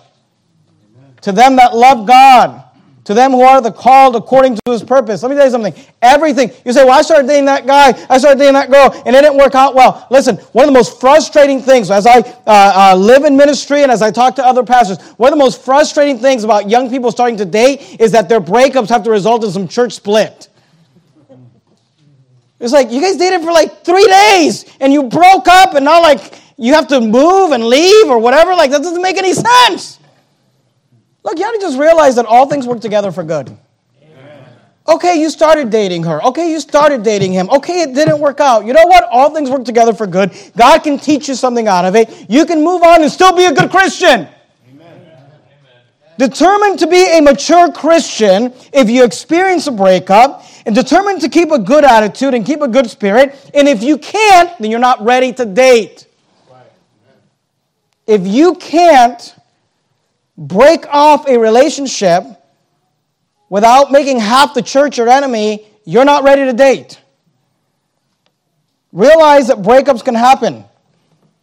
to 1.21 1.33
them 1.33 1.57
that 1.57 1.75
love 1.75 2.07
God 2.07 2.66
to 3.07 3.15
them 3.15 3.31
who 3.31 3.43
are 3.43 3.61
the 3.61 3.73
called 3.73 4.17
according 4.17 4.57
to 4.57 4.73
his 4.73 4.83
purpose. 4.83 5.23
Let 5.23 5.31
me 5.31 5.37
tell 5.37 5.47
you 5.47 5.51
something. 5.51 5.75
Everything. 6.03 6.51
You 6.65 6.73
say, 6.73 6.85
well, 6.85 6.99
I 6.99 7.03
started 7.03 7.27
dating 7.27 7.47
that 7.47 7.67
guy, 7.67 7.89
I 8.11 8.19
started 8.19 8.39
dating 8.39 8.55
that 8.55 8.71
girl, 8.71 8.93
and 9.07 9.15
it 9.17 9.23
didn't 9.23 9.39
work 9.39 9.55
out 9.55 9.75
well. 9.75 10.07
Listen, 10.11 10.37
one 10.53 10.65
of 10.65 10.69
the 10.69 10.79
most 10.79 11.01
frustrating 11.01 11.61
things, 11.61 11.91
as 11.91 12.07
I 12.07 12.19
uh, 12.19 12.23
uh, 12.47 12.97
live 12.97 13.25
in 13.25 13.37
ministry 13.37 13.83
and 13.83 13.91
as 13.91 14.03
I 14.03 14.11
talk 14.11 14.35
to 14.37 14.45
other 14.45 14.65
pastors, 14.65 15.01
one 15.17 15.33
of 15.33 15.39
the 15.39 15.45
most 15.45 15.65
frustrating 15.65 16.19
things 16.19 16.45
about 16.45 16.69
young 16.69 16.91
people 16.91 17.11
starting 17.11 17.37
to 17.39 17.45
date 17.45 18.01
is 18.01 18.13
that 18.13 18.29
their 18.29 18.41
breakups 18.41 18.89
have 18.89 19.03
to 19.05 19.11
result 19.11 19.45
in 19.45 19.51
some 19.51 19.69
church 19.69 19.93
split. 19.93 20.49
It's 22.59 22.73
like, 22.73 22.91
you 22.91 23.01
guys 23.01 23.17
dated 23.17 23.43
for 23.43 23.53
like 23.53 23.85
three 23.85 24.07
days, 24.07 24.65
and 24.81 24.93
you 24.93 25.05
broke 25.05 25.47
up, 25.47 25.75
and 25.75 25.85
now, 25.85 26.01
like, 26.01 26.41
you 26.57 26.73
have 26.73 26.89
to 26.89 27.01
move 27.01 27.53
and 27.53 27.65
leave 27.65 28.09
or 28.09 28.19
whatever. 28.19 28.55
Like, 28.55 28.71
that 28.71 28.83
doesn't 28.83 29.03
make 29.03 29.19
any 29.19 29.35
sense. 29.35 30.01
Look, 31.27 31.39
to 31.39 31.59
just 31.61 31.77
realize 31.77 32.15
that 32.17 32.27
all 32.27 32.47
things 32.47 32.69
work 32.69 32.81
together 32.81 33.11
for 33.11 33.25
good. 33.25 33.49
Amen. 34.01 34.45
Okay, 34.87 35.21
you 35.21 35.29
started 35.29 35.71
dating 35.71 36.05
her. 36.05 36.23
Okay, 36.23 36.53
you 36.53 36.61
started 36.61 37.03
dating 37.03 37.33
him. 37.33 37.51
Okay, 37.51 37.83
it 37.83 37.97
didn't 37.97 38.21
work 38.21 38.39
out. 38.39 38.65
You 38.65 38.73
know 38.73 38.87
what? 38.87 39.03
All 39.11 39.35
things 39.35 39.51
work 39.51 39.65
together 39.65 39.93
for 39.93 40.07
good. 40.07 40.31
God 40.57 40.85
can 40.85 41.01
teach 41.01 41.27
you 41.27 41.35
something 41.35 41.67
out 41.67 41.85
of 41.85 41.97
it. 41.97 42.31
You 42.31 42.47
can 42.47 42.63
move 42.63 42.85
on 42.85 43.03
and 43.03 43.11
still 43.11 43.35
be 43.35 43.45
a 43.45 43.53
good 43.53 43.73
Christian. 43.73 44.29
Determined 46.17 46.79
to 46.79 46.87
be 46.87 47.19
a 47.19 47.21
mature 47.21 47.73
Christian 47.73 48.55
if 48.73 48.89
you 48.89 49.03
experience 49.03 49.67
a 49.67 49.73
breakup, 49.73 50.45
and 50.65 50.77
determined 50.77 51.21
to 51.23 51.29
keep 51.29 51.51
a 51.51 51.59
good 51.59 51.85
attitude 51.85 52.35
and 52.35 52.47
keep 52.47 52.61
a 52.61 52.69
good 52.69 52.89
spirit. 52.89 53.51
And 53.53 53.67
if 53.67 53.83
you 53.83 53.99
can't, 53.99 54.57
then 54.61 54.71
you're 54.71 54.79
not 54.79 55.05
ready 55.05 55.33
to 55.33 55.45
date. 55.45 56.07
If 58.07 58.27
you 58.27 58.55
can't, 58.55 59.36
break 60.37 60.87
off 60.89 61.27
a 61.29 61.39
relationship 61.39 62.25
without 63.49 63.91
making 63.91 64.21
half 64.21 64.55
the 64.55 64.63
church 64.63 64.99
your 64.99 65.09
enemy, 65.09 65.67
you're 65.85 66.05
not 66.05 66.25
ready 66.25 66.45
to 66.45 66.53
date. 66.53 67.01
Realize 68.93 69.49
that 69.49 69.59
breakups 69.59 70.05
can 70.05 70.15
happen. 70.15 70.65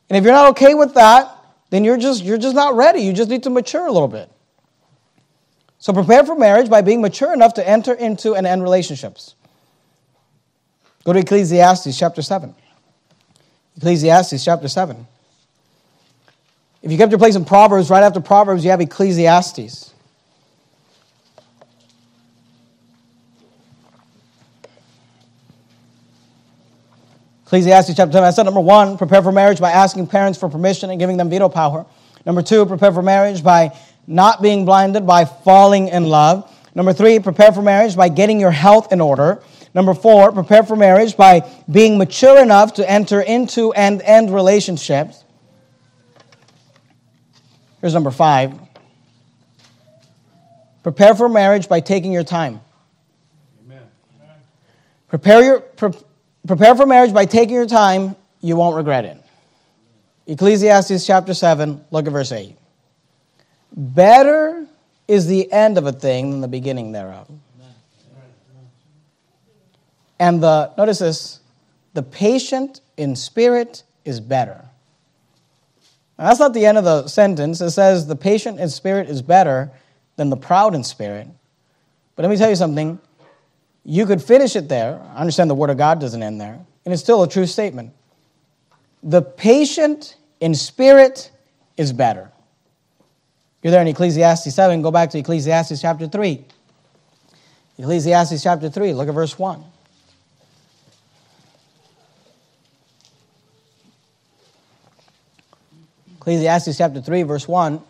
And 0.10 0.18
if 0.18 0.24
you're 0.24 0.34
not 0.34 0.50
okay 0.52 0.74
with 0.74 0.96
that, 0.96 1.36
then 1.70 1.84
you're 1.84 1.98
just, 1.98 2.24
you're 2.24 2.38
just 2.38 2.56
not 2.56 2.76
ready. 2.76 3.02
You 3.02 3.14
just 3.14 3.30
need 3.30 3.44
to 3.44 3.50
mature 3.50 3.86
a 3.86 3.92
little 3.92 4.08
bit. 4.08 4.30
So 5.80 5.92
prepare 5.92 6.24
for 6.24 6.36
marriage 6.36 6.70
by 6.70 6.82
being 6.82 7.02
mature 7.02 7.34
enough 7.34 7.56
to 7.56 7.68
enter 7.68 7.94
into 7.94 8.36
and 8.36 8.48
end 8.48 8.64
relationships. 8.64 9.36
Go 11.04 11.14
to 11.14 11.20
Ecclesiastes 11.20 11.98
chapter 11.98 12.22
7. 12.22 12.56
Ecclesiastes 13.78 14.44
chapter 14.44 14.68
7. 14.68 15.08
If 16.84 16.92
you 16.92 16.98
kept 16.98 17.14
your 17.14 17.20
place 17.20 17.38
in 17.38 17.46
Proverbs, 17.46 17.90
right 17.90 18.04
after 18.04 18.20
Proverbs, 18.20 18.66
you 18.66 18.72
have 18.72 18.82
Ecclesiastes. 18.82 19.94
Ecclesiastes 27.46 27.96
chapter 27.96 28.12
10. 28.12 28.24
I 28.24 28.32
said 28.32 28.44
number 28.44 28.60
one, 28.60 28.98
prepare 28.98 29.22
for 29.22 29.32
marriage 29.32 29.62
by 29.62 29.72
asking 29.72 30.08
parents 30.08 30.38
for 30.38 30.50
permission 30.50 30.90
and 30.90 31.00
giving 31.00 31.16
them 31.16 31.30
veto 31.30 31.48
power. 31.48 31.86
Number 32.26 32.42
two, 32.42 32.66
prepare 32.66 32.92
for 32.92 33.02
marriage 33.02 33.42
by 33.42 33.78
not 34.06 34.42
being 34.42 34.66
blinded 34.66 35.08
by 35.08 35.24
falling 35.24 35.88
in 35.88 36.04
love. 36.04 36.52
Number 36.76 36.92
three, 36.92 37.18
prepare 37.20 37.54
for 37.54 37.62
marriage 37.62 37.96
by 37.96 38.10
getting 38.10 38.42
your 38.42 38.52
health 38.52 38.92
in 38.92 39.00
order. 39.00 39.42
Number 39.74 39.94
four, 39.94 40.34
prepare 40.34 40.64
for 40.64 40.76
marriage 40.76 41.16
by 41.16 41.50
being 41.72 41.98
mature 41.98 42.42
enough 42.42 42.74
to 42.74 42.92
enter 42.92 43.22
into 43.22 43.72
and 43.72 44.02
end 44.02 44.34
relationships. 44.34 45.23
Here's 47.84 47.94
number 47.94 48.12
five 48.12 48.58
prepare 50.84 51.16
for 51.16 51.28
marriage 51.28 51.68
by 51.68 51.82
taking 51.82 52.14
your 52.14 52.24
time. 52.24 52.62
Amen. 53.66 53.82
Prepare, 55.10 55.44
your, 55.44 55.60
pre- 55.60 55.92
prepare 56.48 56.76
for 56.76 56.86
marriage 56.86 57.14
by 57.14 57.26
taking 57.26 57.56
your 57.56 57.66
time, 57.66 58.16
you 58.40 58.56
won't 58.56 58.78
regret 58.78 59.04
it. 59.04 59.18
Ecclesiastes 60.28 61.06
chapter 61.06 61.34
7, 61.34 61.84
look 61.92 62.08
at 62.08 62.14
verse 62.14 62.32
8. 62.32 62.56
Better 63.76 64.66
is 65.10 65.28
the 65.28 65.52
end 65.52 65.78
of 65.78 65.86
a 65.86 65.92
thing 65.92 66.32
than 66.32 66.40
the 66.40 66.48
beginning 66.48 66.94
thereof. 66.94 67.30
And 70.20 70.42
the, 70.42 70.74
notice 70.78 71.00
this, 71.00 71.42
the 71.94 72.04
patient 72.04 72.80
in 72.96 73.18
spirit 73.18 73.84
is 74.06 74.22
better. 74.22 74.70
Now, 76.18 76.28
that's 76.28 76.40
not 76.40 76.54
the 76.54 76.66
end 76.66 76.78
of 76.78 76.84
the 76.84 77.08
sentence. 77.08 77.60
It 77.62 77.72
says 77.72 78.08
the 78.08 78.16
patient 78.16 78.60
in 78.60 78.70
spirit 78.70 79.10
is 79.10 79.22
better 79.22 79.72
than 80.16 80.30
the 80.30 80.38
proud 80.38 80.76
in 80.76 80.84
spirit. 80.84 81.28
But 82.16 82.24
let 82.24 82.30
me 82.30 82.38
tell 82.38 82.50
you 82.50 82.56
something. 82.56 83.00
You 83.84 84.06
could 84.06 84.22
finish 84.22 84.56
it 84.56 84.70
there. 84.70 85.02
I 85.14 85.20
understand 85.20 85.50
the 85.50 85.56
word 85.56 85.70
of 85.70 85.78
God 85.78 86.00
doesn't 86.00 86.22
end 86.22 86.40
there. 86.40 86.60
And 86.86 86.94
it's 86.94 87.02
still 87.02 87.24
a 87.24 87.28
true 87.28 87.48
statement. 87.48 87.94
The 89.02 89.22
patient 89.22 90.16
in 90.40 90.54
spirit 90.56 91.32
is 91.78 91.92
better. 91.92 92.32
You're 93.62 93.72
there 93.72 93.82
in 93.82 93.88
Ecclesiastes 93.88 94.54
7, 94.54 94.82
go 94.82 94.92
back 94.92 95.10
to 95.12 95.20
Ecclesiastes 95.20 95.82
chapter 95.82 96.08
3. 96.08 96.46
Ecclesiastes 97.80 98.44
chapter 98.44 98.70
3, 98.70 98.94
look 98.94 99.08
at 99.08 99.14
verse 99.14 99.40
1. 99.40 99.64
Ecclesiastes 106.24 106.78
chapter 106.78 107.02
3, 107.02 107.24
verse 107.24 107.50
1. 107.50 107.82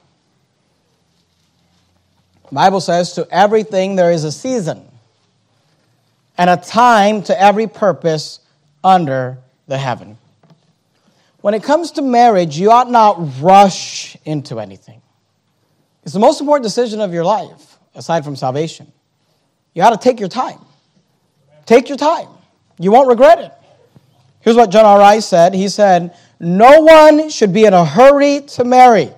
The 2.50 2.56
Bible 2.56 2.82
says, 2.82 3.14
To 3.14 3.28
everything 3.30 3.96
there 3.96 4.12
is 4.12 4.24
a 4.24 4.32
season, 4.32 4.84
and 6.36 6.50
a 6.50 6.58
time 6.58 7.22
to 7.24 7.40
every 7.40 7.68
purpose 7.68 8.40
under 8.84 9.38
the 9.68 9.78
heaven. 9.78 10.18
When 11.42 11.54
it 11.54 11.62
comes 11.62 11.92
to 11.92 12.02
marriage, 12.02 12.58
you 12.58 12.72
ought 12.72 12.90
not 12.90 13.40
rush 13.40 14.18
into 14.26 14.60
anything. 14.60 15.04
It's 16.02 16.14
the 16.14 16.20
most 16.20 16.42
important 16.42 16.64
decision 16.64 17.02
of 17.02 17.14
your 17.14 17.26
life, 17.26 17.78
aside 17.94 18.26
from 18.26 18.36
salvation. 18.36 18.92
You 19.76 19.84
ought 19.84 19.92
to 19.92 20.04
take 20.04 20.20
your 20.20 20.28
time. 20.28 20.58
Take 21.68 21.88
your 21.88 22.00
time. 22.00 22.30
You 22.80 22.92
won't 22.92 23.10
regret 23.10 23.38
it. 23.38 23.52
Here's 24.40 24.56
what 24.56 24.72
John 24.72 24.86
R. 24.86 24.98
Rice 24.98 25.28
said 25.28 25.54
He 25.54 25.70
said, 25.70 26.16
No 26.44 26.82
one 26.82 27.30
should 27.30 27.54
be 27.54 27.64
in 27.64 27.74
a 27.74 27.86
hurry 27.86 28.42
to 28.42 28.66
marry. 28.66 29.12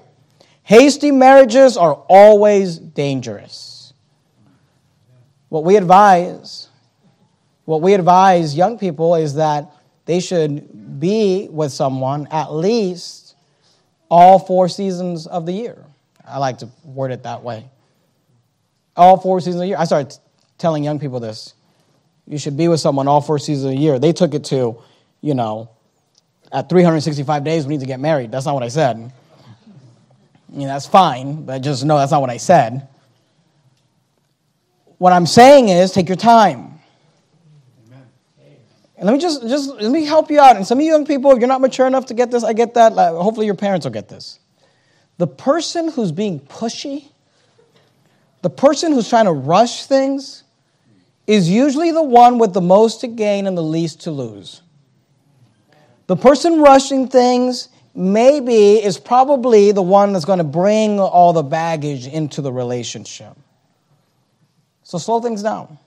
Hasty 0.61 1.09
marriages 1.09 1.75
are 1.75 1.95
always 2.07 2.77
dangerous. 2.77 3.93
What 5.49 5.63
we 5.63 5.75
advise, 5.75 6.69
what 7.65 7.81
we 7.81 7.95
advise 7.95 8.55
young 8.55 8.77
people 8.77 9.15
is 9.15 9.35
that 9.35 9.71
they 10.05 10.19
should 10.19 10.99
be 10.99 11.47
with 11.49 11.71
someone 11.71 12.27
at 12.29 12.53
least 12.53 13.35
all 14.07 14.37
four 14.37 14.69
seasons 14.69 15.25
of 15.25 15.47
the 15.47 15.51
year. 15.51 15.83
I 16.27 16.37
like 16.37 16.59
to 16.59 16.69
word 16.83 17.11
it 17.11 17.23
that 17.23 17.41
way. 17.41 17.67
All 18.95 19.17
four 19.17 19.39
seasons 19.39 19.55
of 19.55 19.61
the 19.61 19.67
year. 19.67 19.77
I 19.79 19.85
started 19.85 20.15
telling 20.59 20.83
young 20.83 20.99
people 20.99 21.19
this. 21.19 21.55
You 22.27 22.37
should 22.37 22.55
be 22.55 22.67
with 22.67 22.79
someone 22.79 23.07
all 23.07 23.21
four 23.21 23.39
seasons 23.39 23.65
of 23.65 23.71
the 23.71 23.77
year. 23.77 23.97
They 23.97 24.13
took 24.13 24.35
it 24.35 24.43
to, 24.45 24.79
you 25.21 25.33
know, 25.33 25.69
at 26.55 26.69
365 26.69 27.43
days 27.43 27.67
we 27.67 27.73
need 27.73 27.81
to 27.81 27.85
get 27.85 27.99
married. 27.99 28.31
That's 28.31 28.45
not 28.45 28.53
what 28.53 28.63
I 28.63 28.69
said. 28.69 28.95
I 28.95 30.57
mean, 30.57 30.67
that's 30.67 30.87
fine, 30.87 31.43
but 31.43 31.59
just 31.59 31.83
know 31.83 31.97
that's 31.97 32.13
not 32.13 32.21
what 32.21 32.29
I 32.29 32.37
said. 32.37 32.87
What 34.97 35.11
I'm 35.11 35.25
saying 35.25 35.67
is 35.67 35.91
take 35.91 36.07
your 36.07 36.15
time. 36.15 36.79
And 38.97 39.05
let 39.05 39.11
me 39.11 39.19
just, 39.19 39.41
just 39.41 39.69
let 39.69 39.91
me 39.91 40.05
help 40.05 40.31
you 40.31 40.39
out. 40.39 40.55
And 40.55 40.65
some 40.65 40.77
of 40.77 40.85
you 40.85 40.91
young 40.91 41.05
people, 41.05 41.29
if 41.31 41.39
you're 41.39 41.49
not 41.49 41.59
mature 41.59 41.85
enough 41.85 42.05
to 42.05 42.13
get 42.13 42.31
this, 42.31 42.45
I 42.45 42.53
get 42.53 42.75
that. 42.75 42.93
Hopefully 42.93 43.45
your 43.45 43.55
parents 43.55 43.85
will 43.85 43.91
get 43.91 44.07
this. 44.07 44.39
The 45.17 45.27
person 45.27 45.91
who's 45.91 46.13
being 46.13 46.39
pushy, 46.39 47.09
the 48.41 48.49
person 48.49 48.93
who's 48.93 49.09
trying 49.09 49.25
to 49.25 49.33
rush 49.33 49.87
things, 49.87 50.45
is 51.27 51.49
usually 51.49 51.91
the 51.91 52.03
one 52.03 52.37
with 52.37 52.53
the 52.53 52.61
most 52.61 53.01
to 53.01 53.07
gain 53.07 53.45
and 53.45 53.57
the 53.57 53.63
least 53.63 54.01
to 54.03 54.11
lose. 54.11 54.61
The 56.07 56.15
person 56.15 56.61
rushing 56.61 57.07
things 57.07 57.69
maybe 57.95 58.83
is 58.83 58.97
probably 58.99 59.71
the 59.71 59.81
one 59.81 60.13
that's 60.13 60.25
going 60.25 60.39
to 60.39 60.43
bring 60.43 60.99
all 60.99 61.33
the 61.33 61.43
baggage 61.43 62.07
into 62.07 62.41
the 62.41 62.51
relationship. 62.51 63.35
So 64.83 64.97
slow 64.97 65.21
things 65.21 65.41
down. 65.41 65.79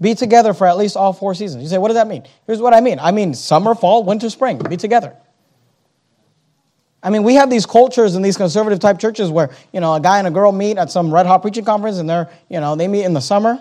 Be 0.00 0.14
together 0.14 0.54
for 0.54 0.66
at 0.66 0.76
least 0.76 0.96
all 0.96 1.12
four 1.12 1.34
seasons. 1.34 1.62
You 1.62 1.68
say, 1.68 1.78
what 1.78 1.88
does 1.88 1.96
that 1.96 2.08
mean? 2.08 2.24
Here's 2.46 2.60
what 2.60 2.74
I 2.74 2.80
mean 2.80 2.98
I 2.98 3.10
mean 3.10 3.34
summer, 3.34 3.74
fall, 3.74 4.04
winter, 4.04 4.30
spring. 4.30 4.58
Be 4.58 4.76
together. 4.76 5.16
I 7.02 7.08
mean, 7.08 7.22
we 7.22 7.34
have 7.34 7.48
these 7.48 7.64
cultures 7.64 8.14
in 8.14 8.22
these 8.22 8.36
conservative 8.36 8.78
type 8.78 8.98
churches 8.98 9.30
where, 9.30 9.50
you 9.72 9.80
know, 9.80 9.94
a 9.94 10.00
guy 10.00 10.18
and 10.18 10.26
a 10.26 10.30
girl 10.30 10.52
meet 10.52 10.76
at 10.76 10.90
some 10.90 11.12
red 11.12 11.24
hot 11.24 11.40
preaching 11.40 11.64
conference 11.64 11.96
and 11.96 12.08
they're, 12.08 12.30
you 12.50 12.60
know, 12.60 12.76
they 12.76 12.88
meet 12.88 13.04
in 13.04 13.14
the 13.14 13.20
summer 13.20 13.58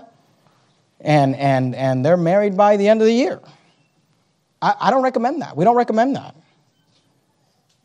and, 0.99 1.35
and, 1.37 1.73
and 1.73 2.05
they're 2.05 2.17
married 2.17 2.57
by 2.57 2.75
the 2.75 2.89
end 2.89 3.01
of 3.01 3.07
the 3.07 3.13
year. 3.13 3.39
I, 4.61 4.75
I 4.79 4.91
don't 4.91 5.03
recommend 5.03 5.41
that. 5.41 5.55
We 5.55 5.65
don't 5.65 5.75
recommend 5.75 6.15
that. 6.15 6.35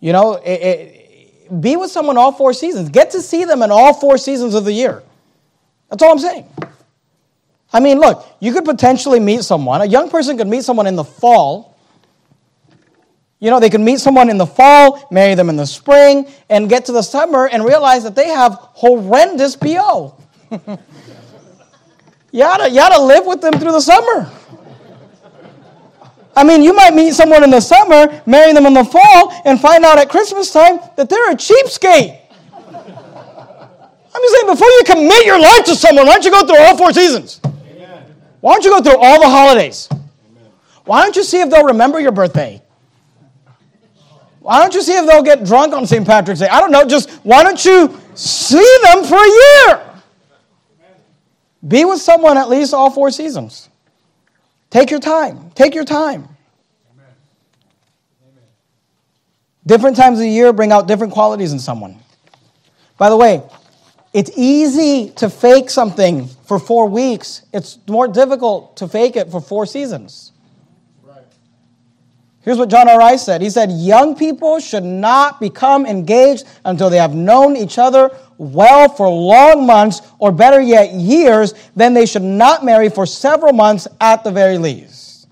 You 0.01 0.12
know, 0.12 0.35
it, 0.35 0.51
it, 0.51 1.61
be 1.61 1.77
with 1.77 1.91
someone 1.91 2.16
all 2.16 2.33
four 2.33 2.53
seasons. 2.53 2.89
Get 2.91 3.11
to 3.12 3.20
see 3.20 3.45
them 3.45 3.62
in 3.62 3.70
all 3.70 3.95
four 3.95 4.18
seasons 4.18 4.55
of 4.55 4.64
the 4.64 4.72
year. 4.72 5.03
That's 5.91 6.03
all 6.03 6.12
I'm 6.12 6.18
saying. 6.18 6.49
I 7.72 7.81
mean, 7.81 7.99
look, 7.99 8.27
you 8.41 8.53
could 8.53 8.64
potentially 8.64 9.20
meet 9.20 9.43
someone, 9.43 9.81
a 9.81 9.87
young 9.87 10.11
person 10.11 10.37
could 10.37 10.47
meet 10.47 10.64
someone 10.64 10.87
in 10.87 10.97
the 10.97 11.05
fall 11.05 11.75
you 13.45 13.51
know, 13.51 13.61
they 13.61 13.68
can 13.68 13.85
meet 13.85 14.01
someone 14.01 14.31
in 14.31 14.39
the 14.39 14.47
fall, 14.47 15.07
marry 15.11 15.35
them 15.35 15.51
in 15.51 15.57
the 15.57 15.66
spring, 15.66 16.27
and 16.49 16.66
get 16.66 16.87
to 16.87 16.93
the 16.93 17.03
summer 17.03 17.47
and 17.47 17.62
realize 17.62 18.03
that 18.05 18.14
they 18.14 18.29
have 18.29 18.55
horrendous 18.55 19.55
BO. 19.55 20.16
you, 20.51 20.59
to, 22.33 22.70
you 22.70 22.91
to 22.91 23.03
live 23.03 23.27
with 23.27 23.43
them 23.43 23.53
through 23.53 23.72
the 23.72 23.83
summer. 23.83 24.31
I 26.37 26.45
mean, 26.45 26.62
you 26.62 26.74
might 26.74 26.95
meet 26.95 27.14
someone 27.14 27.45
in 27.45 27.51
the 27.51 27.61
summer, 27.61 28.22
marry 28.26 28.53
them 28.53 28.66
in 28.66 28.74
the 28.74 28.85
fall, 28.85 29.32
and 29.45 29.61
find 29.61 29.85
out 29.85 29.99
at 29.99 30.09
Christmas 30.09 30.53
time 30.53 30.78
that 30.97 31.09
they're 31.09 31.30
a 31.30 31.35
cheapskate. 31.35 32.20
I'm 34.14 34.22
just 34.22 34.35
saying, 34.35 34.47
before 34.47 34.68
you 34.68 34.82
commit 34.87 35.26
your 35.26 35.41
life 35.41 35.64
to 35.64 35.74
someone, 35.74 36.07
why 36.07 36.14
don't 36.14 36.24
you 36.24 36.30
go 36.30 36.47
through 36.47 36.59
all 36.59 36.76
four 36.76 36.93
seasons? 36.93 37.41
Amen. 37.45 38.14
Why 38.41 38.53
don't 38.55 38.64
you 38.64 38.70
go 38.70 38.80
through 38.80 38.99
all 38.99 39.20
the 39.20 39.28
holidays? 39.28 39.89
Amen. 39.91 40.51
Why 40.85 41.03
don't 41.03 41.16
you 41.16 41.24
see 41.24 41.41
if 41.41 41.51
they'll 41.51 41.64
remember 41.64 41.99
your 41.99 42.12
birthday? 42.12 42.62
Why 44.45 44.61
don't 44.61 44.74
you 44.74 44.82
see 44.82 44.93
if 44.93 45.07
they'll 45.07 45.22
get 45.22 45.45
drunk 45.45 45.72
on 45.72 45.87
St. 45.87 46.07
Patrick's 46.07 46.41
Day? 46.41 46.49
I 46.49 46.61
don't 46.61 46.70
know. 46.70 46.85
Just 46.85 47.11
why 47.22 47.43
don't 47.43 47.64
you 47.64 47.99
see 48.14 48.78
them 48.82 49.03
for 49.03 49.16
a 49.16 49.28
year? 49.28 49.95
Be 51.66 51.85
with 51.87 52.01
someone 52.01 52.37
at 52.37 52.51
least 52.51 52.74
all 52.74 52.91
four 52.91 53.11
seasons. 53.11 53.70
Take 54.75 54.91
your 54.91 54.99
time. 54.99 55.53
Take 55.55 55.77
your 55.77 55.85
time. 55.85 56.29
Different 59.64 59.97
times 59.97 60.18
of 60.18 60.22
the 60.22 60.29
year 60.29 60.53
bring 60.53 60.72
out 60.72 60.89
different 60.89 61.12
qualities 61.12 61.53
in 61.53 61.61
someone. 61.61 62.01
By 62.99 63.09
the 63.09 63.16
way, 63.16 63.41
it's 64.12 64.33
easy 64.37 65.11
to 65.11 65.31
fake 65.31 65.70
something 65.70 66.27
for 66.27 66.59
four 66.59 66.89
weeks. 66.89 67.43
It's 67.53 67.79
more 67.89 68.09
difficult 68.09 68.77
to 68.79 68.89
fake 68.89 69.14
it 69.14 69.31
for 69.31 69.41
four 69.41 69.64
seasons. 69.64 70.33
Here's 72.41 72.59
what 72.59 72.68
John 72.68 72.89
R. 72.89 72.99
Rice 72.99 73.25
said. 73.25 73.43
He 73.43 73.51
said, 73.51 73.70
Young 73.70 74.16
people 74.16 74.59
should 74.59 74.83
not 74.83 75.39
become 75.39 75.87
engaged 75.87 76.47
until 76.64 76.91
they 76.91 76.99
have 76.99 77.14
known 77.14 77.57
each 77.57 77.79
other 77.79 78.11
well 78.39 78.89
for 78.89 79.09
long 79.09 79.66
months, 79.66 80.01
or 80.18 80.32
better 80.32 80.61
yet, 80.61 80.93
years. 80.93 81.55
Then 81.76 81.95
they 81.95 82.07
should 82.07 82.22
not 82.22 82.64
marry 82.64 82.89
for 82.89 83.07
several 83.07 83.53
months 83.53 83.87
at 84.01 84.24
the 84.24 84.30
very 84.30 84.59
least. 84.59 85.28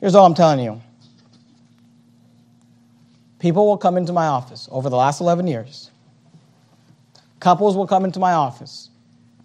Here's 0.00 0.14
all 0.14 0.26
I'm 0.26 0.34
telling 0.34 0.58
you 0.64 0.80
people 3.38 3.66
will 3.66 3.78
come 3.78 3.96
into 3.96 4.12
my 4.12 4.26
office 4.26 4.68
over 4.70 4.88
the 4.88 4.96
last 4.96 5.20
11 5.20 5.46
years. 5.48 5.90
Couples 7.40 7.76
will 7.76 7.88
come 7.88 8.04
into 8.04 8.20
my 8.20 8.34
office. 8.34 8.90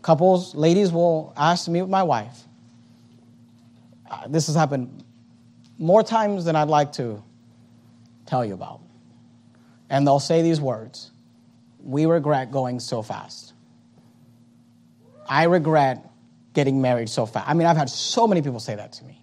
Couples, 0.03 0.53
ladies 0.53 0.91
will 0.91 1.33
ask 1.35 1.65
to 1.65 1.71
meet 1.71 1.81
with 1.81 1.89
my 1.89 2.03
wife. 2.03 2.43
Uh, 4.09 4.27
this 4.27 4.45
has 4.47 4.55
happened 4.55 5.03
more 5.79 6.03
times 6.03 6.45
than 6.45 6.55
I'd 6.55 6.69
like 6.69 6.93
to 6.93 7.23
tell 8.25 8.45
you 8.45 8.53
about. 8.53 8.81
And 9.89 10.05
they'll 10.05 10.19
say 10.19 10.41
these 10.41 10.59
words 10.59 11.11
We 11.83 12.05
regret 12.05 12.51
going 12.51 12.79
so 12.79 13.01
fast. 13.01 13.53
I 15.29 15.43
regret 15.43 16.09
getting 16.53 16.81
married 16.81 17.09
so 17.09 17.25
fast. 17.25 17.47
I 17.47 17.53
mean, 17.53 17.67
I've 17.67 17.77
had 17.77 17.89
so 17.89 18.27
many 18.27 18.41
people 18.41 18.59
say 18.59 18.75
that 18.75 18.93
to 18.93 19.05
me. 19.05 19.21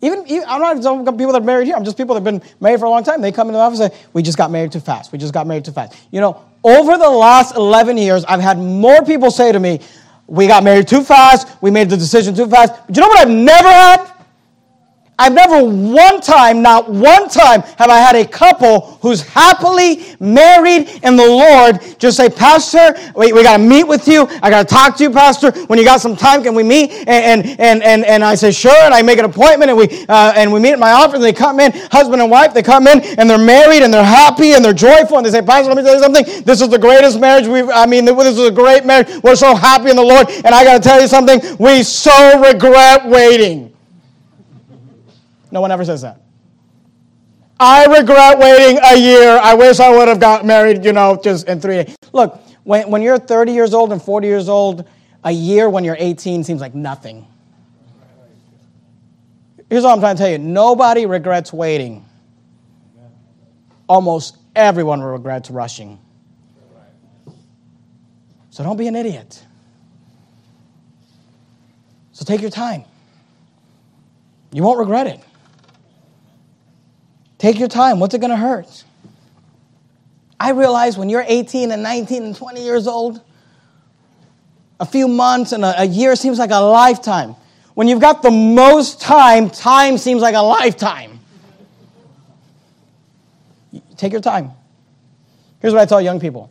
Even, 0.00 0.26
even 0.26 0.44
I'm 0.48 0.60
not 0.60 0.82
talking 0.82 1.04
people 1.16 1.32
that 1.32 1.42
are 1.42 1.44
married 1.44 1.66
here. 1.66 1.76
I'm 1.76 1.84
just 1.84 1.96
people 1.96 2.14
that 2.14 2.24
have 2.24 2.40
been 2.40 2.50
married 2.60 2.78
for 2.78 2.86
a 2.86 2.90
long 2.90 3.04
time. 3.04 3.20
They 3.22 3.32
come 3.32 3.48
into 3.48 3.56
the 3.58 3.62
office 3.62 3.80
and 3.80 3.92
say, 3.92 3.98
"We 4.12 4.22
just 4.22 4.36
got 4.36 4.50
married 4.50 4.70
too 4.70 4.80
fast. 4.80 5.12
We 5.12 5.18
just 5.18 5.32
got 5.32 5.46
married 5.46 5.64
too 5.64 5.72
fast." 5.72 5.94
You 6.10 6.20
know, 6.20 6.42
over 6.62 6.98
the 6.98 7.08
last 7.08 7.56
11 7.56 7.96
years, 7.96 8.24
I've 8.26 8.40
had 8.40 8.58
more 8.58 9.02
people 9.02 9.30
say 9.30 9.50
to 9.50 9.58
me, 9.58 9.80
"We 10.26 10.46
got 10.46 10.62
married 10.62 10.88
too 10.88 11.02
fast. 11.02 11.48
We 11.62 11.70
made 11.70 11.88
the 11.88 11.96
decision 11.96 12.34
too 12.34 12.46
fast." 12.46 12.74
But 12.86 12.96
you 12.96 13.00
know 13.00 13.08
what 13.08 13.18
I've 13.18 13.30
never 13.30 13.68
had? 13.68 14.13
I've 15.16 15.32
never 15.32 15.62
one 15.62 16.20
time, 16.20 16.60
not 16.60 16.90
one 16.90 17.28
time, 17.28 17.62
have 17.78 17.88
I 17.88 17.98
had 17.98 18.16
a 18.16 18.26
couple 18.26 18.98
who's 19.00 19.22
happily 19.22 20.04
married 20.18 20.88
in 21.04 21.16
the 21.16 21.26
Lord 21.26 21.78
just 22.00 22.16
say, 22.16 22.28
Pastor, 22.28 22.96
we, 23.14 23.32
we 23.32 23.44
got 23.44 23.58
to 23.58 23.62
meet 23.62 23.84
with 23.84 24.08
you. 24.08 24.26
I 24.42 24.50
got 24.50 24.68
to 24.68 24.74
talk 24.74 24.96
to 24.96 25.04
you, 25.04 25.10
Pastor. 25.10 25.52
When 25.66 25.78
you 25.78 25.84
got 25.84 26.00
some 26.00 26.16
time, 26.16 26.42
can 26.42 26.54
we 26.54 26.64
meet? 26.64 26.90
And, 27.06 27.46
and, 27.46 27.82
and, 27.82 28.04
and, 28.04 28.24
I 28.24 28.34
say, 28.34 28.50
sure. 28.50 28.74
And 28.84 28.92
I 28.92 29.02
make 29.02 29.20
an 29.20 29.24
appointment 29.24 29.70
and 29.70 29.78
we, 29.78 30.04
uh, 30.08 30.32
and 30.34 30.52
we 30.52 30.58
meet 30.58 30.72
at 30.72 30.80
my 30.80 30.90
office 30.90 31.14
and 31.14 31.22
they 31.22 31.32
come 31.32 31.60
in, 31.60 31.70
husband 31.92 32.20
and 32.20 32.30
wife, 32.30 32.52
they 32.52 32.62
come 32.62 32.88
in 32.88 33.00
and 33.18 33.30
they're 33.30 33.38
married 33.38 33.82
and 33.82 33.94
they're 33.94 34.02
happy 34.02 34.54
and 34.54 34.64
they're 34.64 34.72
joyful. 34.72 35.18
And 35.18 35.26
they 35.26 35.30
say, 35.30 35.42
Pastor, 35.42 35.68
let 35.68 35.76
me 35.76 35.84
tell 35.84 35.94
you 35.94 36.02
something. 36.02 36.24
This 36.42 36.60
is 36.60 36.68
the 36.68 36.78
greatest 36.78 37.20
marriage 37.20 37.46
we've, 37.46 37.68
I 37.68 37.86
mean, 37.86 38.04
this 38.04 38.38
is 38.38 38.48
a 38.48 38.50
great 38.50 38.84
marriage. 38.84 39.08
We're 39.22 39.36
so 39.36 39.54
happy 39.54 39.90
in 39.90 39.96
the 39.96 40.02
Lord. 40.02 40.28
And 40.28 40.48
I 40.48 40.64
got 40.64 40.82
to 40.82 40.88
tell 40.88 41.00
you 41.00 41.06
something. 41.06 41.40
We 41.58 41.84
so 41.84 42.40
regret 42.40 43.06
waiting. 43.06 43.73
No 45.54 45.60
one 45.60 45.70
ever 45.70 45.84
says 45.84 46.02
that. 46.02 46.20
I 47.60 47.84
regret 47.86 48.40
waiting 48.40 48.80
a 48.84 48.98
year. 48.98 49.38
I 49.40 49.54
wish 49.54 49.78
I 49.78 49.88
would 49.88 50.08
have 50.08 50.18
got 50.18 50.44
married, 50.44 50.84
you 50.84 50.92
know, 50.92 51.18
just 51.22 51.46
in 51.46 51.60
three 51.60 51.84
days. 51.84 51.96
Look, 52.12 52.42
when, 52.64 52.90
when 52.90 53.02
you're 53.02 53.20
30 53.20 53.52
years 53.52 53.72
old 53.72 53.92
and 53.92 54.02
40 54.02 54.26
years 54.26 54.48
old, 54.48 54.84
a 55.22 55.30
year 55.30 55.70
when 55.70 55.84
you're 55.84 55.96
18 55.96 56.42
seems 56.42 56.60
like 56.60 56.74
nothing. 56.74 57.28
Here's 59.70 59.84
what 59.84 59.92
I'm 59.92 60.00
trying 60.00 60.16
to 60.16 60.22
tell 60.22 60.30
you 60.30 60.38
nobody 60.38 61.06
regrets 61.06 61.52
waiting. 61.52 62.04
Almost 63.88 64.36
everyone 64.56 65.02
regrets 65.02 65.50
rushing. 65.52 66.00
So 68.50 68.64
don't 68.64 68.76
be 68.76 68.88
an 68.88 68.96
idiot. 68.96 69.40
So 72.10 72.24
take 72.24 72.40
your 72.40 72.50
time. 72.50 72.82
You 74.52 74.64
won't 74.64 74.80
regret 74.80 75.06
it. 75.06 75.20
Take 77.38 77.58
your 77.58 77.68
time. 77.68 78.00
What's 78.00 78.14
it 78.14 78.20
going 78.20 78.30
to 78.30 78.36
hurt? 78.36 78.84
I 80.38 80.50
realize 80.50 80.98
when 80.98 81.08
you're 81.08 81.24
18 81.26 81.70
and 81.70 81.82
19 81.82 82.22
and 82.22 82.36
20 82.36 82.62
years 82.62 82.86
old, 82.86 83.20
a 84.80 84.86
few 84.86 85.08
months 85.08 85.52
and 85.52 85.64
a, 85.64 85.82
a 85.82 85.84
year 85.84 86.16
seems 86.16 86.38
like 86.38 86.50
a 86.50 86.60
lifetime. 86.60 87.36
When 87.74 87.88
you've 87.88 88.00
got 88.00 88.22
the 88.22 88.30
most 88.30 89.00
time, 89.00 89.50
time 89.50 89.98
seems 89.98 90.22
like 90.22 90.34
a 90.34 90.42
lifetime. 90.42 91.20
Take 93.96 94.12
your 94.12 94.20
time. 94.20 94.52
Here's 95.60 95.72
what 95.72 95.82
I 95.82 95.86
tell 95.86 96.00
young 96.00 96.20
people 96.20 96.50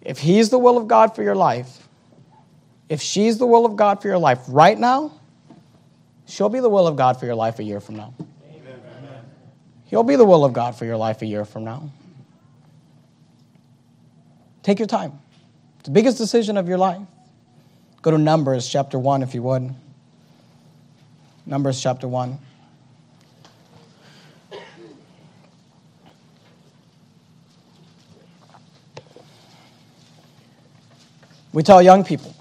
if 0.00 0.18
He's 0.18 0.50
the 0.50 0.58
will 0.58 0.76
of 0.76 0.88
God 0.88 1.14
for 1.14 1.22
your 1.22 1.36
life, 1.36 1.88
if 2.88 3.00
she's 3.00 3.38
the 3.38 3.46
will 3.46 3.64
of 3.64 3.76
God 3.76 4.02
for 4.02 4.08
your 4.08 4.18
life 4.18 4.40
right 4.48 4.78
now, 4.78 5.12
she'll 6.26 6.48
be 6.48 6.60
the 6.60 6.68
will 6.68 6.86
of 6.86 6.96
God 6.96 7.18
for 7.18 7.24
your 7.24 7.34
life 7.34 7.58
a 7.58 7.62
year 7.62 7.80
from 7.80 7.96
now. 7.96 8.12
He'll 9.92 10.02
be 10.02 10.16
the 10.16 10.24
will 10.24 10.42
of 10.42 10.54
God 10.54 10.74
for 10.74 10.86
your 10.86 10.96
life 10.96 11.20
a 11.20 11.26
year 11.26 11.44
from 11.44 11.64
now. 11.64 11.90
Take 14.62 14.78
your 14.78 14.88
time. 14.88 15.20
It's 15.80 15.84
the 15.84 15.90
biggest 15.90 16.16
decision 16.16 16.56
of 16.56 16.66
your 16.66 16.78
life. 16.78 17.02
Go 18.00 18.10
to 18.10 18.16
Numbers 18.16 18.66
chapter 18.66 18.98
1 18.98 19.22
if 19.22 19.34
you 19.34 19.42
would. 19.42 19.74
Numbers 21.44 21.78
chapter 21.78 22.08
1. 22.08 22.38
We 31.52 31.62
tell 31.62 31.82
young 31.82 32.02
people, 32.02 32.34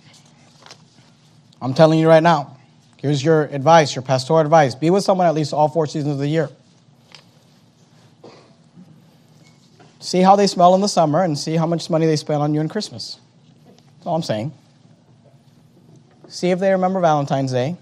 I'm 1.61 1.73
telling 1.73 1.99
you 1.99 2.07
right 2.07 2.23
now, 2.23 2.55
here's 2.95 3.21
your 3.21 3.41
advice, 3.47 3.93
your 3.93 4.03
pastoral 4.03 4.39
advice. 4.39 4.73
Be 4.73 4.89
with 4.89 5.03
someone 5.03 5.27
at 5.27 5.35
least 5.35 5.51
all 5.51 5.67
four 5.67 5.85
seasons 5.85 6.13
of 6.13 6.19
the 6.19 6.29
year. 6.29 6.49
See 10.01 10.21
how 10.21 10.35
they 10.35 10.47
smell 10.47 10.73
in 10.73 10.81
the 10.81 10.87
summer 10.87 11.23
and 11.23 11.37
see 11.37 11.55
how 11.55 11.67
much 11.67 11.87
money 11.87 12.07
they 12.07 12.15
spend 12.15 12.41
on 12.41 12.55
you 12.55 12.59
in 12.59 12.67
Christmas. 12.67 13.19
That's 13.65 14.07
all 14.07 14.15
I'm 14.15 14.23
saying. 14.23 14.51
See 16.27 16.49
if 16.49 16.59
they 16.59 16.71
remember 16.71 16.99
Valentine's 16.99 17.51
Day. 17.51 17.77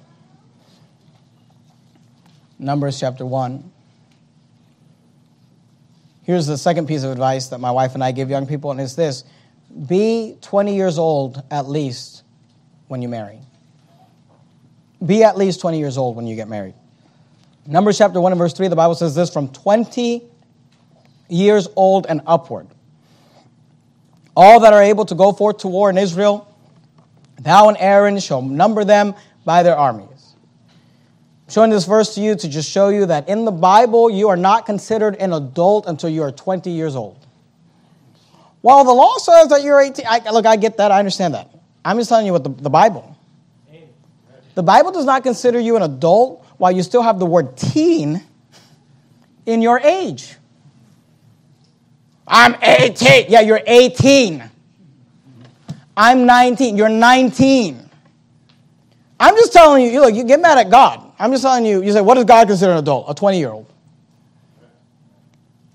Numbers 2.59 2.99
chapter 2.99 3.25
1. 3.25 3.71
Here's 6.23 6.45
the 6.45 6.57
second 6.57 6.87
piece 6.87 7.03
of 7.03 7.11
advice 7.11 7.47
that 7.47 7.59
my 7.59 7.71
wife 7.71 7.93
and 7.95 8.03
I 8.03 8.11
give 8.11 8.29
young 8.29 8.45
people, 8.45 8.71
and 8.71 8.81
it's 8.81 8.95
this 8.95 9.23
be 9.87 10.35
20 10.41 10.75
years 10.75 10.97
old 10.97 11.41
at 11.49 11.69
least 11.69 12.23
when 12.89 13.01
you 13.01 13.07
marry. 13.07 13.39
Be 15.05 15.23
at 15.23 15.37
least 15.37 15.61
20 15.61 15.79
years 15.79 15.97
old 15.97 16.17
when 16.17 16.27
you 16.27 16.35
get 16.35 16.49
married. 16.49 16.73
Numbers 17.65 17.97
chapter 17.97 18.19
1 18.19 18.33
and 18.33 18.39
verse 18.39 18.51
3, 18.51 18.67
the 18.67 18.75
Bible 18.75 18.95
says 18.95 19.15
this 19.15 19.31
from 19.31 19.47
20 19.49 20.23
years 21.29 21.67
old 21.75 22.05
and 22.07 22.21
upward. 22.27 22.67
All 24.35 24.59
that 24.61 24.73
are 24.73 24.83
able 24.83 25.05
to 25.05 25.15
go 25.15 25.31
forth 25.31 25.59
to 25.59 25.67
war 25.67 25.89
in 25.89 25.97
Israel, 25.97 26.53
thou 27.39 27.69
and 27.69 27.77
Aaron 27.79 28.19
shall 28.19 28.41
number 28.41 28.83
them 28.83 29.15
by 29.45 29.63
their 29.63 29.75
armies. 29.75 30.07
I'm 31.47 31.53
showing 31.53 31.71
this 31.71 31.85
verse 31.85 32.15
to 32.15 32.21
you 32.21 32.35
to 32.35 32.47
just 32.47 32.69
show 32.69 32.89
you 32.89 33.05
that 33.07 33.27
in 33.27 33.45
the 33.45 33.51
Bible, 33.51 34.09
you 34.09 34.29
are 34.29 34.37
not 34.37 34.65
considered 34.65 35.15
an 35.15 35.33
adult 35.33 35.87
until 35.87 36.09
you 36.09 36.23
are 36.23 36.31
20 36.31 36.69
years 36.69 36.95
old. 36.95 37.17
Well, 38.61 38.83
the 38.83 38.91
law 38.91 39.17
says 39.17 39.47
that 39.49 39.63
you're 39.63 39.79
18. 39.79 40.05
I, 40.07 40.29
look, 40.31 40.45
I 40.45 40.57
get 40.57 40.77
that. 40.77 40.91
I 40.91 40.99
understand 40.99 41.33
that. 41.33 41.49
I'm 41.83 41.97
just 41.97 42.09
telling 42.09 42.25
you 42.25 42.33
what 42.33 42.43
the, 42.43 42.49
the 42.49 42.69
Bible. 42.69 43.15
The 44.55 44.63
Bible 44.63 44.91
does 44.91 45.05
not 45.05 45.23
consider 45.23 45.59
you 45.59 45.77
an 45.77 45.83
adult 45.83 46.45
while 46.57 46.71
you 46.71 46.83
still 46.83 47.01
have 47.01 47.19
the 47.19 47.25
word 47.25 47.55
teen 47.55 48.21
in 49.45 49.61
your 49.61 49.79
age. 49.79 50.35
I'm 52.29 52.55
18. 52.61 53.25
Yeah, 53.27 53.41
you're 53.41 53.61
18. 53.65 54.43
I'm 55.97 56.25
19. 56.25 56.77
You're 56.77 56.87
19. 56.87 57.89
I'm 59.19 59.35
just 59.35 59.51
telling 59.51 59.83
you, 59.83 59.89
you 59.89 59.99
look, 59.99 60.13
you 60.13 60.23
get 60.23 60.39
mad 60.39 60.57
at 60.57 60.69
God. 60.69 61.11
I'm 61.17 61.31
just 61.31 61.43
telling 61.43 61.65
you, 61.65 61.81
you 61.83 61.91
say, 61.91 62.01
what 62.01 62.15
does 62.15 62.25
God 62.25 62.47
consider 62.47 62.71
an 62.71 62.77
adult? 62.77 63.07
A 63.09 63.13
20 63.13 63.37
year 63.37 63.49
old. 63.49 63.65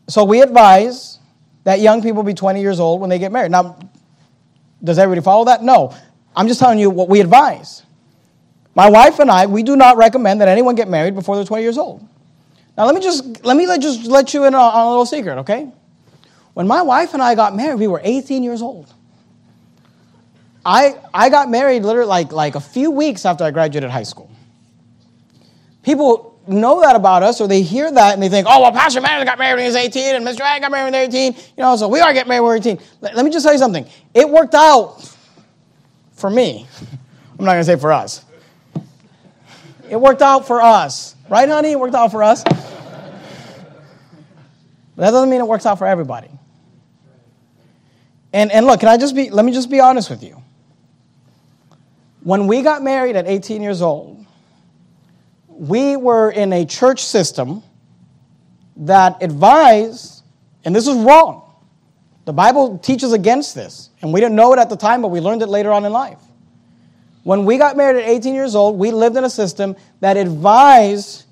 So 0.08 0.24
we 0.24 0.40
advise 0.40 1.18
that 1.64 1.80
young 1.80 2.02
people 2.02 2.22
be 2.22 2.34
20 2.34 2.60
years 2.60 2.78
old 2.78 3.00
when 3.00 3.10
they 3.10 3.18
get 3.18 3.32
married. 3.32 3.50
Now, 3.50 3.78
does 4.82 4.98
everybody 4.98 5.24
follow 5.24 5.46
that? 5.46 5.62
No. 5.62 5.94
I'm 6.36 6.46
just 6.46 6.60
telling 6.60 6.78
you 6.78 6.88
what 6.88 7.08
we 7.08 7.20
advise. 7.20 7.82
My 8.74 8.88
wife 8.88 9.18
and 9.18 9.30
I, 9.30 9.46
we 9.46 9.62
do 9.62 9.76
not 9.76 9.96
recommend 9.96 10.40
that 10.40 10.48
anyone 10.48 10.74
get 10.74 10.88
married 10.88 11.14
before 11.14 11.36
they're 11.36 11.44
20 11.44 11.62
years 11.62 11.78
old. 11.78 12.06
Now, 12.76 12.86
let 12.86 12.94
me 12.94 13.00
just 13.00 13.44
let 13.44 13.56
me 13.56 13.66
let, 13.66 13.80
just 13.80 14.06
let 14.06 14.34
you 14.34 14.44
in 14.44 14.54
on 14.54 14.86
a 14.86 14.88
little 14.88 15.06
secret, 15.06 15.38
okay? 15.38 15.70
When 16.54 16.66
my 16.68 16.82
wife 16.82 17.14
and 17.14 17.22
I 17.22 17.34
got 17.34 17.54
married, 17.54 17.80
we 17.80 17.88
were 17.88 18.00
18 18.02 18.42
years 18.42 18.62
old. 18.62 18.92
I, 20.64 20.96
I 21.12 21.28
got 21.28 21.50
married 21.50 21.82
literally 21.82 22.08
like, 22.08 22.32
like 22.32 22.54
a 22.54 22.60
few 22.60 22.90
weeks 22.90 23.26
after 23.26 23.44
I 23.44 23.50
graduated 23.50 23.90
high 23.90 24.04
school. 24.04 24.30
People 25.82 26.40
know 26.46 26.80
that 26.80 26.96
about 26.96 27.22
us, 27.22 27.40
or 27.40 27.48
they 27.48 27.62
hear 27.62 27.90
that 27.90 28.14
and 28.14 28.22
they 28.22 28.28
think, 28.28 28.46
oh, 28.48 28.62
well, 28.62 28.72
Pastor 28.72 29.00
Madden 29.00 29.26
got 29.26 29.38
married 29.38 29.54
when 29.54 29.64
he 29.64 29.66
was 29.66 29.76
18, 29.76 30.14
and 30.14 30.26
Mr. 30.26 30.40
Ag 30.40 30.62
got 30.62 30.70
married 30.70 30.92
when 30.92 30.94
he 30.94 31.06
was 31.06 31.14
18. 31.14 31.32
You 31.34 31.62
know, 31.62 31.76
so 31.76 31.88
we 31.88 32.00
are 32.00 32.12
getting 32.12 32.28
married 32.28 32.40
when 32.40 32.50
we 32.50 32.54
are 32.54 32.74
18. 32.74 32.78
Let, 33.00 33.16
let 33.16 33.24
me 33.24 33.30
just 33.30 33.44
tell 33.44 33.52
you 33.52 33.58
something. 33.58 33.86
It 34.14 34.28
worked 34.28 34.54
out 34.54 35.14
for 36.12 36.30
me. 36.30 36.66
I'm 37.38 37.44
not 37.44 37.52
going 37.52 37.60
to 37.60 37.64
say 37.64 37.76
for 37.76 37.92
us. 37.92 38.24
It 39.90 40.00
worked 40.00 40.22
out 40.22 40.46
for 40.46 40.62
us. 40.62 41.14
Right, 41.28 41.48
honey? 41.48 41.72
It 41.72 41.80
worked 41.80 41.94
out 41.94 42.10
for 42.10 42.22
us. 42.22 42.42
But 42.44 42.56
that 44.96 45.10
doesn't 45.10 45.28
mean 45.28 45.40
it 45.40 45.46
works 45.46 45.66
out 45.66 45.78
for 45.78 45.86
everybody. 45.86 46.30
And, 48.34 48.50
and 48.50 48.66
look, 48.66 48.80
can 48.80 48.88
I 48.88 48.96
just 48.96 49.14
be, 49.14 49.30
let 49.30 49.44
me 49.44 49.52
just 49.52 49.70
be 49.70 49.78
honest 49.78 50.10
with 50.10 50.24
you. 50.24 50.42
When 52.24 52.48
we 52.48 52.62
got 52.62 52.82
married 52.82 53.14
at 53.14 53.28
18 53.28 53.62
years 53.62 53.80
old, 53.80 54.26
we 55.46 55.96
were 55.96 56.30
in 56.30 56.52
a 56.52 56.66
church 56.66 57.04
system 57.04 57.62
that 58.76 59.22
advised, 59.22 60.24
and 60.64 60.74
this 60.74 60.88
is 60.88 60.96
wrong. 60.96 61.48
The 62.24 62.32
Bible 62.32 62.78
teaches 62.78 63.12
against 63.12 63.54
this, 63.54 63.90
and 64.02 64.12
we 64.12 64.18
didn't 64.18 64.34
know 64.34 64.52
it 64.52 64.58
at 64.58 64.68
the 64.68 64.76
time, 64.76 65.00
but 65.00 65.08
we 65.08 65.20
learned 65.20 65.42
it 65.42 65.48
later 65.48 65.70
on 65.70 65.84
in 65.84 65.92
life. 65.92 66.18
When 67.22 67.44
we 67.44 67.56
got 67.56 67.76
married 67.76 68.02
at 68.02 68.08
18 68.08 68.34
years 68.34 68.56
old, 68.56 68.80
we 68.80 68.90
lived 68.90 69.16
in 69.16 69.22
a 69.22 69.30
system 69.30 69.76
that 70.00 70.16
advised 70.16 71.24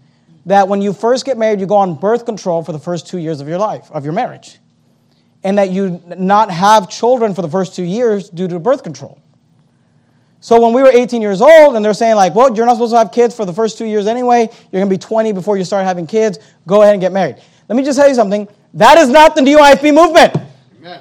that 0.46 0.68
when 0.68 0.80
you 0.80 0.92
first 0.92 1.24
get 1.24 1.36
married, 1.36 1.58
you 1.58 1.66
go 1.66 1.76
on 1.76 1.96
birth 1.96 2.26
control 2.26 2.62
for 2.62 2.70
the 2.70 2.78
first 2.78 3.08
two 3.08 3.18
years 3.18 3.40
of 3.40 3.48
your 3.48 3.58
life, 3.58 3.90
of 3.90 4.04
your 4.04 4.14
marriage, 4.14 4.58
and 5.44 5.58
that 5.58 5.70
you 5.70 6.00
not 6.16 6.50
have 6.50 6.88
children 6.88 7.34
for 7.34 7.42
the 7.42 7.48
first 7.48 7.74
two 7.74 7.82
years 7.82 8.28
due 8.28 8.48
to 8.48 8.58
birth 8.58 8.82
control. 8.82 9.18
So 10.40 10.60
when 10.60 10.72
we 10.72 10.82
were 10.82 10.90
18 10.92 11.22
years 11.22 11.40
old, 11.40 11.76
and 11.76 11.84
they're 11.84 11.94
saying, 11.94 12.16
like, 12.16 12.34
well, 12.34 12.54
you're 12.54 12.66
not 12.66 12.74
supposed 12.74 12.92
to 12.92 12.98
have 12.98 13.12
kids 13.12 13.34
for 13.34 13.44
the 13.44 13.52
first 13.52 13.78
two 13.78 13.84
years 13.84 14.08
anyway, 14.08 14.48
you're 14.70 14.82
to 14.82 14.90
be 14.90 14.98
20 14.98 15.32
before 15.32 15.56
you 15.56 15.64
start 15.64 15.84
having 15.84 16.06
kids, 16.06 16.38
go 16.66 16.82
ahead 16.82 16.94
and 16.94 17.00
get 17.00 17.12
married. 17.12 17.36
Let 17.68 17.76
me 17.76 17.84
just 17.84 17.96
tell 17.98 18.08
you 18.08 18.14
something. 18.14 18.48
That 18.74 18.98
is 18.98 19.08
not 19.08 19.36
the 19.36 19.42
new 19.42 19.58
IFB 19.58 19.94
movement. 19.94 20.34
Amen. 20.78 21.00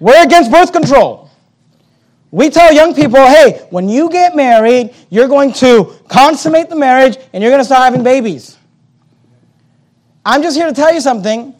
We're 0.00 0.24
against 0.24 0.50
birth 0.50 0.72
control. 0.72 1.30
We 2.32 2.50
tell 2.50 2.72
young 2.72 2.94
people, 2.94 3.24
hey, 3.24 3.66
when 3.70 3.88
you 3.88 4.10
get 4.10 4.34
married, 4.34 4.92
you're 5.08 5.28
going 5.28 5.52
to 5.54 5.94
consummate 6.08 6.68
the 6.68 6.76
marriage 6.76 7.16
and 7.32 7.42
you're 7.42 7.52
going 7.52 7.60
to 7.60 7.64
start 7.64 7.84
having 7.84 8.02
babies. 8.02 8.58
I'm 10.24 10.42
just 10.42 10.56
here 10.56 10.66
to 10.66 10.74
tell 10.74 10.92
you 10.92 11.00
something. 11.00 11.54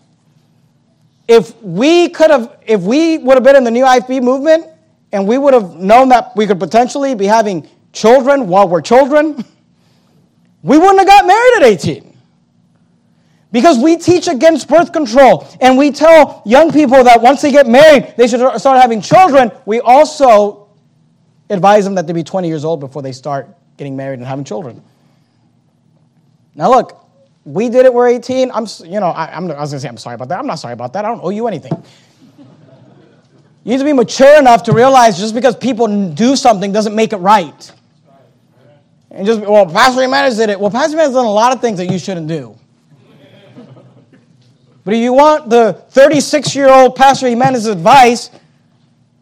If 1.28 1.60
we 1.62 2.08
could 2.08 2.30
have, 2.30 2.58
if 2.66 2.82
we 2.82 3.18
would 3.18 3.34
have 3.34 3.42
been 3.42 3.56
in 3.56 3.64
the 3.64 3.70
new 3.70 3.84
IFB 3.84 4.22
movement, 4.22 4.66
and 5.12 5.26
we 5.26 5.38
would 5.38 5.54
have 5.54 5.74
known 5.76 6.08
that 6.10 6.36
we 6.36 6.46
could 6.46 6.60
potentially 6.60 7.14
be 7.14 7.26
having 7.26 7.68
children 7.92 8.48
while 8.48 8.68
we're 8.68 8.82
children, 8.82 9.44
we 10.62 10.78
wouldn't 10.78 10.98
have 10.98 11.06
got 11.06 11.26
married 11.26 11.52
at 11.56 11.62
18. 11.62 12.16
Because 13.52 13.78
we 13.78 13.96
teach 13.96 14.28
against 14.28 14.68
birth 14.68 14.92
control 14.92 15.46
and 15.60 15.78
we 15.78 15.90
tell 15.90 16.42
young 16.44 16.72
people 16.72 17.02
that 17.04 17.22
once 17.22 17.40
they 17.40 17.52
get 17.52 17.66
married, 17.66 18.14
they 18.16 18.26
should 18.26 18.40
start 18.60 18.80
having 18.80 19.00
children. 19.00 19.50
We 19.64 19.80
also 19.80 20.68
advise 21.48 21.84
them 21.84 21.94
that 21.94 22.06
they 22.06 22.12
be 22.12 22.24
20 22.24 22.48
years 22.48 22.64
old 22.64 22.80
before 22.80 23.02
they 23.02 23.12
start 23.12 23.48
getting 23.76 23.96
married 23.96 24.18
and 24.18 24.26
having 24.26 24.44
children. 24.44 24.82
Now, 26.54 26.70
look, 26.70 27.05
we 27.46 27.68
did 27.68 27.86
it, 27.86 27.94
we're 27.94 28.08
18. 28.08 28.50
I'm, 28.50 28.66
you 28.84 28.98
know, 28.98 29.06
I, 29.06 29.26
I'm, 29.34 29.48
I 29.52 29.60
was 29.60 29.70
to 29.70 29.78
say, 29.78 29.88
I'm 29.88 29.96
sorry 29.96 30.16
about 30.16 30.28
that. 30.30 30.40
I'm 30.40 30.48
not 30.48 30.56
sorry 30.56 30.74
about 30.74 30.92
that. 30.94 31.04
I 31.04 31.08
don't 31.08 31.22
owe 31.22 31.30
you 31.30 31.46
anything. 31.46 31.72
You 33.62 33.72
need 33.72 33.78
to 33.78 33.84
be 33.84 33.92
mature 33.92 34.38
enough 34.38 34.64
to 34.64 34.72
realize 34.72 35.16
just 35.16 35.32
because 35.32 35.56
people 35.56 36.10
do 36.10 36.34
something 36.34 36.72
doesn't 36.72 36.94
make 36.94 37.12
it 37.12 37.18
right. 37.18 37.72
And 39.12 39.24
just, 39.24 39.40
well, 39.40 39.64
Pastor 39.64 40.02
Jimenez 40.02 40.36
did 40.36 40.50
it. 40.50 40.58
Well, 40.58 40.72
Pastor 40.72 40.90
Jimenez 40.90 41.14
done 41.14 41.24
a 41.24 41.32
lot 41.32 41.54
of 41.54 41.60
things 41.60 41.78
that 41.78 41.86
you 41.86 41.98
shouldn't 42.00 42.26
do. 42.26 42.56
But 44.84 44.94
if 44.94 45.00
you 45.00 45.12
want 45.12 45.48
the 45.48 45.72
36 45.90 46.54
year 46.54 46.68
old 46.68 46.96
Pastor 46.96 47.28
Jimenez's 47.28 47.66
advice, 47.66 48.30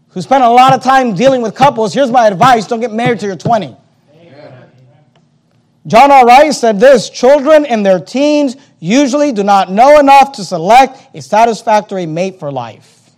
who 0.09 0.23
spent 0.23 0.45
a 0.45 0.49
lot 0.49 0.73
of 0.73 0.83
time 0.83 1.15
dealing 1.15 1.43
with 1.43 1.55
couples, 1.55 1.93
here's 1.93 2.11
my 2.11 2.27
advice 2.27 2.67
don't 2.67 2.81
get 2.81 2.93
married 2.93 3.21
till 3.21 3.29
you're 3.29 3.37
20. 3.37 3.77
John 5.87 6.11
R. 6.11 6.25
Rice 6.25 6.59
said 6.59 6.81
this 6.81 7.11
Children 7.11 7.67
in 7.67 7.83
their 7.83 8.01
teens 8.01 8.57
usually 8.81 9.33
do 9.33 9.43
not 9.43 9.71
know 9.71 9.99
enough 9.99 10.33
to 10.33 10.45
select 10.45 11.15
a 11.15 11.21
satisfactory 11.21 12.07
mate 12.07 12.39
for 12.39 12.51
life. 12.51 13.11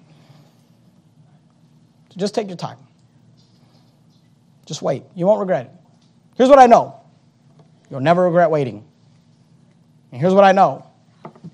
So 2.10 2.16
Just 2.16 2.34
take 2.34 2.48
your 2.48 2.56
time. 2.56 2.78
Just 4.64 4.82
wait. 4.82 5.04
You 5.14 5.26
won't 5.26 5.38
regret 5.40 5.66
it. 5.66 5.72
Here's 6.36 6.48
what 6.48 6.58
I 6.58 6.66
know 6.66 7.00
you'll 7.90 8.00
never 8.00 8.24
regret 8.24 8.50
waiting. 8.50 8.84
And 10.10 10.20
here's 10.20 10.34
what 10.34 10.44
I 10.44 10.52
know 10.52 10.84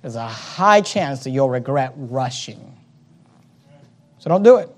there's 0.00 0.16
a 0.16 0.26
high 0.26 0.80
chance 0.80 1.24
that 1.24 1.30
you'll 1.30 1.50
regret 1.50 1.92
rushing. 1.96 2.76
So 4.18 4.30
don't 4.30 4.42
do 4.42 4.56
it. 4.56 4.70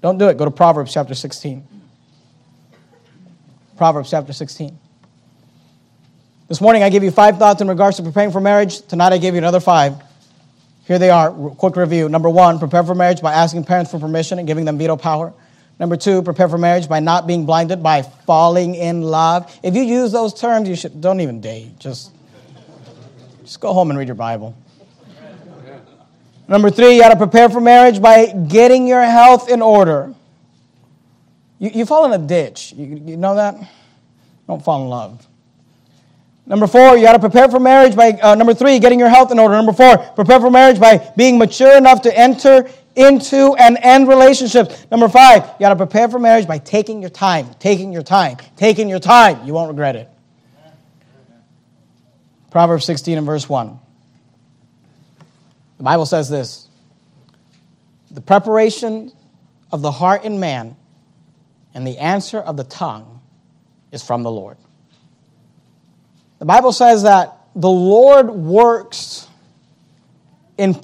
Don't 0.00 0.18
do 0.18 0.28
it. 0.28 0.38
Go 0.38 0.44
to 0.44 0.50
Proverbs 0.50 0.92
chapter 0.92 1.14
16. 1.14 1.66
Proverbs 3.76 4.10
chapter 4.10 4.32
16. 4.32 4.78
This 6.48 6.60
morning 6.60 6.84
I 6.84 6.90
gave 6.90 7.02
you 7.02 7.10
five 7.10 7.38
thoughts 7.38 7.60
in 7.60 7.66
regards 7.66 7.96
to 7.96 8.04
preparing 8.04 8.30
for 8.30 8.40
marriage. 8.40 8.80
Tonight 8.82 9.12
I 9.12 9.18
gave 9.18 9.34
you 9.34 9.38
another 9.38 9.58
five. 9.58 10.00
Here 10.86 10.96
they 10.96 11.10
are. 11.10 11.32
Quick 11.32 11.74
review. 11.74 12.08
Number 12.08 12.30
one, 12.30 12.60
prepare 12.60 12.84
for 12.84 12.94
marriage 12.94 13.20
by 13.20 13.32
asking 13.32 13.64
parents 13.64 13.90
for 13.90 13.98
permission 13.98 14.38
and 14.38 14.46
giving 14.46 14.64
them 14.64 14.78
veto 14.78 14.96
power. 14.96 15.34
Number 15.80 15.96
two, 15.96 16.22
prepare 16.22 16.48
for 16.48 16.56
marriage 16.56 16.88
by 16.88 17.00
not 17.00 17.26
being 17.26 17.46
blinded 17.46 17.82
by 17.82 18.02
falling 18.02 18.76
in 18.76 19.02
love. 19.02 19.58
If 19.64 19.74
you 19.74 19.82
use 19.82 20.12
those 20.12 20.32
terms, 20.34 20.68
you 20.68 20.76
should 20.76 21.00
don't 21.00 21.20
even 21.20 21.40
date. 21.40 21.80
Just, 21.80 22.12
just 23.42 23.60
go 23.60 23.72
home 23.72 23.90
and 23.90 23.98
read 23.98 24.06
your 24.06 24.14
Bible. 24.14 24.56
Number 26.46 26.70
three, 26.70 26.94
you 26.94 27.00
got 27.02 27.08
to 27.08 27.16
prepare 27.16 27.48
for 27.48 27.60
marriage 27.60 28.00
by 28.00 28.26
getting 28.26 28.86
your 28.86 29.02
health 29.02 29.50
in 29.50 29.62
order. 29.62 30.14
You, 31.58 31.70
you 31.74 31.86
fall 31.86 32.04
in 32.04 32.12
a 32.12 32.24
ditch. 32.24 32.72
You, 32.76 33.02
you 33.04 33.16
know 33.16 33.34
that? 33.34 33.56
Don't 34.46 34.64
fall 34.64 34.84
in 34.84 34.88
love. 34.88 35.26
Number 36.46 36.68
four, 36.68 36.96
you 36.96 37.02
got 37.02 37.14
to 37.14 37.18
prepare 37.18 37.48
for 37.48 37.58
marriage 37.58 37.96
by, 37.96 38.12
uh, 38.12 38.36
number 38.36 38.54
three, 38.54 38.78
getting 38.78 39.00
your 39.00 39.08
health 39.08 39.32
in 39.32 39.38
order. 39.38 39.54
Number 39.54 39.72
four, 39.72 39.98
prepare 39.98 40.38
for 40.38 40.50
marriage 40.50 40.78
by 40.78 41.12
being 41.16 41.38
mature 41.38 41.76
enough 41.76 42.02
to 42.02 42.16
enter 42.16 42.68
into 42.94 43.54
and 43.58 43.76
end 43.82 44.08
relationships. 44.08 44.86
Number 44.90 45.08
five, 45.08 45.42
you 45.42 45.60
got 45.60 45.70
to 45.70 45.76
prepare 45.76 46.08
for 46.08 46.20
marriage 46.20 46.46
by 46.46 46.58
taking 46.58 47.00
your 47.00 47.10
time, 47.10 47.50
taking 47.58 47.92
your 47.92 48.02
time, 48.02 48.36
taking 48.56 48.88
your 48.88 49.00
time. 49.00 49.44
You 49.44 49.54
won't 49.54 49.68
regret 49.68 49.96
it. 49.96 50.08
Proverbs 52.52 52.84
16 52.84 53.18
and 53.18 53.26
verse 53.26 53.48
1. 53.48 53.78
The 55.78 55.82
Bible 55.82 56.06
says 56.06 56.30
this 56.30 56.68
The 58.12 58.20
preparation 58.20 59.12
of 59.72 59.82
the 59.82 59.90
heart 59.90 60.24
in 60.24 60.38
man 60.40 60.76
and 61.74 61.86
the 61.86 61.98
answer 61.98 62.38
of 62.38 62.56
the 62.56 62.64
tongue 62.64 63.20
is 63.92 64.02
from 64.02 64.22
the 64.22 64.30
Lord. 64.30 64.56
The 66.38 66.44
Bible 66.44 66.72
says 66.72 67.02
that 67.04 67.38
the 67.54 67.70
Lord 67.70 68.28
works 68.28 69.26
in 70.58 70.78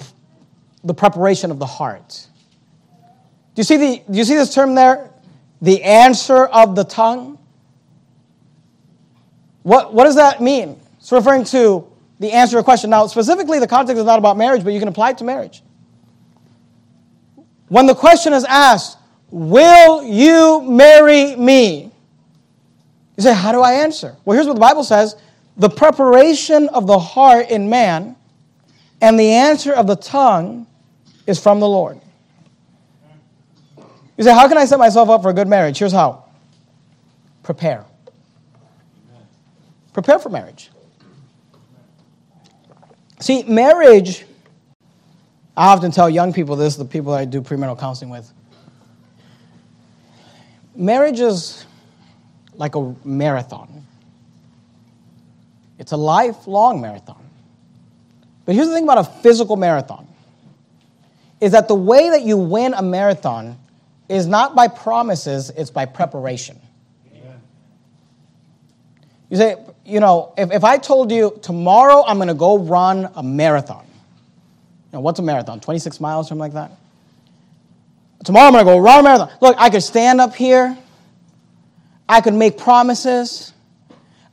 the 0.83 0.93
preparation 0.93 1.51
of 1.51 1.59
the 1.59 1.65
heart. 1.65 2.27
Do 3.55 3.59
you 3.59 3.63
see, 3.63 3.77
the, 3.77 4.03
do 4.11 4.17
you 4.17 4.23
see 4.23 4.35
this 4.35 4.53
term 4.53 4.75
there? 4.75 5.11
The 5.61 5.83
answer 5.83 6.45
of 6.45 6.75
the 6.75 6.83
tongue? 6.83 7.37
What, 9.61 9.93
what 9.93 10.05
does 10.05 10.15
that 10.15 10.41
mean? 10.41 10.79
It's 10.99 11.11
referring 11.11 11.45
to 11.45 11.87
the 12.19 12.31
answer 12.31 12.53
to 12.53 12.59
a 12.59 12.63
question. 12.63 12.89
Now, 12.89 13.07
specifically, 13.07 13.59
the 13.59 13.67
context 13.67 13.99
is 13.99 14.05
not 14.05 14.19
about 14.19 14.37
marriage, 14.37 14.63
but 14.63 14.73
you 14.73 14.79
can 14.79 14.87
apply 14.87 15.11
it 15.11 15.19
to 15.19 15.23
marriage. 15.23 15.61
When 17.67 17.85
the 17.85 17.95
question 17.95 18.33
is 18.33 18.43
asked, 18.45 18.97
Will 19.29 20.03
you 20.03 20.61
marry 20.61 21.35
me? 21.35 21.91
You 23.17 23.23
say, 23.23 23.33
How 23.33 23.51
do 23.51 23.61
I 23.61 23.73
answer? 23.73 24.15
Well, 24.25 24.35
here's 24.35 24.47
what 24.47 24.53
the 24.53 24.59
Bible 24.59 24.83
says 24.83 25.15
the 25.57 25.69
preparation 25.69 26.69
of 26.69 26.87
the 26.87 26.97
heart 26.97 27.49
in 27.49 27.69
man 27.69 28.15
and 29.01 29.19
the 29.19 29.31
answer 29.31 29.73
of 29.73 29.87
the 29.87 29.95
tongue 29.95 30.65
is 31.27 31.39
from 31.39 31.59
the 31.59 31.67
Lord. 31.67 31.99
You 34.17 34.23
say, 34.23 34.33
How 34.33 34.47
can 34.47 34.57
I 34.57 34.65
set 34.65 34.79
myself 34.79 35.09
up 35.09 35.21
for 35.21 35.29
a 35.29 35.33
good 35.33 35.47
marriage? 35.47 35.77
Here's 35.77 35.91
how 35.91 36.25
prepare. 37.43 37.85
Prepare 39.91 40.19
for 40.19 40.29
marriage. 40.29 40.71
See, 43.19 43.43
marriage, 43.43 44.25
I 45.55 45.67
often 45.67 45.91
tell 45.91 46.09
young 46.09 46.33
people 46.33 46.55
this, 46.55 46.75
the 46.75 46.85
people 46.85 47.11
that 47.11 47.19
I 47.19 47.25
do 47.25 47.41
premarital 47.41 47.79
counseling 47.79 48.09
with. 48.09 48.31
Marriage 50.75 51.19
is 51.19 51.65
like 52.55 52.75
a 52.75 52.95
marathon. 53.03 53.85
It's 55.79 55.91
a 55.91 55.97
lifelong 55.97 56.81
marathon. 56.81 57.23
But 58.45 58.55
here's 58.55 58.67
the 58.67 58.73
thing 58.73 58.83
about 58.83 58.99
a 58.99 59.03
physical 59.21 59.55
marathon 59.55 60.07
is 61.39 61.51
that 61.51 61.67
the 61.67 61.75
way 61.75 62.09
that 62.09 62.21
you 62.21 62.37
win 62.37 62.73
a 62.73 62.81
marathon 62.81 63.57
is 64.07 64.27
not 64.27 64.55
by 64.55 64.67
promises, 64.67 65.49
it's 65.49 65.69
by 65.69 65.85
preparation. 65.85 66.59
You 69.29 69.37
say, 69.37 69.55
you 69.83 69.99
know, 69.99 70.33
if, 70.37 70.51
if 70.51 70.63
I 70.63 70.77
told 70.77 71.11
you 71.11 71.39
tomorrow 71.41 72.03
I'm 72.05 72.17
going 72.17 72.27
to 72.27 72.33
go 72.33 72.59
run 72.59 73.09
a 73.15 73.23
marathon, 73.23 73.85
you 73.87 74.93
know, 74.93 74.99
what's 74.99 75.19
a 75.19 75.23
marathon? 75.23 75.59
26 75.59 75.99
miles, 75.99 76.27
or 76.27 76.29
something 76.29 76.39
like 76.39 76.53
that? 76.53 76.71
Tomorrow 78.23 78.45
I'm 78.45 78.53
going 78.53 78.65
to 78.65 78.71
go 78.71 78.77
run 78.77 78.99
a 78.99 79.03
marathon. 79.03 79.31
Look, 79.41 79.55
I 79.57 79.69
could 79.69 79.81
stand 79.81 80.21
up 80.21 80.35
here, 80.35 80.77
I 82.07 82.21
could 82.21 82.35
make 82.35 82.57
promises, 82.57 83.53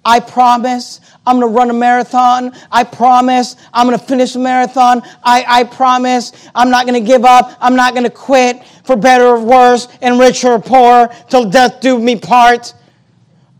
I 0.04 0.20
promise 0.20 1.00
I'm 1.26 1.38
going 1.38 1.52
to 1.52 1.56
run 1.56 1.70
a 1.70 1.74
marathon. 1.74 2.52
I 2.70 2.82
promise 2.82 3.56
I'm 3.72 3.86
going 3.86 3.98
to 3.98 4.04
finish 4.04 4.34
a 4.36 4.38
marathon. 4.38 5.02
I, 5.22 5.44
I 5.46 5.64
promise 5.64 6.32
I'm 6.54 6.70
not 6.70 6.86
going 6.86 7.00
to 7.00 7.06
give 7.06 7.24
up. 7.24 7.56
I'm 7.60 7.76
not 7.76 7.92
going 7.92 8.04
to 8.04 8.10
quit 8.10 8.64
for 8.84 8.96
better 8.96 9.26
or 9.26 9.40
worse, 9.40 9.86
and 10.02 10.18
rich 10.18 10.44
or 10.44 10.58
poor, 10.58 11.08
till 11.28 11.48
death 11.48 11.80
do 11.80 11.98
me 11.98 12.16
part. 12.16 12.74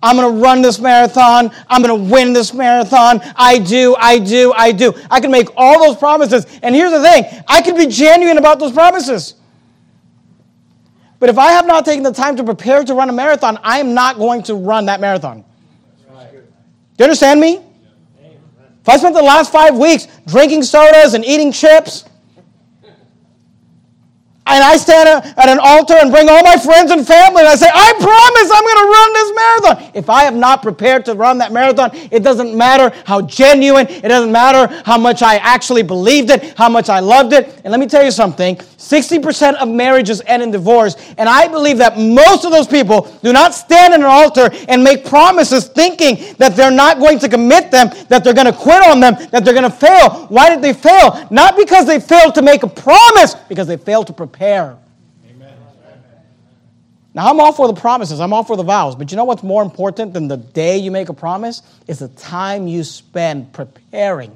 I'm 0.03 0.17
going 0.17 0.35
to 0.35 0.41
run 0.43 0.63
this 0.63 0.81
marathon. 0.81 1.51
I'm 1.69 1.83
going 1.83 2.05
to 2.05 2.11
win 2.11 2.33
this 2.33 2.55
marathon. 2.55 3.21
I 3.37 3.59
do, 3.59 3.95
I 3.99 4.19
do, 4.19 4.53
I 4.57 4.73
do. 4.73 4.95
I 5.11 5.21
can 5.21 5.31
make 5.31 5.49
all 5.57 5.87
those 5.87 5.99
promises. 5.99 6.47
And 6.63 6.75
here's 6.75 6.91
the 6.91 7.03
thing 7.03 7.25
I 7.47 7.61
can 7.61 7.77
be 7.77 7.87
genuine 7.87 8.39
about 8.39 8.59
those 8.59 8.73
promises. 8.73 9.35
But 11.19 11.29
if 11.29 11.37
I 11.37 11.53
have 11.53 11.67
not 11.67 11.85
taken 11.85 12.03
the 12.03 12.13
time 12.13 12.37
to 12.37 12.45
prepare 12.45 12.83
to 12.83 12.95
run 12.95 13.11
a 13.11 13.13
marathon, 13.13 13.59
I 13.63 13.79
am 13.79 13.93
not 13.93 14.17
going 14.17 14.43
to 14.45 14.55
run 14.55 14.87
that 14.87 15.01
marathon. 15.01 15.45
You 17.01 17.05
understand 17.05 17.41
me? 17.41 17.63
If 18.83 18.87
I 18.87 18.99
spent 18.99 19.15
the 19.15 19.23
last 19.23 19.51
five 19.51 19.75
weeks 19.75 20.07
drinking 20.27 20.65
sodas 20.65 21.15
and 21.15 21.25
eating 21.25 21.51
chips, 21.51 22.05
and 24.51 24.65
I 24.65 24.77
stand 24.77 25.09
at 25.09 25.49
an 25.49 25.59
altar 25.61 25.95
and 25.95 26.11
bring 26.11 26.29
all 26.29 26.43
my 26.43 26.57
friends 26.57 26.91
and 26.91 27.07
family 27.07 27.41
and 27.41 27.49
I 27.49 27.55
say, 27.55 27.71
I 27.73 27.93
promise 27.95 28.51
I'm 28.53 28.65
going 28.65 28.81
to 28.83 28.91
run 28.91 29.13
this 29.13 29.31
marathon. 29.35 29.91
If 29.95 30.11
I 30.11 30.23
have 30.25 30.35
not 30.35 30.63
prepared 30.63 31.05
to 31.07 31.15
run 31.15 31.39
that 31.39 31.53
marathon, 31.53 31.91
it 32.11 32.23
doesn't 32.23 32.57
matter 32.57 32.95
how 33.05 33.23
genuine, 33.23 33.87
it 33.89 34.09
doesn't 34.09 34.33
matter 34.33 34.67
how 34.85 34.99
much 34.99 35.23
I 35.23 35.37
actually 35.37 35.83
believed 35.83 36.31
it, 36.31 36.57
how 36.59 36.69
much 36.69 36.89
I 36.89 37.01
loved 37.01 37.33
it. 37.33 37.61
And 37.65 37.71
let 37.71 37.81
me 37.81 37.87
tell 37.87 38.05
you 38.05 38.11
something 38.11 38.57
60% 38.57 39.55
of 39.57 39.69
marriages 39.69 40.23
end 40.27 40.43
in 40.43 40.51
divorce. 40.51 40.97
And 41.17 41.29
I 41.29 41.47
believe 41.47 41.79
that 41.79 41.99
most 41.99 42.45
of 42.45 42.51
those 42.51 42.67
people 42.67 43.03
do 43.23 43.33
not 43.33 43.55
stand 43.55 43.95
at 43.95 44.01
an 44.01 44.07
altar 44.07 44.51
and 44.69 44.83
make 44.83 45.05
promises 45.05 45.69
thinking 45.69 46.35
that 46.39 46.57
they're 46.57 46.71
not 46.71 46.99
going 46.99 47.19
to 47.21 47.29
commit 47.29 47.71
them, 47.71 47.91
that 48.09 48.25
they're 48.25 48.35
going 48.35 48.51
to 48.51 48.53
quit 48.53 48.83
on 48.83 48.99
them, 48.99 49.15
that 49.31 49.45
they're 49.45 49.55
going 49.55 49.71
to 49.71 49.77
fail. 49.77 50.27
Why 50.27 50.49
did 50.49 50.63
they 50.63 50.73
fail? 50.73 51.29
Not 51.31 51.57
because 51.57 51.87
they 51.87 52.01
failed 52.01 52.35
to 52.35 52.43
make 52.43 52.63
a 52.63 52.69
promise, 52.69 53.35
because 53.49 53.67
they 53.67 53.77
failed 53.77 54.07
to 54.09 54.13
prepare. 54.13 54.40
Amen. 54.41 55.55
Now, 57.13 57.29
I'm 57.29 57.41
all 57.41 57.53
for 57.53 57.67
the 57.67 57.79
promises, 57.79 58.21
I'm 58.21 58.33
all 58.33 58.45
for 58.45 58.57
the 58.57 58.63
vows, 58.63 58.95
but 58.95 59.11
you 59.11 59.17
know 59.17 59.25
what's 59.25 59.43
more 59.43 59.63
important 59.63 60.15
than 60.15 60.29
the 60.29 60.37
day 60.37 60.79
you 60.79 60.91
make 60.91 61.09
a 61.09 61.15
promise? 61.15 61.63
Is 61.87 61.99
the 61.99 62.09
time 62.09 62.67
you 62.67 62.85
spend 62.85 63.53
preparing 63.53 64.33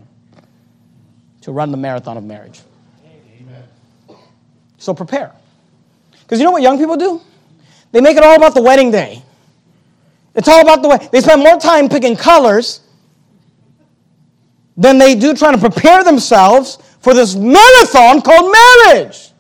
to 1.45 1.53
run 1.53 1.71
the 1.71 1.77
marathon 1.77 2.17
of 2.17 2.25
marriage. 2.25 2.63
So 4.79 4.95
prepare. 4.95 5.31
Because 6.23 6.39
you 6.39 6.45
know 6.47 6.53
what 6.53 6.63
young 6.63 6.79
people 6.79 6.97
do? 6.97 7.21
They 7.93 8.01
make 8.01 8.17
it 8.17 8.23
all 8.23 8.35
about 8.35 8.55
the 8.55 8.63
wedding 8.63 8.91
day. 8.91 9.23
It's 10.35 10.49
all 10.49 10.63
about 10.63 10.81
the 10.81 10.89
way. 10.89 11.07
They 11.13 11.21
spend 11.21 11.43
more 11.43 11.59
time 11.59 11.91
picking 11.91 12.17
colors 12.17 12.81
than 14.75 14.97
they 14.97 15.15
do 15.15 15.35
trying 15.35 15.53
to 15.53 15.61
prepare 15.61 16.03
themselves 16.03 16.79
for 17.01 17.13
this 17.13 17.35
marathon 17.35 18.23
called 18.23 18.51
marriage. 18.87 19.31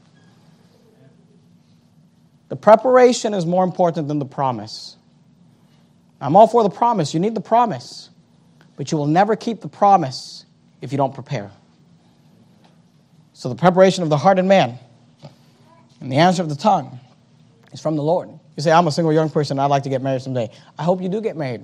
The 2.54 2.60
preparation 2.60 3.34
is 3.34 3.44
more 3.44 3.64
important 3.64 4.06
than 4.06 4.20
the 4.20 4.24
promise. 4.24 4.96
I'm 6.20 6.36
all 6.36 6.46
for 6.46 6.62
the 6.62 6.70
promise. 6.70 7.12
You 7.12 7.18
need 7.18 7.34
the 7.34 7.40
promise. 7.40 8.10
But 8.76 8.92
you 8.92 8.96
will 8.96 9.08
never 9.08 9.34
keep 9.34 9.60
the 9.60 9.66
promise 9.66 10.46
if 10.80 10.92
you 10.92 10.96
don't 10.96 11.12
prepare. 11.12 11.50
So, 13.32 13.48
the 13.48 13.56
preparation 13.56 14.04
of 14.04 14.08
the 14.08 14.16
heart 14.16 14.38
and 14.38 14.46
man 14.46 14.78
and 16.00 16.12
the 16.12 16.18
answer 16.18 16.42
of 16.42 16.48
the 16.48 16.54
tongue 16.54 17.00
is 17.72 17.80
from 17.80 17.96
the 17.96 18.04
Lord. 18.04 18.28
You 18.28 18.62
say, 18.62 18.70
I'm 18.70 18.86
a 18.86 18.92
single 18.92 19.12
young 19.12 19.30
person, 19.30 19.58
I'd 19.58 19.66
like 19.66 19.82
to 19.82 19.88
get 19.88 20.00
married 20.00 20.22
someday. 20.22 20.48
I 20.78 20.84
hope 20.84 21.02
you 21.02 21.08
do 21.08 21.20
get 21.20 21.36
married. 21.36 21.62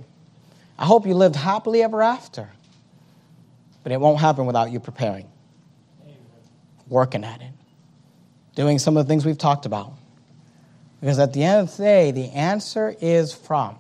I 0.77 0.87
hope 0.87 1.07
you 1.07 1.15
lived 1.15 1.37
happily 1.37 1.85
ever 1.85 2.03
after. 2.03 2.51
But 3.85 3.93
it 3.93 4.01
won't 4.01 4.19
happen 4.19 4.45
without 4.45 4.73
you 4.73 4.81
preparing, 4.81 5.31
working 6.89 7.23
at 7.23 7.43
it, 7.43 7.53
doing 8.57 8.81
some 8.81 8.97
of 8.97 9.07
the 9.07 9.09
things 9.09 9.25
we've 9.25 9.39
talked 9.39 9.67
about. 9.67 10.00
Because 11.01 11.19
at 11.19 11.33
the 11.33 11.43
end 11.43 11.61
of 11.61 11.77
the 11.77 11.83
day, 11.83 12.11
the 12.11 12.31
answer 12.31 12.95
is 13.01 13.33
from 13.33 13.79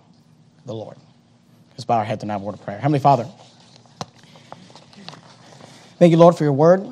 the 0.65 0.75
Lord. 0.75 0.97
Let's 1.73 1.85
bow 1.85 1.99
our 1.99 2.05
have 2.05 2.23
a 2.23 2.39
word 2.39 2.55
of 2.55 2.65
prayer. 2.65 2.79
Heavenly 2.79 2.99
Father, 2.99 3.27
thank 5.99 6.11
you, 6.11 6.17
Lord, 6.17 6.37
for 6.37 6.45
your 6.45 6.53
word. 6.53 6.87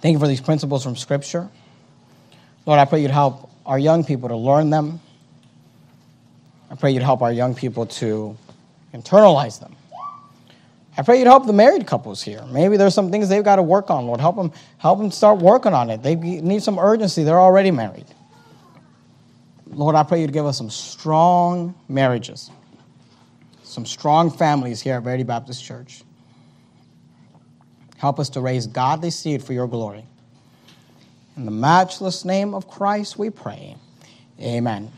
Thank 0.00 0.14
you 0.14 0.18
for 0.18 0.28
these 0.28 0.40
principles 0.40 0.82
from 0.82 0.96
Scripture. 0.96 1.48
Lord, 2.64 2.78
I 2.78 2.84
pray 2.84 3.02
you'd 3.02 3.10
help 3.10 3.50
our 3.66 3.78
young 3.78 4.04
people 4.04 4.28
to 4.30 4.36
learn 4.36 4.70
them. 4.70 5.00
I 6.70 6.74
pray 6.74 6.92
you'd 6.92 7.02
help 7.02 7.20
our 7.22 7.32
young 7.32 7.54
people 7.54 7.86
to 7.86 8.36
internalize 8.94 9.60
them. 9.60 9.76
I 10.96 11.02
pray 11.02 11.18
you'd 11.18 11.26
help 11.26 11.46
the 11.46 11.52
married 11.52 11.86
couples 11.86 12.22
here. 12.22 12.44
Maybe 12.50 12.76
there's 12.76 12.94
some 12.94 13.10
things 13.10 13.28
they've 13.28 13.44
got 13.44 13.56
to 13.56 13.62
work 13.62 13.90
on, 13.90 14.06
Lord. 14.06 14.20
Help 14.20 14.36
them, 14.36 14.52
help 14.78 14.98
them 14.98 15.10
start 15.10 15.38
working 15.38 15.72
on 15.72 15.90
it. 15.90 16.02
They 16.02 16.14
need 16.14 16.62
some 16.62 16.78
urgency. 16.78 17.24
They're 17.24 17.40
already 17.40 17.70
married. 17.70 18.06
Lord, 19.70 19.94
I 19.94 20.02
pray 20.02 20.20
you 20.20 20.26
to 20.26 20.32
give 20.32 20.46
us 20.46 20.58
some 20.58 20.70
strong 20.70 21.74
marriages, 21.88 22.50
some 23.62 23.86
strong 23.86 24.30
families 24.30 24.80
here 24.80 24.94
at 24.94 25.04
Verity 25.04 25.22
Baptist 25.22 25.64
Church. 25.64 26.02
Help 27.96 28.18
us 28.18 28.28
to 28.30 28.40
raise 28.40 28.66
godly 28.66 29.10
seed 29.10 29.44
for 29.44 29.52
your 29.52 29.68
glory. 29.68 30.04
In 31.36 31.44
the 31.44 31.50
matchless 31.50 32.24
name 32.24 32.52
of 32.54 32.66
Christ, 32.66 33.18
we 33.18 33.30
pray. 33.30 33.76
Amen. 34.40 34.90